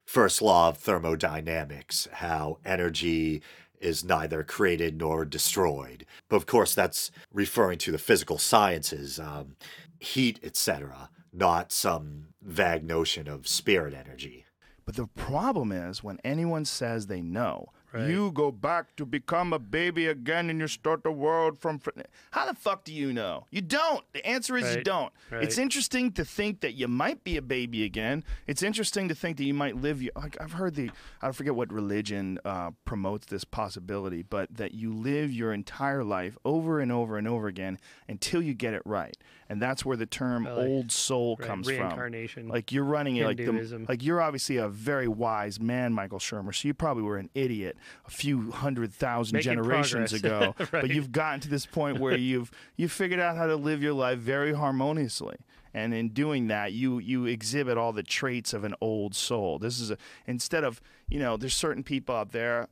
first 0.05 0.41
law 0.41 0.69
of 0.69 0.77
thermodynamics, 0.77 2.07
how 2.13 2.59
energy 2.63 3.41
is 3.79 4.03
neither 4.03 4.43
created 4.43 4.97
nor 4.97 5.25
destroyed. 5.25 6.05
But 6.29 6.37
of 6.37 6.45
course, 6.45 6.75
that's 6.75 7.11
referring 7.33 7.79
to 7.79 7.91
the 7.91 7.97
physical 7.97 8.37
sciences, 8.37 9.19
um, 9.19 9.55
heat, 9.99 10.39
etc., 10.43 11.09
not 11.33 11.71
some 11.71 12.27
vague 12.41 12.83
notion 12.83 13.27
of 13.27 13.47
spirit 13.47 13.93
energy. 13.93 14.44
But 14.85 14.95
the 14.95 15.07
problem 15.07 15.71
is 15.71 16.03
when 16.03 16.19
anyone 16.23 16.65
says 16.65 17.07
they 17.07 17.21
know, 17.21 17.71
Right. 17.95 18.09
you 18.09 18.31
go 18.31 18.51
back 18.51 18.95
to 18.97 19.05
become 19.05 19.53
a 19.53 19.59
baby 19.59 20.07
again 20.07 20.49
and 20.49 20.59
you 20.59 20.67
start 20.67 21.03
the 21.03 21.11
world 21.11 21.57
from. 21.57 21.79
fr-" 21.79 21.91
How 22.31 22.45
the 22.45 22.53
fuck 22.53 22.83
do 22.83 22.93
you 22.93 23.13
know? 23.13 23.45
You 23.51 23.61
don't. 23.61 24.03
The 24.13 24.25
answer 24.25 24.57
is 24.57 24.75
you 24.75 24.83
don't. 24.83 25.13
Right. 25.31 25.43
It's 25.43 25.57
interesting 25.57 26.11
to 26.13 26.25
think 26.25 26.59
that 26.61 26.73
you 26.73 26.87
might 26.87 27.23
be 27.23 27.37
a 27.37 27.41
baby 27.41 27.83
again. 27.83 28.23
It's 28.47 28.61
interesting 28.63 29.07
to 29.09 29.15
think 29.15 29.37
that 29.37 29.45
you 29.45 29.53
might 29.53 29.77
live. 29.77 30.03
Like 30.15 30.37
I've 30.41 30.53
heard 30.53 30.75
the. 30.75 30.91
I 31.21 31.31
forget 31.31 31.55
what 31.55 31.71
religion 31.71 32.39
uh, 32.43 32.71
promotes 32.83 33.27
this 33.27 33.43
possibility, 33.43 34.21
but 34.23 34.53
that 34.55 34.73
you 34.73 34.93
live 34.93 35.31
your 35.31 35.53
entire 35.53 36.03
life 36.03 36.37
over 36.43 36.79
and 36.79 36.91
over 36.91 37.17
and 37.17 37.27
over 37.27 37.47
again 37.47 37.79
until 38.09 38.41
you 38.41 38.53
get 38.53 38.73
it 38.73 38.81
right, 38.85 39.15
and 39.49 39.61
that's 39.61 39.85
where 39.85 39.97
the 39.97 40.05
term 40.05 40.43
like- 40.43 40.53
"old 40.57 40.91
soul" 40.91 41.37
right, 41.39 41.47
comes 41.47 41.67
reincarnation, 41.67 42.43
from. 42.43 42.51
Like 42.51 42.71
you're 42.71 42.83
running 42.83 43.15
it 43.17 43.25
like 43.25 43.37
the, 43.37 43.85
like 43.87 44.03
you're 44.03 44.21
obviously 44.21 44.57
a 44.57 44.67
very 44.67 45.07
wise 45.07 45.59
man, 45.59 45.93
Michael 45.93 46.19
Shermer. 46.19 46.53
So 46.53 46.67
you 46.67 46.73
probably 46.73 47.03
were 47.03 47.17
an 47.17 47.29
idiot 47.33 47.77
a 48.05 48.11
few 48.11 48.51
hundred 48.51 48.93
thousand 48.93 49.35
Making 49.37 49.51
generations 49.53 50.11
progress. 50.11 50.13
ago, 50.53 50.55
Right. 50.71 50.81
but 50.81 50.89
you've 50.89 51.11
gotten 51.11 51.39
to 51.41 51.49
this 51.49 51.65
point 51.65 51.99
where 51.99 52.15
you've 52.17 52.51
you've 52.75 52.91
figured 52.91 53.19
out 53.19 53.37
how 53.37 53.47
to 53.47 53.55
live 53.55 53.81
your 53.83 53.93
life 53.93 54.19
very 54.19 54.53
harmoniously. 54.53 55.37
And 55.73 55.93
in 55.93 56.09
doing 56.09 56.47
that, 56.47 56.71
you 56.71 56.99
you 56.99 57.25
exhibit 57.25 57.77
all 57.77 57.91
the 57.91 58.03
traits 58.03 58.53
of 58.53 58.63
an 58.63 58.75
old 58.79 59.13
soul. 59.15 59.59
This 59.59 59.79
is 59.79 59.91
a 59.91 59.97
instead 60.25 60.63
of 60.63 60.81
you 61.09 61.19
know, 61.19 61.35
there's 61.37 61.55
certain 61.55 61.83
people 61.83 62.15
out 62.15 62.31
there 62.31 62.67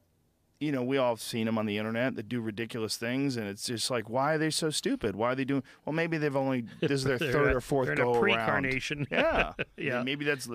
you 0.63 0.71
know, 0.71 0.83
we 0.83 0.97
all 0.97 1.09
have 1.13 1.21
seen 1.21 1.45
them 1.45 1.57
on 1.57 1.65
the 1.65 1.77
internet 1.77 2.15
that 2.15 2.29
do 2.29 2.39
ridiculous 2.41 2.95
things, 2.97 3.37
and 3.37 3.47
it's 3.47 3.65
just 3.65 3.91
like, 3.91 4.09
why 4.09 4.33
are 4.33 4.37
they 4.37 4.49
so 4.49 4.69
stupid? 4.69 5.15
Why 5.15 5.31
are 5.31 5.35
they 5.35 5.45
doing? 5.45 5.63
Well, 5.85 5.93
maybe 5.93 6.17
they've 6.17 6.35
only 6.35 6.65
this 6.79 6.91
is 6.91 7.03
their 7.03 7.17
third 7.35 7.51
a- 7.53 7.57
or 7.57 7.61
fourth 7.61 7.87
they're 7.87 7.95
in 7.95 8.01
a 8.01 8.03
go 8.03 8.11
around. 8.13 8.21
pre-carnation. 8.21 9.07
Yeah, 9.11 9.53
Yeah. 9.77 10.03
Maybe 10.03 10.25
that's 10.25 10.47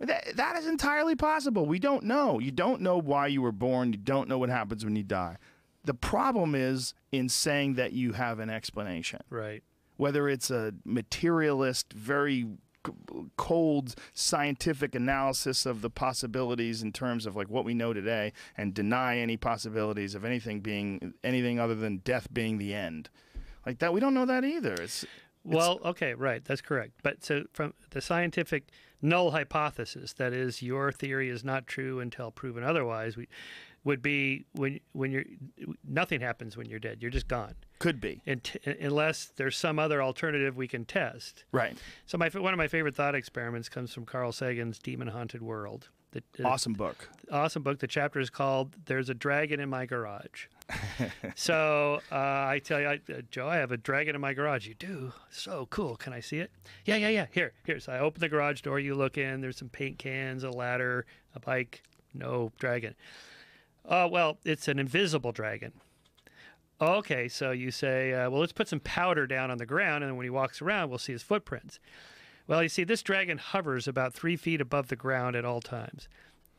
that, 0.00 0.36
that 0.36 0.56
is 0.56 0.66
entirely 0.66 1.14
possible. 1.16 1.66
We 1.66 1.78
don't 1.78 2.04
know. 2.04 2.38
You 2.40 2.50
don't 2.50 2.80
know 2.80 2.98
why 2.98 3.28
you 3.28 3.40
were 3.42 3.52
born. 3.52 3.92
You 3.92 3.98
don't 3.98 4.28
know 4.28 4.38
what 4.38 4.48
happens 4.50 4.84
when 4.84 4.96
you 4.96 5.02
die. 5.04 5.36
The 5.84 5.94
problem 5.94 6.54
is 6.54 6.94
in 7.12 7.28
saying 7.28 7.74
that 7.74 7.92
you 7.92 8.12
have 8.12 8.38
an 8.40 8.50
explanation 8.50 9.20
Right. 9.30 9.62
whether 9.96 10.28
it's 10.28 10.50
a 10.50 10.72
materialist, 10.84 11.92
very 11.92 12.46
cold 13.36 13.94
scientific 14.12 14.94
analysis 14.94 15.66
of 15.66 15.80
the 15.80 15.90
possibilities 15.90 16.82
in 16.82 16.92
terms 16.92 17.26
of 17.26 17.36
like 17.36 17.48
what 17.48 17.64
we 17.64 17.74
know 17.74 17.92
today 17.92 18.32
and 18.56 18.74
deny 18.74 19.18
any 19.18 19.36
possibilities 19.36 20.14
of 20.14 20.24
anything 20.24 20.60
being 20.60 21.14
anything 21.22 21.58
other 21.58 21.74
than 21.74 21.98
death 21.98 22.28
being 22.32 22.58
the 22.58 22.74
end. 22.74 23.08
Like 23.66 23.78
that 23.78 23.92
we 23.92 24.00
don't 24.00 24.14
know 24.14 24.26
that 24.26 24.44
either. 24.44 24.74
It's 24.74 25.04
Well, 25.44 25.80
okay, 25.84 26.14
right, 26.14 26.44
that's 26.44 26.60
correct. 26.60 26.92
But 27.02 27.24
so 27.24 27.44
from 27.52 27.74
the 27.90 28.00
scientific 28.00 28.70
null 29.02 29.32
hypothesis, 29.32 30.12
that 30.14 30.32
is, 30.32 30.62
your 30.62 30.90
theory 30.90 31.28
is 31.28 31.44
not 31.44 31.66
true 31.66 32.00
until 32.00 32.30
proven 32.30 32.64
otherwise, 32.64 33.16
we, 33.16 33.28
would 33.84 34.00
be 34.00 34.46
when 34.52 34.80
when 34.92 35.12
you're 35.12 35.24
nothing 35.86 36.20
happens 36.20 36.56
when 36.56 36.68
you're 36.68 36.78
dead. 36.78 37.02
You're 37.02 37.10
just 37.10 37.28
gone, 37.28 37.54
could 37.84 38.00
be. 38.00 38.22
and 38.26 38.40
unless 38.80 39.26
there's 39.36 39.56
some 39.58 39.78
other 39.78 40.02
alternative 40.02 40.56
we 40.56 40.66
can 40.66 40.86
test. 40.86 41.44
Right. 41.52 41.76
So 42.06 42.16
my 42.16 42.30
one 42.30 42.54
of 42.54 42.58
my 42.58 42.66
favorite 42.66 42.96
thought 42.96 43.14
experiments 43.14 43.68
comes 43.68 43.92
from 43.92 44.06
Carl 44.06 44.32
Sagan's 44.32 44.78
Demon 44.78 45.08
Haunted 45.08 45.42
World. 45.42 45.90
The, 46.12 46.22
uh, 46.42 46.48
Awesome 46.48 46.72
book. 46.72 47.08
awesome 47.30 47.62
book. 47.62 47.80
The 47.80 47.86
chapter 47.86 48.20
is 48.20 48.30
called 48.30 48.74
"There's 48.86 49.10
a 49.10 49.14
Dragon 49.14 49.60
in 49.60 49.68
My 49.68 49.84
Garage." 49.84 50.46
so 51.34 52.00
uh, 52.10 52.14
I 52.14 52.60
tell 52.64 52.80
you, 52.80 52.86
I, 52.86 53.00
uh, 53.12 53.20
Joe, 53.30 53.48
I 53.48 53.56
have 53.56 53.70
a 53.70 53.76
dragon 53.76 54.14
in 54.14 54.20
my 54.22 54.32
garage. 54.32 54.66
You 54.66 54.74
do? 54.74 55.12
So 55.30 55.66
cool. 55.70 55.96
Can 55.96 56.14
I 56.14 56.20
see 56.20 56.38
it? 56.38 56.50
Yeah, 56.86 56.96
yeah, 56.96 57.08
yeah. 57.08 57.26
Here, 57.32 57.52
here. 57.66 57.80
So 57.80 57.92
I 57.92 57.98
open 57.98 58.20
the 58.20 58.30
garage 58.30 58.62
door. 58.62 58.80
You 58.80 58.94
look 58.94 59.18
in. 59.18 59.42
There's 59.42 59.58
some 59.58 59.68
paint 59.68 59.98
cans, 59.98 60.42
a 60.42 60.50
ladder, 60.50 61.04
a 61.34 61.40
bike. 61.40 61.82
No 62.14 62.50
dragon. 62.58 62.94
Oh 63.84 64.06
well, 64.08 64.38
it's 64.44 64.68
an 64.68 64.78
invisible 64.78 65.32
dragon. 65.32 65.72
Okay, 66.80 67.28
so 67.28 67.52
you 67.52 67.70
say, 67.70 68.12
uh, 68.12 68.28
well, 68.30 68.40
let's 68.40 68.52
put 68.52 68.68
some 68.68 68.80
powder 68.80 69.26
down 69.26 69.50
on 69.50 69.58
the 69.58 69.66
ground, 69.66 70.02
and 70.02 70.10
then 70.10 70.16
when 70.16 70.24
he 70.24 70.30
walks 70.30 70.60
around, 70.60 70.88
we'll 70.88 70.98
see 70.98 71.12
his 71.12 71.22
footprints. 71.22 71.78
Well, 72.46 72.62
you 72.62 72.68
see, 72.68 72.84
this 72.84 73.02
dragon 73.02 73.38
hovers 73.38 73.88
about 73.88 74.12
three 74.12 74.36
feet 74.36 74.60
above 74.60 74.88
the 74.88 74.96
ground 74.96 75.36
at 75.36 75.44
all 75.44 75.60
times. 75.60 76.08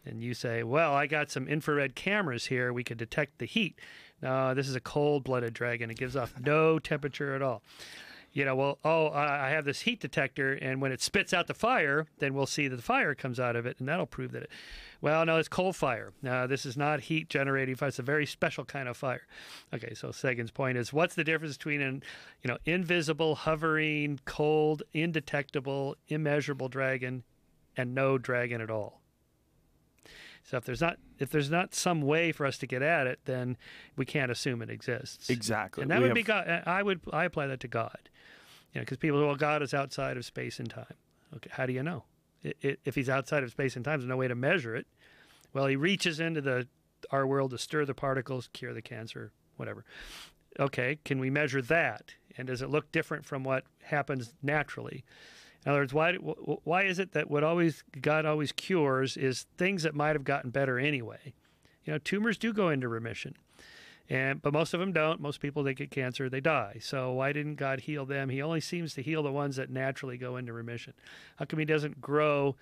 And 0.06 0.22
you 0.22 0.34
say, 0.34 0.64
well, 0.64 0.94
I 0.94 1.08
got 1.08 1.32
some 1.32 1.48
infrared 1.48 1.96
cameras 1.96 2.46
here. 2.46 2.72
We 2.72 2.84
could 2.84 2.98
detect 2.98 3.40
the 3.40 3.46
heat. 3.46 3.76
No, 4.22 4.54
this 4.54 4.70
is 4.70 4.76
a 4.76 4.80
cold 4.80 5.24
blooded 5.24 5.54
dragon. 5.54 5.92
It 5.92 5.98
gives 5.98 6.16
off 6.16 6.34
no 6.40 6.80
temperature 6.80 7.36
at 7.36 7.42
all. 7.42 7.62
You 8.36 8.44
know, 8.44 8.54
well, 8.54 8.80
oh, 8.84 9.12
I 9.12 9.52
have 9.52 9.64
this 9.64 9.80
heat 9.82 10.02
detector, 10.02 10.52
and 10.52 10.82
when 10.82 10.92
it 10.92 11.02
spits 11.02 11.34
out 11.34 11.48
the 11.48 11.54
fire, 11.54 12.06
then 12.20 12.34
we'll 12.34 12.46
see 12.46 12.68
that 12.68 12.76
the 12.76 12.82
fire 12.82 13.16
comes 13.16 13.40
out 13.40 13.56
of 13.56 13.66
it, 13.66 13.78
and 13.80 13.88
that'll 13.88 14.06
prove 14.06 14.34
that 14.34 14.44
it. 14.44 14.50
Well, 15.00 15.26
no, 15.26 15.38
it's 15.38 15.48
coal 15.48 15.72
fire. 15.72 16.12
No, 16.22 16.46
this 16.46 16.66
is 16.66 16.76
not 16.76 17.00
heat 17.00 17.30
generating 17.30 17.76
fire. 17.76 17.88
It's 17.88 17.98
a 18.00 18.04
very 18.04 18.26
special 18.26 18.66
kind 18.66 18.90
of 18.90 18.98
fire. 18.98 19.26
Okay, 19.74 19.94
so 19.94 20.12
Sagan's 20.12 20.52
point 20.52 20.78
is, 20.78 20.92
what's 20.92 21.16
the 21.16 21.24
difference 21.24 21.56
between 21.56 21.80
an, 21.80 22.04
you 22.44 22.50
know, 22.50 22.58
invisible, 22.66 23.36
hovering, 23.36 24.20
cold, 24.26 24.84
indetectable, 24.94 25.96
immeasurable 26.10 26.68
dragon, 26.68 27.24
and 27.78 27.96
no 27.96 28.18
dragon 28.18 28.60
at 28.60 28.70
all? 28.70 29.00
So 30.44 30.58
if 30.58 30.66
there's 30.66 30.82
not 30.82 30.98
if 31.20 31.30
there's 31.30 31.50
not 31.50 31.74
some 31.74 32.02
way 32.02 32.34
for 32.34 32.46
us 32.46 32.58
to 32.58 32.68
get 32.68 32.82
at 32.82 33.08
it, 33.08 33.20
then 33.24 33.56
we 33.96 34.06
can't 34.06 34.30
assume 34.30 34.62
it 34.62 34.70
exists. 34.70 35.30
Exactly. 35.30 35.84
And 35.84 35.90
that 35.90 36.00
We 36.00 36.02
would 36.04 36.10
have- 36.10 36.16
be 36.16 36.24
God. 36.24 36.64
I 36.68 36.84
would 36.84 37.00
I 37.14 37.24
apply 37.24 37.48
that 37.48 37.62
to 37.62 37.68
God. 37.70 38.10
You 38.76 38.82
know, 38.82 38.84
because 38.84 38.98
people 38.98 39.22
say, 39.22 39.26
well, 39.26 39.36
God 39.36 39.64
is 39.64 39.74
outside 39.74 40.18
of 40.18 40.26
space 40.26 40.60
and 40.60 40.70
time. 40.70 40.94
Okay, 41.34 41.50
how 41.54 41.66
do 41.66 41.72
you 41.72 41.82
know? 41.82 42.04
I 42.44 42.54
i 42.64 42.76
if 42.84 42.94
he's 42.94 43.10
outside 43.10 43.42
of 43.42 43.50
space 43.50 43.78
and 43.78 43.86
time, 43.86 44.00
there's 44.00 44.10
no 44.10 44.18
way 44.18 44.28
to 44.28 44.36
measure 44.36 44.76
it. 44.76 44.86
Well, 45.54 45.66
he 45.66 45.78
reaches 45.78 46.20
into 46.20 46.42
the 46.42 46.68
our 47.10 47.26
world 47.26 47.52
to 47.52 47.58
stir 47.58 47.86
the 47.86 47.94
particles, 47.94 48.50
cure 48.52 48.74
the 48.74 48.82
cancer, 48.82 49.32
whatever. 49.56 49.86
Okay, 50.60 51.00
can 51.06 51.20
we 51.20 51.30
measure 51.30 51.62
that? 51.62 52.16
And 52.38 52.48
does 52.48 52.62
it 52.62 52.70
look 52.70 52.92
different 52.92 53.26
from 53.26 53.46
what 53.46 53.64
happens 53.82 54.34
naturally? 54.44 55.06
In 55.66 55.72
other 55.72 55.80
words, 55.80 55.94
why 55.94 56.16
why 56.16 56.84
is 56.84 57.00
it 57.00 57.14
that 57.14 57.32
what 57.32 57.46
always 57.46 57.82
God 58.02 58.26
always 58.26 58.52
cures 58.52 59.16
is 59.16 59.46
things 59.58 59.84
that 59.84 59.96
might 59.96 60.16
have 60.18 60.26
gotten 60.26 60.50
better 60.50 60.78
anyway? 60.78 61.34
You 61.86 61.94
know, 61.94 62.00
tumors 62.00 62.38
do 62.38 62.52
go 62.52 62.70
into 62.70 62.90
remission, 62.90 63.36
and 64.10 64.42
but 64.42 64.54
most 64.54 64.74
of 64.74 64.80
them 64.80 64.92
don't. 64.92 65.20
Most 65.20 65.40
people 65.40 65.64
that 65.64 65.74
get 65.74 65.92
cancer, 65.92 66.30
they 66.30 66.40
die. 66.40 66.78
So 66.82 67.14
why 67.14 67.34
didn't 67.34 67.56
God 67.56 67.82
heal 67.82 68.06
them? 68.06 68.30
He 68.30 68.42
only 68.42 68.62
seems 68.62 68.94
to 68.96 69.02
heal 69.02 69.24
the 69.24 69.32
ones 69.32 69.56
that 69.56 69.70
naturally 69.70 70.18
go 70.18 70.38
into 70.38 70.54
remission. 70.54 70.94
How 71.38 71.46
come 71.46 71.60
He 71.60 71.66
doesn't 71.66 72.02
grow 72.02 72.56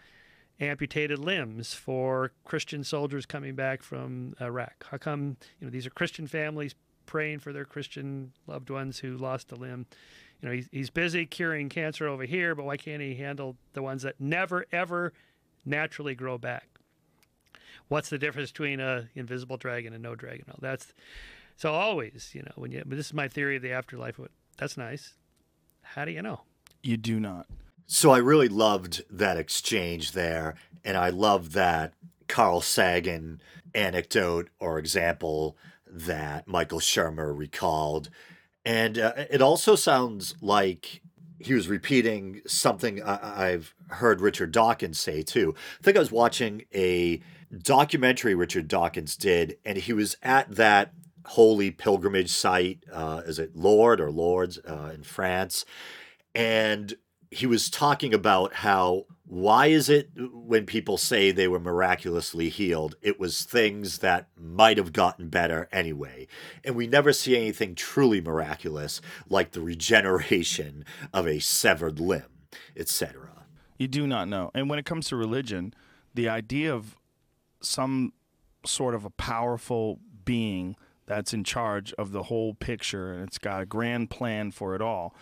amputated 0.60 1.20
limbs 1.20 1.74
for 1.74 2.32
Christian 2.46 2.84
soldiers 2.84 3.26
coming 3.26 3.56
back 3.56 3.84
from 3.84 4.36
Iraq? 4.40 4.86
How 4.90 4.98
come 4.98 5.38
you 5.60 5.68
know 5.68 5.72
these 5.72 5.86
are 5.86 5.92
Christian 5.92 6.28
families 6.28 6.76
praying 7.06 7.40
for 7.40 7.52
their 7.52 7.66
Christian 7.66 8.32
loved 8.48 8.70
ones 8.70 9.00
who 9.00 9.18
lost 9.18 9.52
a 9.52 9.56
limb? 9.56 9.86
You 10.42 10.50
know, 10.50 10.56
he's, 10.56 10.70
he's 10.72 10.90
busy 10.90 11.26
curing 11.26 11.70
cancer 11.70 12.08
over 12.08 12.24
here, 12.24 12.56
but 12.56 12.66
why 12.66 12.78
can't 12.78 13.02
he 13.02 13.16
handle 13.16 13.58
the 13.74 13.82
ones 13.82 14.04
that 14.04 14.20
never 14.20 14.66
ever 14.72 15.14
naturally 15.66 16.16
grow 16.16 16.38
back? 16.38 16.73
What's 17.90 18.10
the 18.10 18.18
difference 18.18 18.52
between 18.52 18.80
a 18.80 19.10
invisible 19.16 19.58
dragon 19.58 19.94
and 19.94 20.02
no 20.02 20.16
dragon? 20.16 20.46
Oh, 20.52 20.58
that's 20.60 20.94
so 21.56 21.72
always, 21.74 22.32
you 22.34 22.42
know, 22.42 22.52
when 22.56 22.72
you. 22.72 22.84
But 22.86 22.98
this 22.98 23.08
is 23.08 23.14
my 23.14 23.28
theory 23.28 23.58
of 23.58 23.62
the 23.62 23.72
afterlife. 23.72 24.18
What 24.18 24.32
that's 24.58 24.78
nice. 24.78 25.14
How 25.82 26.06
do 26.06 26.12
you 26.12 26.22
know? 26.22 26.42
You 26.82 26.98
do 26.98 27.20
not. 27.20 27.48
So 27.86 28.12
I 28.12 28.18
really 28.18 28.48
loved 28.48 29.04
that 29.10 29.38
exchange 29.38 30.14
there, 30.14 30.56
and 30.84 30.98
I 30.98 31.10
love 31.10 31.54
that 31.54 31.94
Carl 32.28 32.62
Sagan 32.62 33.42
anecdote 33.76 34.50
or 34.60 34.80
example 34.80 35.58
that 35.86 36.48
Michael 36.48 36.80
Shermer 36.80 37.38
recalled. 37.38 38.10
And 38.66 38.98
uh, 38.98 39.14
it 39.30 39.42
also 39.42 39.76
sounds 39.76 40.36
like 40.42 41.02
he 41.40 41.54
was 41.54 41.68
repeating 41.68 42.42
something 42.48 43.04
I- 43.04 43.52
I've 43.52 43.76
heard 43.90 44.22
Richard 44.22 44.52
Dawkins 44.52 45.00
say 45.00 45.22
too. 45.22 45.54
I 45.80 45.84
think 45.84 45.98
I 45.98 46.00
was 46.00 46.12
watching 46.12 46.64
a 46.74 47.22
documentary 47.62 48.36
Richard 48.36 48.68
Dawkins 48.68 49.16
did, 49.16 49.58
and 49.66 49.78
he 49.78 49.94
was 49.94 50.16
at 50.22 50.56
that 50.56 50.94
holy 51.26 51.72
pilgrimage 51.72 52.32
site. 52.32 52.84
Uh, 52.92 53.22
is 53.26 53.40
it 53.40 53.56
Lord 53.56 54.02
or 54.02 54.12
Lords 54.12 54.60
uh, 54.68 54.92
in 54.94 55.04
France? 55.04 55.66
And 56.36 56.96
he 57.32 57.46
was 57.46 57.70
talking 57.70 58.14
about 58.14 58.54
how 58.54 59.06
why 59.26 59.68
is 59.68 59.90
it 59.90 60.10
when 60.16 60.66
people 60.66 60.98
say 60.98 61.32
they 61.32 61.48
were 61.48 61.60
miraculously 61.60 62.50
healed 62.50 62.96
it 63.02 63.20
was 63.20 63.42
things 63.44 64.00
that 64.00 64.28
might 64.38 64.78
have 64.78 64.94
gotten 64.94 65.30
better 65.30 65.68
anyway 65.72 66.28
and 66.64 66.76
we 66.76 66.86
never 66.86 67.12
see 67.12 67.36
anything 67.36 67.74
truly 67.74 68.22
miraculous 68.22 69.02
like 69.30 69.52
the 69.52 69.62
regeneration 69.62 70.86
of 71.12 71.26
a 71.26 71.40
severed 71.40 72.00
limb 72.00 72.44
etc 72.78 73.34
You 73.78 73.88
do 73.88 74.08
not 74.08 74.28
know. 74.28 74.52
And 74.54 74.70
when 74.70 74.80
it 74.80 74.86
comes 74.86 75.08
to 75.10 75.16
religion, 75.16 75.74
the 76.14 76.30
idea 76.30 76.74
of 76.74 76.96
some 77.64 78.14
sort 78.66 78.96
of 78.96 79.06
a 79.06 79.10
powerful 79.10 80.00
being 80.26 80.76
that's 81.06 81.34
in 81.34 81.44
charge 81.44 81.94
of 81.94 82.12
the 82.12 82.24
whole 82.24 82.54
picture 82.54 83.14
and 83.14 83.24
it's 83.24 83.38
got 83.38 83.62
a 83.62 83.66
grand 83.66 84.10
plan 84.10 84.52
for 84.52 84.74
it 84.74 84.82
all 84.82 85.14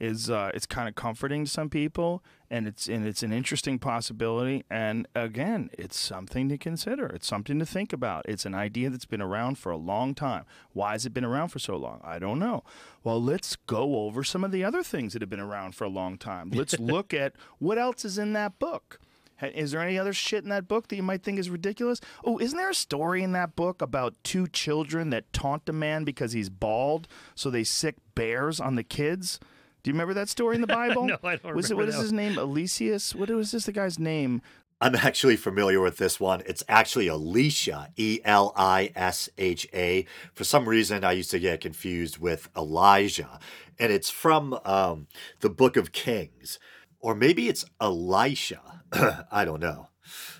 is 0.00 0.30
uh, 0.30 0.50
it's 0.54 0.66
kind 0.66 0.88
of 0.88 0.94
comforting 0.94 1.44
to 1.44 1.50
some 1.50 1.68
people 1.68 2.24
and 2.48 2.66
it's 2.66 2.88
and 2.88 3.06
it's 3.06 3.22
an 3.22 3.32
interesting 3.32 3.78
possibility 3.78 4.64
and 4.70 5.06
again 5.14 5.68
it's 5.74 5.96
something 5.98 6.48
to 6.48 6.56
consider. 6.56 7.06
It's 7.06 7.26
something 7.26 7.58
to 7.58 7.66
think 7.66 7.92
about. 7.92 8.24
It's 8.26 8.46
an 8.46 8.54
idea 8.54 8.88
that's 8.88 9.04
been 9.04 9.20
around 9.20 9.58
for 9.58 9.70
a 9.70 9.76
long 9.76 10.14
time. 10.14 10.46
Why 10.72 10.92
has 10.92 11.04
it 11.04 11.12
been 11.12 11.24
around 11.24 11.48
for 11.48 11.58
so 11.58 11.76
long? 11.76 12.00
I 12.02 12.18
don't 12.18 12.38
know. 12.38 12.64
Well 13.04 13.22
let's 13.22 13.56
go 13.56 14.06
over 14.06 14.24
some 14.24 14.42
of 14.42 14.52
the 14.52 14.64
other 14.64 14.82
things 14.82 15.12
that 15.12 15.22
have 15.22 15.30
been 15.30 15.38
around 15.38 15.74
for 15.74 15.84
a 15.84 15.90
long 15.90 16.16
time. 16.16 16.50
Let's 16.50 16.78
look 16.78 17.12
at 17.12 17.34
what 17.58 17.78
else 17.78 18.04
is 18.04 18.16
in 18.16 18.32
that 18.32 18.58
book 18.58 18.98
Is 19.42 19.72
there 19.72 19.80
any 19.80 19.98
other 19.98 20.12
shit 20.12 20.42
in 20.44 20.50
that 20.50 20.68
book 20.68 20.88
that 20.88 20.96
you 20.96 21.02
might 21.02 21.22
think 21.22 21.38
is 21.38 21.50
ridiculous? 21.50 22.00
Oh, 22.24 22.38
isn't 22.38 22.56
there 22.56 22.70
a 22.70 22.74
story 22.74 23.22
in 23.22 23.32
that 23.32 23.56
book 23.56 23.80
about 23.82 24.14
two 24.22 24.46
children 24.48 25.10
that 25.10 25.32
taunt 25.32 25.68
a 25.68 25.72
man 25.72 26.04
because 26.04 26.32
he's 26.32 26.48
bald, 26.50 27.08
so 27.34 27.50
they 27.50 27.64
sick 27.64 27.96
bears 28.14 28.60
on 28.60 28.74
the 28.76 28.84
kids? 28.84 29.38
Do 29.82 29.90
you 29.90 29.94
remember 29.94 30.14
that 30.14 30.28
story 30.28 30.54
in 30.56 30.60
the 30.60 30.66
Bible? 30.82 31.06
No, 31.06 31.18
I 31.24 31.36
don't 31.36 31.54
Was 31.54 31.70
it 31.70 31.74
remember 31.74 31.92
what 31.92 31.94
is 31.96 32.00
his 32.02 32.12
name? 32.12 32.38
Elysius? 32.38 33.14
What 33.14 33.30
was 33.30 33.52
this 33.52 33.64
the 33.66 33.72
guy's 33.72 33.98
name? 33.98 34.42
i'm 34.82 34.94
actually 34.96 35.36
familiar 35.36 35.78
with 35.78 35.98
this 35.98 36.18
one 36.18 36.42
it's 36.46 36.64
actually 36.66 37.06
alicia 37.06 37.90
E 37.98 38.18
L 38.24 38.50
I 38.56 38.90
S 38.96 39.28
H 39.36 39.68
A. 39.74 40.06
for 40.32 40.44
some 40.44 40.66
reason 40.66 41.04
i 41.04 41.12
used 41.12 41.30
to 41.32 41.38
get 41.38 41.60
confused 41.60 42.16
with 42.16 42.48
elijah 42.56 43.38
and 43.78 43.92
it's 43.92 44.08
from 44.08 44.58
um, 44.64 45.06
the 45.40 45.50
book 45.50 45.76
of 45.76 45.92
kings 45.92 46.58
or 46.98 47.14
maybe 47.14 47.46
it's 47.48 47.66
elisha 47.78 48.79
i 49.30 49.44
don't 49.44 49.60
know 49.60 49.88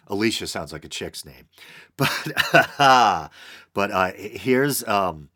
alicia 0.07 0.46
sounds 0.46 0.72
like 0.72 0.84
a 0.84 0.88
chick's 0.88 1.24
name 1.24 1.48
but 1.96 2.11
But 3.72 3.90
uh, 3.90 4.12
here's 4.16 4.86
um, 4.86 5.28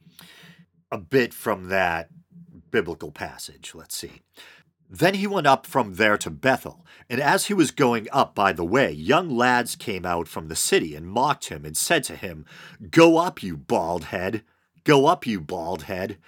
a 0.90 0.98
bit 0.98 1.32
from 1.32 1.68
that 1.68 2.08
biblical 2.70 3.12
passage. 3.12 3.72
Let's 3.74 3.96
see. 3.96 4.22
Then 4.90 5.14
he 5.14 5.26
went 5.26 5.46
up 5.46 5.66
from 5.66 5.94
there 5.94 6.18
to 6.18 6.30
Bethel, 6.30 6.84
and 7.08 7.20
as 7.20 7.46
he 7.46 7.54
was 7.54 7.70
going 7.70 8.06
up 8.12 8.34
by 8.34 8.52
the 8.52 8.64
way, 8.64 8.92
young 8.92 9.30
lads 9.30 9.76
came 9.76 10.04
out 10.04 10.28
from 10.28 10.48
the 10.48 10.56
city 10.56 10.94
and 10.94 11.06
mocked 11.06 11.48
him 11.48 11.64
and 11.64 11.76
said 11.76 12.04
to 12.04 12.16
him, 12.16 12.44
Go 12.90 13.16
up, 13.16 13.42
you 13.42 13.56
bald 13.56 14.04
head. 14.04 14.42
Go 14.84 15.06
up, 15.06 15.26
you 15.26 15.40
bald 15.40 15.84
head. 15.84 16.18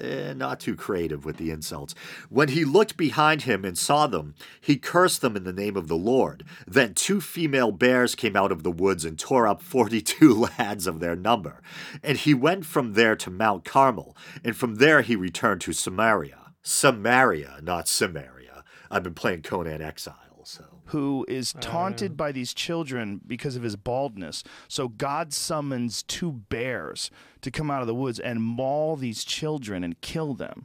Eh, 0.00 0.32
not 0.32 0.58
too 0.58 0.74
creative 0.74 1.24
with 1.24 1.36
the 1.36 1.50
insults. 1.50 1.94
When 2.28 2.48
he 2.48 2.64
looked 2.64 2.96
behind 2.96 3.42
him 3.42 3.64
and 3.64 3.76
saw 3.76 4.06
them, 4.06 4.34
he 4.60 4.78
cursed 4.78 5.20
them 5.20 5.36
in 5.36 5.44
the 5.44 5.52
name 5.52 5.76
of 5.76 5.86
the 5.86 5.96
Lord. 5.96 6.42
Then 6.66 6.94
two 6.94 7.20
female 7.20 7.70
bears 7.70 8.14
came 8.14 8.34
out 8.34 8.50
of 8.50 8.62
the 8.62 8.70
woods 8.70 9.04
and 9.04 9.18
tore 9.18 9.46
up 9.46 9.62
forty 9.62 10.00
two 10.00 10.48
lads 10.58 10.86
of 10.86 11.00
their 11.00 11.14
number. 11.14 11.62
And 12.02 12.16
he 12.16 12.34
went 12.34 12.64
from 12.64 12.94
there 12.94 13.16
to 13.16 13.30
Mount 13.30 13.64
Carmel, 13.64 14.16
and 14.42 14.56
from 14.56 14.76
there 14.76 15.02
he 15.02 15.14
returned 15.14 15.60
to 15.62 15.72
Samaria. 15.72 16.38
Samaria, 16.62 17.60
not 17.62 17.86
Samaria. 17.86 18.64
I've 18.90 19.02
been 19.02 19.14
playing 19.14 19.42
Conan 19.42 19.82
Exile, 19.82 20.42
so. 20.44 20.75
Who 20.86 21.24
is 21.28 21.52
oh, 21.56 21.60
taunted 21.60 22.16
by 22.16 22.32
these 22.32 22.54
children 22.54 23.20
because 23.26 23.56
of 23.56 23.62
his 23.62 23.76
baldness. 23.76 24.42
So 24.68 24.88
God 24.88 25.32
summons 25.32 26.02
two 26.02 26.32
bears 26.32 27.10
to 27.40 27.50
come 27.50 27.70
out 27.70 27.80
of 27.80 27.86
the 27.86 27.94
woods 27.94 28.18
and 28.20 28.42
maul 28.42 28.96
these 28.96 29.24
children 29.24 29.82
and 29.84 30.00
kill 30.00 30.34
them 30.34 30.64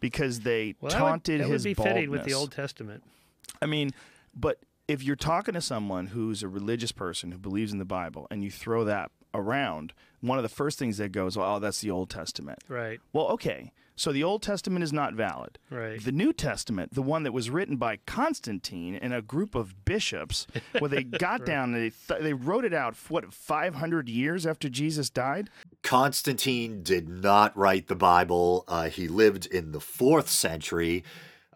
because 0.00 0.40
they 0.40 0.74
Well, 0.80 0.90
that 0.90 1.00
would- 1.02 1.08
taunted 1.08 1.40
that 1.40 1.48
would, 1.48 1.52
his 1.54 1.64
be 1.64 1.74
baldness. 1.74 1.94
fitting 1.94 2.10
with 2.10 2.24
the 2.24 2.34
Old 2.34 2.52
Testament. 2.52 3.02
I 3.60 3.66
mean, 3.66 3.90
but 4.34 4.58
if 4.88 5.02
you're 5.02 5.16
talking 5.16 5.54
to 5.54 5.60
someone 5.60 6.08
who's 6.08 6.42
a 6.42 6.48
religious 6.48 6.92
person 6.92 7.32
who 7.32 7.38
believes 7.38 7.72
in 7.72 7.78
the 7.78 7.84
Bible 7.84 8.26
and 8.30 8.42
you 8.42 8.50
throw 8.50 8.84
that 8.84 9.10
around, 9.32 9.92
one 10.20 10.38
of 10.38 10.42
the 10.42 10.48
first 10.48 10.78
things 10.78 10.98
that 10.98 11.12
goes, 11.12 11.36
"Oh, 11.36 11.58
that's 11.58 11.80
the 11.80 11.90
Old 11.90 12.10
Testament." 12.10 12.58
Right. 12.68 13.00
Well, 13.12 13.28
okay. 13.28 13.72
So 14.02 14.10
the 14.10 14.24
Old 14.24 14.42
Testament 14.42 14.82
is 14.82 14.92
not 14.92 15.14
valid. 15.14 15.60
Right. 15.70 16.04
The 16.04 16.10
New 16.10 16.32
Testament, 16.32 16.92
the 16.92 17.02
one 17.02 17.22
that 17.22 17.30
was 17.30 17.50
written 17.50 17.76
by 17.76 17.98
Constantine 18.04 18.96
and 18.96 19.14
a 19.14 19.22
group 19.22 19.54
of 19.54 19.84
bishops, 19.84 20.48
where 20.80 20.88
they 20.88 21.04
got 21.20 21.46
down 21.46 21.72
and 21.72 21.76
they 21.76 21.92
th- 22.08 22.20
they 22.20 22.32
wrote 22.32 22.64
it 22.64 22.74
out 22.74 22.96
what 23.08 23.32
500 23.32 24.08
years 24.08 24.44
after 24.44 24.68
Jesus 24.68 25.08
died. 25.08 25.50
Constantine 25.84 26.82
did 26.82 27.08
not 27.08 27.56
write 27.56 27.86
the 27.86 27.94
Bible. 27.94 28.64
Uh, 28.66 28.88
he 28.88 29.06
lived 29.06 29.46
in 29.46 29.70
the 29.70 29.78
fourth 29.78 30.28
century. 30.28 31.04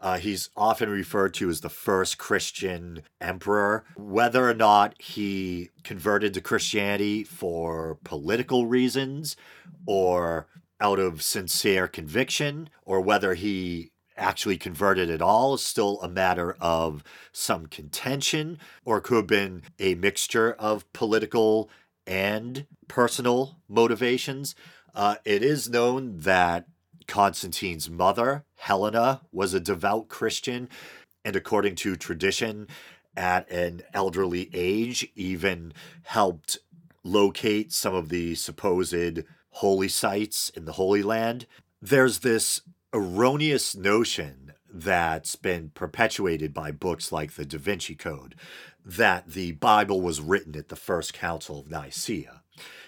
Uh, 0.00 0.18
he's 0.18 0.48
often 0.56 0.88
referred 0.88 1.34
to 1.34 1.50
as 1.50 1.62
the 1.62 1.68
first 1.68 2.16
Christian 2.16 3.02
emperor. 3.20 3.84
Whether 3.96 4.48
or 4.48 4.54
not 4.54 4.94
he 5.02 5.70
converted 5.82 6.32
to 6.34 6.40
Christianity 6.40 7.24
for 7.24 7.98
political 8.04 8.66
reasons 8.66 9.36
or 9.84 10.46
out 10.80 10.98
of 10.98 11.22
sincere 11.22 11.88
conviction, 11.88 12.68
or 12.84 13.00
whether 13.00 13.34
he 13.34 13.90
actually 14.16 14.56
converted 14.56 15.10
at 15.10 15.22
all 15.22 15.54
is 15.54 15.62
still 15.62 16.00
a 16.00 16.08
matter 16.08 16.56
of 16.60 17.02
some 17.32 17.66
contention, 17.66 18.58
or 18.84 19.00
could 19.00 19.16
have 19.16 19.26
been 19.26 19.62
a 19.78 19.94
mixture 19.94 20.52
of 20.52 20.90
political 20.92 21.70
and 22.06 22.66
personal 22.88 23.58
motivations. 23.68 24.54
Uh, 24.94 25.16
it 25.24 25.42
is 25.42 25.68
known 25.68 26.18
that 26.18 26.66
Constantine's 27.06 27.90
mother, 27.90 28.44
Helena, 28.56 29.22
was 29.32 29.54
a 29.54 29.60
devout 29.60 30.08
Christian, 30.08 30.68
and 31.24 31.36
according 31.36 31.74
to 31.76 31.96
tradition, 31.96 32.68
at 33.16 33.50
an 33.50 33.82
elderly 33.94 34.50
age, 34.52 35.08
even 35.14 35.72
helped 36.04 36.58
locate 37.02 37.72
some 37.72 37.94
of 37.94 38.08
the 38.08 38.34
supposed 38.34 39.20
holy 39.56 39.88
sites 39.88 40.50
in 40.50 40.66
the 40.66 40.72
Holy 40.72 41.02
Land. 41.02 41.46
There's 41.80 42.18
this 42.18 42.60
erroneous 42.92 43.74
notion 43.74 44.52
that's 44.70 45.34
been 45.34 45.70
perpetuated 45.70 46.52
by 46.52 46.70
books 46.70 47.10
like 47.10 47.32
the 47.32 47.46
Da 47.46 47.58
Vinci 47.58 47.94
Code 47.94 48.34
that 48.84 49.30
the 49.30 49.52
Bible 49.52 50.02
was 50.02 50.20
written 50.20 50.56
at 50.56 50.68
the 50.68 50.76
First 50.76 51.14
Council 51.14 51.60
of 51.60 51.70
Nicaea. 51.70 52.42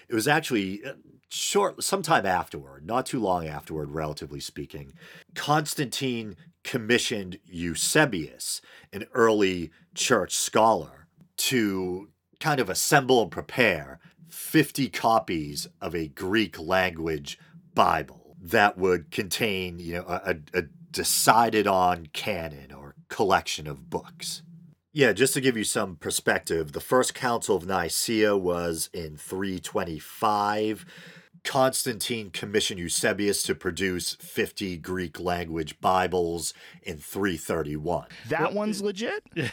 It 0.07 0.13
was 0.13 0.27
actually 0.27 0.83
uh, 0.85 0.93
short, 1.29 1.83
sometime 1.83 2.27
afterward, 2.27 2.85
not 2.85 3.07
too 3.07 3.19
long 3.19 3.47
afterward, 3.47 3.89
relatively 3.89 4.39
speaking. 4.39 4.93
Constantine 5.33 6.35
commissioned 6.63 7.39
Eusebius, 7.45 8.61
an 8.93 9.05
early 9.15 9.71
church 9.95 10.35
scholar, 10.35 11.07
to 11.37 12.09
kind 12.39 12.59
of 12.59 12.69
assemble 12.69 13.23
and 13.23 13.31
prepare 13.31 13.99
50 14.29 14.89
copies 14.89 15.67
of 15.81 15.95
a 15.95 16.07
Greek 16.07 16.59
language 16.59 17.39
Bible 17.73 18.35
that 18.41 18.77
would 18.77 19.11
contain, 19.11 19.79
you 19.79 19.95
know, 19.95 20.05
a, 20.07 20.35
a 20.53 20.63
decided 20.91 21.67
on 21.67 22.07
canon 22.13 22.71
or 22.71 22.95
collection 23.09 23.67
of 23.67 23.89
books. 23.89 24.43
Yeah, 24.91 25.13
just 25.13 25.33
to 25.35 25.41
give 25.41 25.55
you 25.55 25.63
some 25.63 25.95
perspective, 25.95 26.71
the 26.71 26.81
first 26.81 27.13
Council 27.13 27.55
of 27.55 27.67
Nicaea 27.67 28.35
was 28.35 28.89
in 28.93 29.17
325. 29.17 30.85
Constantine 31.43 32.29
commissioned 32.31 32.79
Eusebius 32.79 33.43
to 33.43 33.55
produce 33.55 34.15
50 34.15 34.77
Greek 34.77 35.19
language 35.19 35.79
Bibles 35.81 36.53
in 36.83 36.97
331. 36.97 38.07
That 38.29 38.53
one's 38.53 38.81
legit. 38.81 39.23
right, 39.35 39.51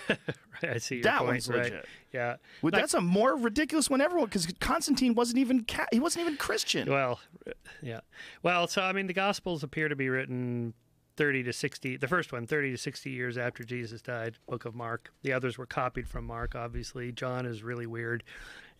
I 0.64 0.78
see 0.78 1.00
That 1.02 1.18
point. 1.18 1.28
one's 1.32 1.48
right. 1.48 1.62
legit. 1.64 1.86
Yeah. 2.12 2.36
Well, 2.62 2.70
Like- 2.72 2.82
that's 2.82 2.94
a 2.94 3.00
more 3.00 3.36
ridiculous 3.36 3.88
one 3.90 4.00
ever 4.00 4.20
because 4.24 4.46
Constantine 4.60 5.14
wasn't 5.14 5.38
even 5.38 5.64
ca- 5.64 5.86
he 5.92 6.00
wasn't 6.00 6.22
even 6.26 6.36
Christian. 6.36 6.90
Well, 6.90 7.20
yeah. 7.82 8.00
Well, 8.42 8.66
so 8.66 8.82
I 8.82 8.92
mean, 8.92 9.06
the 9.06 9.12
Gospels 9.14 9.62
appear 9.62 9.88
to 9.88 9.96
be 9.96 10.08
written 10.08 10.74
30 11.16 11.44
to 11.44 11.52
60, 11.52 11.96
the 11.96 12.08
first 12.08 12.30
one, 12.32 12.46
30 12.46 12.72
to 12.72 12.76
60 12.78 13.10
years 13.10 13.38
after 13.38 13.64
Jesus 13.64 14.02
died, 14.02 14.36
Book 14.48 14.66
of 14.66 14.74
Mark. 14.74 15.12
The 15.22 15.32
others 15.32 15.56
were 15.56 15.64
copied 15.66 16.06
from 16.08 16.26
Mark, 16.26 16.54
obviously. 16.54 17.10
John 17.10 17.46
is 17.46 17.62
really 17.62 17.86
weird. 17.86 18.22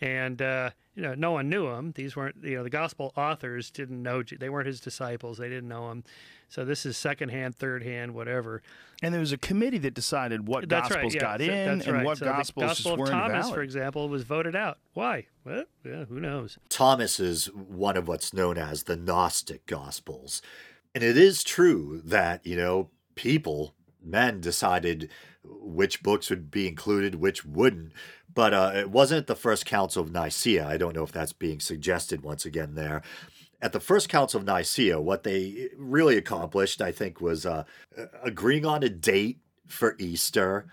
And, 0.01 0.43
uh, 0.43 0.71
you 0.95 1.03
know, 1.03 1.15
no 1.15 1.33
one 1.33 1.49
knew 1.49 1.69
him. 1.69 1.93
These 1.95 2.17
weren't, 2.17 2.37
you 2.43 2.57
know, 2.57 2.63
the 2.63 2.71
Gospel 2.71 3.13
authors 3.17 3.71
didn't 3.71 4.03
know, 4.03 4.23
they 4.23 4.49
weren't 4.51 4.67
his 4.67 4.81
disciples. 4.81 5.39
They 5.39 5.49
didn't 5.49 5.69
know 5.69 5.91
him. 5.91 6.05
So 6.49 6.65
this 6.65 6.87
is 6.87 6.97
secondhand, 6.97 7.57
third 7.57 7.83
hand, 7.83 8.15
whatever. 8.15 8.63
And 9.03 9.13
there 9.13 9.21
was 9.21 9.33
a 9.33 9.39
committee 9.39 9.79
that 9.79 9.95
decided 9.95 10.47
what 10.47 10.69
That's 10.69 10.89
gospels 10.89 11.15
right. 11.15 11.15
Yeah, 11.15 11.21
got 11.21 11.41
so- 11.41 11.45
in 11.47 11.79
that's 11.79 11.87
and 11.89 11.97
right. 11.97 12.05
what 12.05 12.19
so 12.19 12.25
gospels 12.27 12.55
the 12.55 12.61
Gospel 12.61 12.69
just 12.69 12.87
of 12.93 12.99
weren't 12.99 13.11
Thomas, 13.11 13.45
valid. 13.47 13.55
for 13.55 13.63
example, 13.63 14.09
was 14.09 14.23
voted 14.23 14.55
out. 14.55 14.79
Why? 14.95 15.27
Well, 15.45 15.65
yeah, 15.85 16.05
who 16.05 16.21
knows? 16.21 16.59
Thomas 16.69 17.19
is 17.19 17.47
one 17.47 17.97
of 17.97 18.07
what's 18.07 18.33
known 18.33 18.59
as 18.59 18.85
the 18.85 18.97
Gnostic 18.97 19.67
Gospels. 19.67 20.41
And 20.95 21.03
it 21.03 21.17
is 21.19 21.43
true 21.43 22.01
that, 22.05 22.47
you 22.47 22.57
know, 22.57 22.91
people, 23.17 23.75
men, 24.03 24.41
decided 24.41 25.11
which 25.45 26.03
books 26.03 26.31
would 26.31 26.51
be 26.51 26.67
included, 26.69 27.17
which 27.17 27.45
wouldn't. 27.45 27.93
But 28.37 28.53
uh, 28.53 28.73
it 28.75 28.91
wasn't 28.91 29.27
the 29.27 29.35
First 29.35 29.65
Council 29.65 30.03
of 30.03 30.13
Nicaea. 30.13 30.69
I 30.69 30.77
don't 30.77 30.95
know 30.95 31.03
if 31.03 31.11
that's 31.11 31.33
being 31.33 31.59
suggested 31.59 32.23
once 32.23 32.45
again 32.45 32.75
there. 32.75 33.03
At 33.63 33.73
the 33.73 33.81
First 33.81 34.11
Council 34.11 34.39
of 34.39 34.47
Nicaea, 34.47 35.01
what 35.01 35.23
they 35.23 35.71
really 35.75 36.19
accomplished, 36.19 36.83
I 36.83 36.93
think, 36.93 37.19
was 37.23 37.47
uh, 37.47 37.65
agreeing 38.23 38.67
on 38.67 38.83
a 38.83 38.91
date 38.91 39.39
for 39.67 39.97
Easter, 39.99 40.67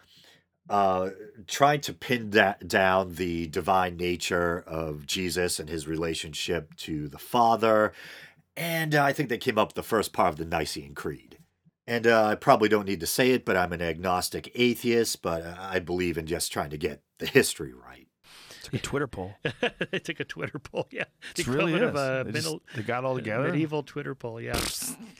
uh, 0.69 1.11
trying 1.47 1.79
to 1.81 1.93
pin 1.93 2.31
da- 2.31 2.55
down 2.67 3.15
the 3.15 3.47
divine 3.47 3.95
nature 3.95 4.65
of 4.67 5.07
Jesus 5.07 5.57
and 5.57 5.69
his 5.69 5.87
relationship 5.87 6.75
to 6.75 7.07
the 7.07 7.17
Father. 7.17 7.93
And 8.57 8.93
uh, 8.93 9.03
I 9.05 9.13
think 9.13 9.29
they 9.29 9.37
came 9.37 9.57
up 9.57 9.69
with 9.69 9.75
the 9.75 9.83
first 9.83 10.11
part 10.11 10.33
of 10.33 10.37
the 10.37 10.45
Nicene 10.45 10.93
Creed. 10.93 11.32
And 11.85 12.07
uh, 12.07 12.25
I 12.27 12.35
probably 12.35 12.69
don't 12.69 12.85
need 12.87 13.01
to 13.01 13.07
say 13.07 13.31
it, 13.31 13.43
but 13.43 13.57
I'm 13.57 13.73
an 13.73 13.81
agnostic 13.81 14.49
atheist, 14.55 15.21
but 15.21 15.41
uh, 15.43 15.55
I 15.59 15.79
believe 15.79 16.17
in 16.17 16.25
just 16.25 16.51
trying 16.53 16.69
to 16.69 16.77
get 16.77 17.01
the 17.19 17.25
history 17.25 17.73
right. 17.73 18.07
Took 18.63 18.73
a 18.75 18.77
Twitter 18.79 19.07
poll. 19.07 19.33
they 19.91 19.99
took 19.99 20.21
a 20.21 20.23
Twitter 20.23 20.59
poll. 20.59 20.87
Yeah, 20.91 21.03
the 21.35 21.41
It 21.41 21.47
really 21.47 21.73
is. 21.73 21.81
of 21.81 21.95
a 21.95 22.23
They, 22.25 22.39
just- 22.39 22.55
they 22.75 22.83
got 22.83 23.03
all 23.03 23.15
together. 23.15 23.49
medieval 23.51 23.83
Twitter 23.83 24.15
poll. 24.15 24.39
Yeah. 24.39 24.57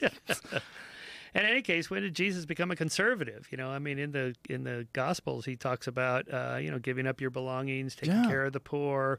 In 1.34 1.42
any 1.44 1.62
case, 1.62 1.90
when 1.90 2.02
did 2.02 2.14
Jesus 2.14 2.44
become 2.46 2.70
a 2.70 2.76
conservative? 2.76 3.48
You 3.50 3.58
know, 3.58 3.68
I 3.68 3.80
mean, 3.80 3.98
in 3.98 4.12
the 4.12 4.36
in 4.48 4.62
the 4.62 4.86
Gospels, 4.92 5.44
he 5.44 5.56
talks 5.56 5.88
about 5.88 6.32
uh, 6.32 6.58
you 6.60 6.70
know 6.70 6.78
giving 6.78 7.08
up 7.08 7.20
your 7.20 7.30
belongings, 7.30 7.96
taking 7.96 8.14
Yeah. 8.14 8.26
care 8.28 8.44
of 8.44 8.52
the 8.52 8.60
poor. 8.60 9.18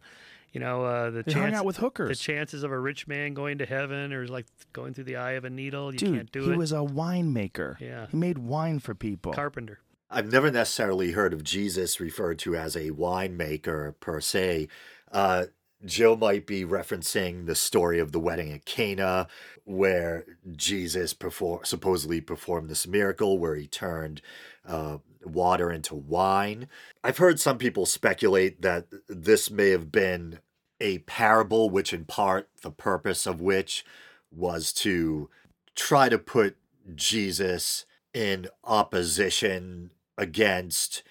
You 0.55 0.61
know, 0.61 0.85
uh, 0.85 1.09
the 1.09 1.23
They 1.23 1.33
hung 1.33 1.43
chance 1.43 1.57
out 1.57 1.65
with 1.65 1.75
the 1.75 2.15
chances 2.15 2.63
of 2.63 2.71
a 2.71 2.79
rich 2.79 3.09
man 3.09 3.33
going 3.33 3.57
to 3.57 3.65
heaven 3.65 4.13
or 4.13 4.25
like 4.25 4.45
going 4.71 4.93
through 4.93 5.03
the 5.03 5.17
eye 5.17 5.33
of 5.33 5.43
a 5.43 5.49
needle. 5.49 5.91
You 5.91 5.99
Dude, 5.99 6.15
can't 6.15 6.31
do 6.31 6.45
he 6.45 6.51
it. 6.51 6.57
was 6.57 6.71
a 6.71 6.77
winemaker. 6.77 7.77
Yeah. 7.81 8.07
He 8.09 8.15
made 8.15 8.37
wine 8.37 8.79
for 8.79 8.95
people. 8.95 9.33
Carpenter. 9.33 9.79
I've 10.09 10.31
never 10.31 10.49
necessarily 10.49 11.11
heard 11.11 11.33
of 11.33 11.43
Jesus 11.43 11.99
referred 11.99 12.39
to 12.39 12.55
as 12.55 12.77
a 12.77 12.91
winemaker 12.91 13.95
per 13.99 14.21
se. 14.21 14.69
Uh, 15.11 15.47
Joe 15.83 16.15
might 16.15 16.47
be 16.47 16.63
referencing 16.63 17.47
the 17.47 17.55
story 17.55 17.99
of 17.99 18.13
the 18.13 18.19
wedding 18.21 18.53
at 18.53 18.63
Cana, 18.63 19.27
where 19.65 20.25
Jesus 20.55 21.13
perform- 21.13 21.65
supposedly 21.65 22.21
performed 22.21 22.69
this 22.69 22.87
miracle 22.87 23.37
where 23.39 23.55
he 23.55 23.67
turned 23.67 24.21
uh, 24.65 24.99
water 25.25 25.69
into 25.69 25.95
wine. 25.95 26.69
I've 27.03 27.17
heard 27.17 27.41
some 27.41 27.57
people 27.57 27.85
speculate 27.85 28.61
that 28.61 28.87
this 29.09 29.51
may 29.51 29.71
have 29.71 29.91
been 29.91 30.39
a 30.79 30.99
parable, 30.99 31.69
which 31.69 31.93
in 31.93 32.05
part 32.05 32.49
the 32.61 32.71
purpose 32.71 33.25
of 33.25 33.41
which 33.41 33.85
was 34.31 34.73
to 34.73 35.29
try 35.75 36.09
to 36.09 36.17
put 36.17 36.57
Jesus 36.93 37.85
in 38.13 38.47
opposition 38.63 39.91
against 40.17 41.03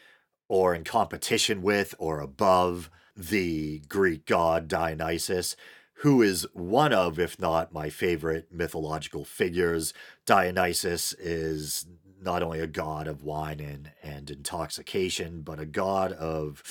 or 0.48 0.74
in 0.74 0.84
competition 0.84 1.62
with 1.62 1.94
or 1.98 2.20
above 2.20 2.90
the 3.16 3.80
Greek 3.88 4.26
god 4.26 4.68
Dionysus, 4.68 5.56
who 5.98 6.22
is 6.22 6.46
one 6.52 6.92
of, 6.92 7.18
if 7.18 7.38
not 7.38 7.72
my 7.72 7.88
favorite 7.88 8.48
mythological 8.52 9.24
figures. 9.24 9.94
Dionysus 10.26 11.12
is 11.14 11.86
not 12.20 12.42
only 12.42 12.60
a 12.60 12.66
god 12.66 13.06
of 13.06 13.22
wine 13.22 13.60
and, 13.60 13.92
and 14.02 14.30
intoxication, 14.30 15.42
but 15.42 15.60
a 15.60 15.66
god 15.66 16.12
of 16.12 16.62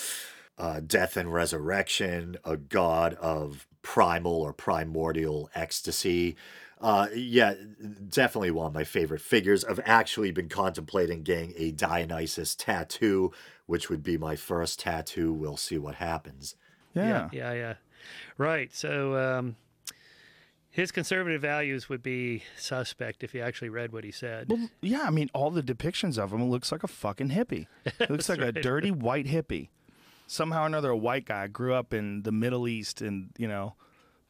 uh, 0.57 0.79
death 0.85 1.17
and 1.17 1.33
resurrection, 1.33 2.37
a 2.43 2.57
god 2.57 3.13
of 3.15 3.67
primal 3.81 4.41
or 4.41 4.53
primordial 4.53 5.49
ecstasy. 5.55 6.35
Uh, 6.79 7.07
yeah, 7.15 7.53
definitely 8.09 8.51
one 8.51 8.67
of 8.67 8.73
my 8.73 8.83
favorite 8.83 9.21
figures. 9.21 9.63
I've 9.63 9.79
actually 9.85 10.31
been 10.31 10.49
contemplating 10.49 11.23
getting 11.23 11.53
a 11.55 11.71
Dionysus 11.71 12.55
tattoo, 12.55 13.31
which 13.67 13.89
would 13.89 14.03
be 14.03 14.17
my 14.17 14.35
first 14.35 14.79
tattoo. 14.79 15.31
We'll 15.31 15.57
see 15.57 15.77
what 15.77 15.95
happens. 15.95 16.55
Yeah. 16.93 17.29
yeah, 17.31 17.53
yeah. 17.53 17.73
Right. 18.37 18.73
So 18.75 19.15
um, 19.15 19.55
his 20.69 20.91
conservative 20.91 21.41
values 21.41 21.87
would 21.87 22.03
be 22.03 22.43
suspect 22.57 23.23
if 23.23 23.33
you 23.33 23.41
actually 23.41 23.69
read 23.69 23.93
what 23.93 24.03
he 24.03 24.11
said. 24.11 24.49
Well, 24.49 24.69
yeah, 24.81 25.03
I 25.03 25.09
mean, 25.09 25.29
all 25.33 25.51
the 25.51 25.63
depictions 25.63 26.17
of 26.17 26.33
him 26.33 26.49
looks 26.49 26.71
like 26.71 26.83
a 26.83 26.87
fucking 26.87 27.29
hippie. 27.29 27.67
It 27.85 28.09
looks 28.09 28.27
like 28.29 28.41
a 28.41 28.51
dirty 28.51 28.91
white 28.91 29.27
hippie. 29.27 29.69
Somehow 30.33 30.63
or 30.63 30.65
another, 30.67 30.89
a 30.89 30.97
white 30.97 31.25
guy 31.25 31.47
grew 31.47 31.73
up 31.73 31.93
in 31.93 32.23
the 32.23 32.31
Middle 32.31 32.67
East 32.67 33.01
and, 33.01 33.29
you 33.37 33.47
know, 33.47 33.75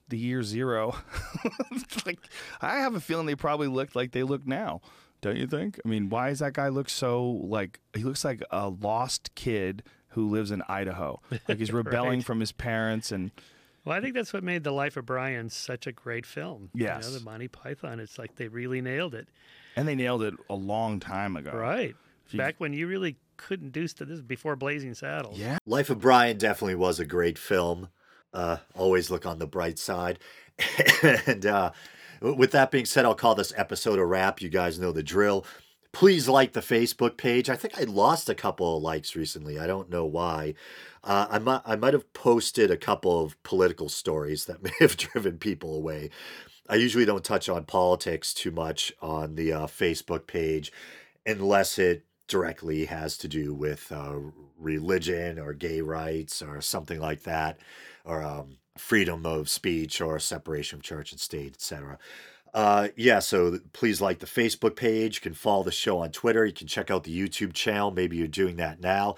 the 0.09 0.17
year 0.17 0.43
zero. 0.43 0.95
like, 2.05 2.19
I 2.61 2.77
have 2.79 2.95
a 2.95 2.99
feeling 2.99 3.25
they 3.25 3.35
probably 3.35 3.67
looked 3.67 3.95
like 3.95 4.11
they 4.11 4.23
look 4.23 4.45
now. 4.45 4.81
Don't 5.21 5.37
you 5.37 5.47
think? 5.47 5.79
I 5.85 5.87
mean, 5.87 6.09
why 6.09 6.29
does 6.29 6.39
that 6.39 6.51
guy 6.53 6.67
look 6.67 6.89
so 6.89 7.23
like 7.43 7.79
he 7.95 8.03
looks 8.03 8.25
like 8.25 8.41
a 8.51 8.67
lost 8.67 9.33
kid 9.35 9.83
who 10.09 10.29
lives 10.29 10.51
in 10.51 10.61
Idaho? 10.67 11.21
Like 11.47 11.59
he's 11.59 11.71
rebelling 11.71 12.19
Right. 12.19 12.25
from 12.25 12.41
his 12.41 12.51
parents 12.51 13.11
and 13.13 13.31
Well, 13.85 13.97
I 13.97 14.01
think 14.01 14.13
that's 14.15 14.33
what 14.33 14.43
made 14.43 14.65
The 14.65 14.71
Life 14.73 14.97
of 14.97 15.05
Brian 15.05 15.49
such 15.49 15.87
a 15.87 15.93
great 15.93 16.25
film. 16.25 16.69
You 16.73 16.83
Yes. 16.83 17.07
know, 17.07 17.17
the 17.17 17.23
Monty 17.23 17.47
Python. 17.47 18.01
It's 18.01 18.19
like 18.19 18.35
they 18.35 18.49
really 18.49 18.81
nailed 18.81 19.15
it. 19.15 19.29
and 19.77 19.87
they 19.87 19.95
nailed 19.95 20.21
it 20.23 20.33
a 20.49 20.55
long 20.55 20.99
time 20.99 21.37
ago. 21.37 21.51
Right. 21.51 21.95
you- 22.29 22.37
Back 22.37 22.55
when 22.57 22.73
you 22.73 22.87
really 22.87 23.15
couldn't 23.37 23.71
do 23.71 23.81
this 23.81 23.93
is 24.01 24.21
before 24.21 24.55
Blazing 24.55 24.93
Saddles. 24.93 25.37
Yeah. 25.37 25.57
Life 25.65 25.89
of 25.89 25.99
Brian 25.99 26.37
definitely 26.37 26.75
was 26.75 26.99
a 26.99 27.05
great 27.05 27.37
film. 27.37 27.89
Uh, 28.33 28.57
always 28.75 29.11
look 29.11 29.25
on 29.25 29.39
the 29.39 29.47
bright 29.47 29.77
side. 29.77 30.19
and 31.03 31.45
uh, 31.45 31.71
with 32.21 32.51
that 32.51 32.71
being 32.71 32.85
said, 32.85 33.05
I'll 33.05 33.15
call 33.15 33.35
this 33.35 33.53
episode 33.55 33.99
a 33.99 34.05
wrap. 34.05 34.41
You 34.41 34.49
guys 34.49 34.79
know 34.79 34.91
the 34.91 35.03
drill. 35.03 35.45
Please 35.91 36.27
like 36.27 36.53
the 36.53 36.61
Facebook 36.61 37.17
page. 37.17 37.49
I 37.49 37.55
think 37.55 37.77
I 37.79 37.83
lost 37.83 38.27
a 38.27 38.35
couple 38.35 38.77
of 38.77 38.83
likes 38.83 39.15
recently. 39.15 39.59
I 39.59 39.67
don't 39.67 39.89
know 39.89 40.05
why. 40.05 40.55
Uh, 41.03 41.27
I 41.29 41.39
might 41.39 41.61
I 41.65 41.75
might 41.75 41.93
have 41.93 42.11
posted 42.13 42.71
a 42.71 42.77
couple 42.77 43.23
of 43.23 43.41
political 43.43 43.89
stories 43.89 44.45
that 44.45 44.63
may 44.63 44.71
have 44.79 44.97
driven 44.97 45.37
people 45.37 45.75
away. 45.75 46.09
I 46.67 46.75
usually 46.75 47.05
don't 47.05 47.23
touch 47.23 47.49
on 47.49 47.65
politics 47.65 48.33
too 48.33 48.51
much 48.51 48.93
on 49.01 49.35
the 49.35 49.51
uh, 49.53 49.67
Facebook 49.67 50.27
page 50.27 50.71
unless 51.25 51.77
it 51.77 52.05
directly 52.27 52.85
has 52.85 53.17
to 53.19 53.27
do 53.27 53.53
with 53.53 53.91
uh, 53.91 54.15
religion 54.57 55.39
or 55.39 55.53
gay 55.53 55.81
rights 55.81 56.41
or 56.41 56.61
something 56.61 56.99
like 56.99 57.23
that, 57.23 57.59
or 58.05 58.23
um, 58.23 58.57
freedom 58.77 59.25
of 59.25 59.49
speech 59.49 60.01
or 60.01 60.19
separation 60.19 60.79
of 60.79 60.83
church 60.83 61.11
and 61.11 61.19
state, 61.19 61.53
etc. 61.53 61.97
Uh, 62.53 62.89
yeah, 62.95 63.19
so 63.19 63.59
please 63.73 63.99
like 63.99 64.19
the 64.19 64.25
Facebook 64.25 64.75
page. 64.75 65.15
You 65.15 65.21
can 65.21 65.33
follow 65.33 65.63
the 65.63 65.71
show 65.71 65.99
on 65.99 66.11
Twitter. 66.11 66.45
You 66.45 66.53
can 66.53 66.67
check 66.67 66.91
out 66.91 67.03
the 67.03 67.17
YouTube 67.17 67.53
channel. 67.53 67.91
Maybe 67.91 68.17
you're 68.17 68.27
doing 68.27 68.57
that 68.57 68.79
now. 68.79 69.15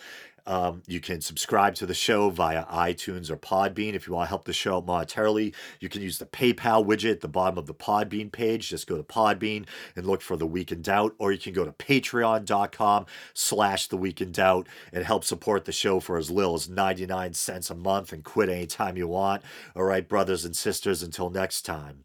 Um, 0.47 0.83
you 0.87 0.99
can 0.99 1.21
subscribe 1.21 1.75
to 1.75 1.85
the 1.85 1.93
show 1.93 2.29
via 2.29 2.65
iTunes 2.65 3.29
or 3.29 3.37
Podbean. 3.37 3.93
If 3.93 4.07
you 4.07 4.13
want 4.13 4.27
to 4.27 4.29
help 4.29 4.45
the 4.45 4.53
show 4.53 4.77
out 4.77 4.85
monetarily, 4.85 5.53
you 5.79 5.89
can 5.89 6.01
use 6.01 6.17
the 6.17 6.25
PayPal 6.25 6.85
widget 6.85 7.11
at 7.11 7.21
the 7.21 7.27
bottom 7.27 7.57
of 7.57 7.65
the 7.65 7.73
Podbean 7.73 8.31
page. 8.31 8.69
Just 8.69 8.87
go 8.87 8.97
to 8.97 9.03
Podbean 9.03 9.65
and 9.95 10.05
look 10.05 10.21
for 10.21 10.37
The 10.37 10.47
Weekend 10.47 10.83
Doubt, 10.83 11.15
or 11.17 11.31
you 11.31 11.39
can 11.39 11.53
go 11.53 11.65
to 11.65 11.71
patreon.com 11.71 13.05
slash 13.33 13.87
The 13.87 13.97
Weekend 13.97 14.33
Doubt 14.33 14.67
and 14.93 15.03
help 15.03 15.23
support 15.23 15.65
the 15.65 15.71
show 15.71 15.99
for 15.99 16.17
as 16.17 16.31
little 16.31 16.55
as 16.55 16.69
99 16.69 17.33
cents 17.33 17.69
a 17.69 17.75
month 17.75 18.13
and 18.13 18.23
quit 18.23 18.49
anytime 18.49 18.97
you 18.97 19.07
want. 19.07 19.43
All 19.75 19.83
right, 19.83 20.07
brothers 20.07 20.45
and 20.45 20.55
sisters, 20.55 21.03
until 21.03 21.29
next 21.29 21.63
time. 21.63 22.04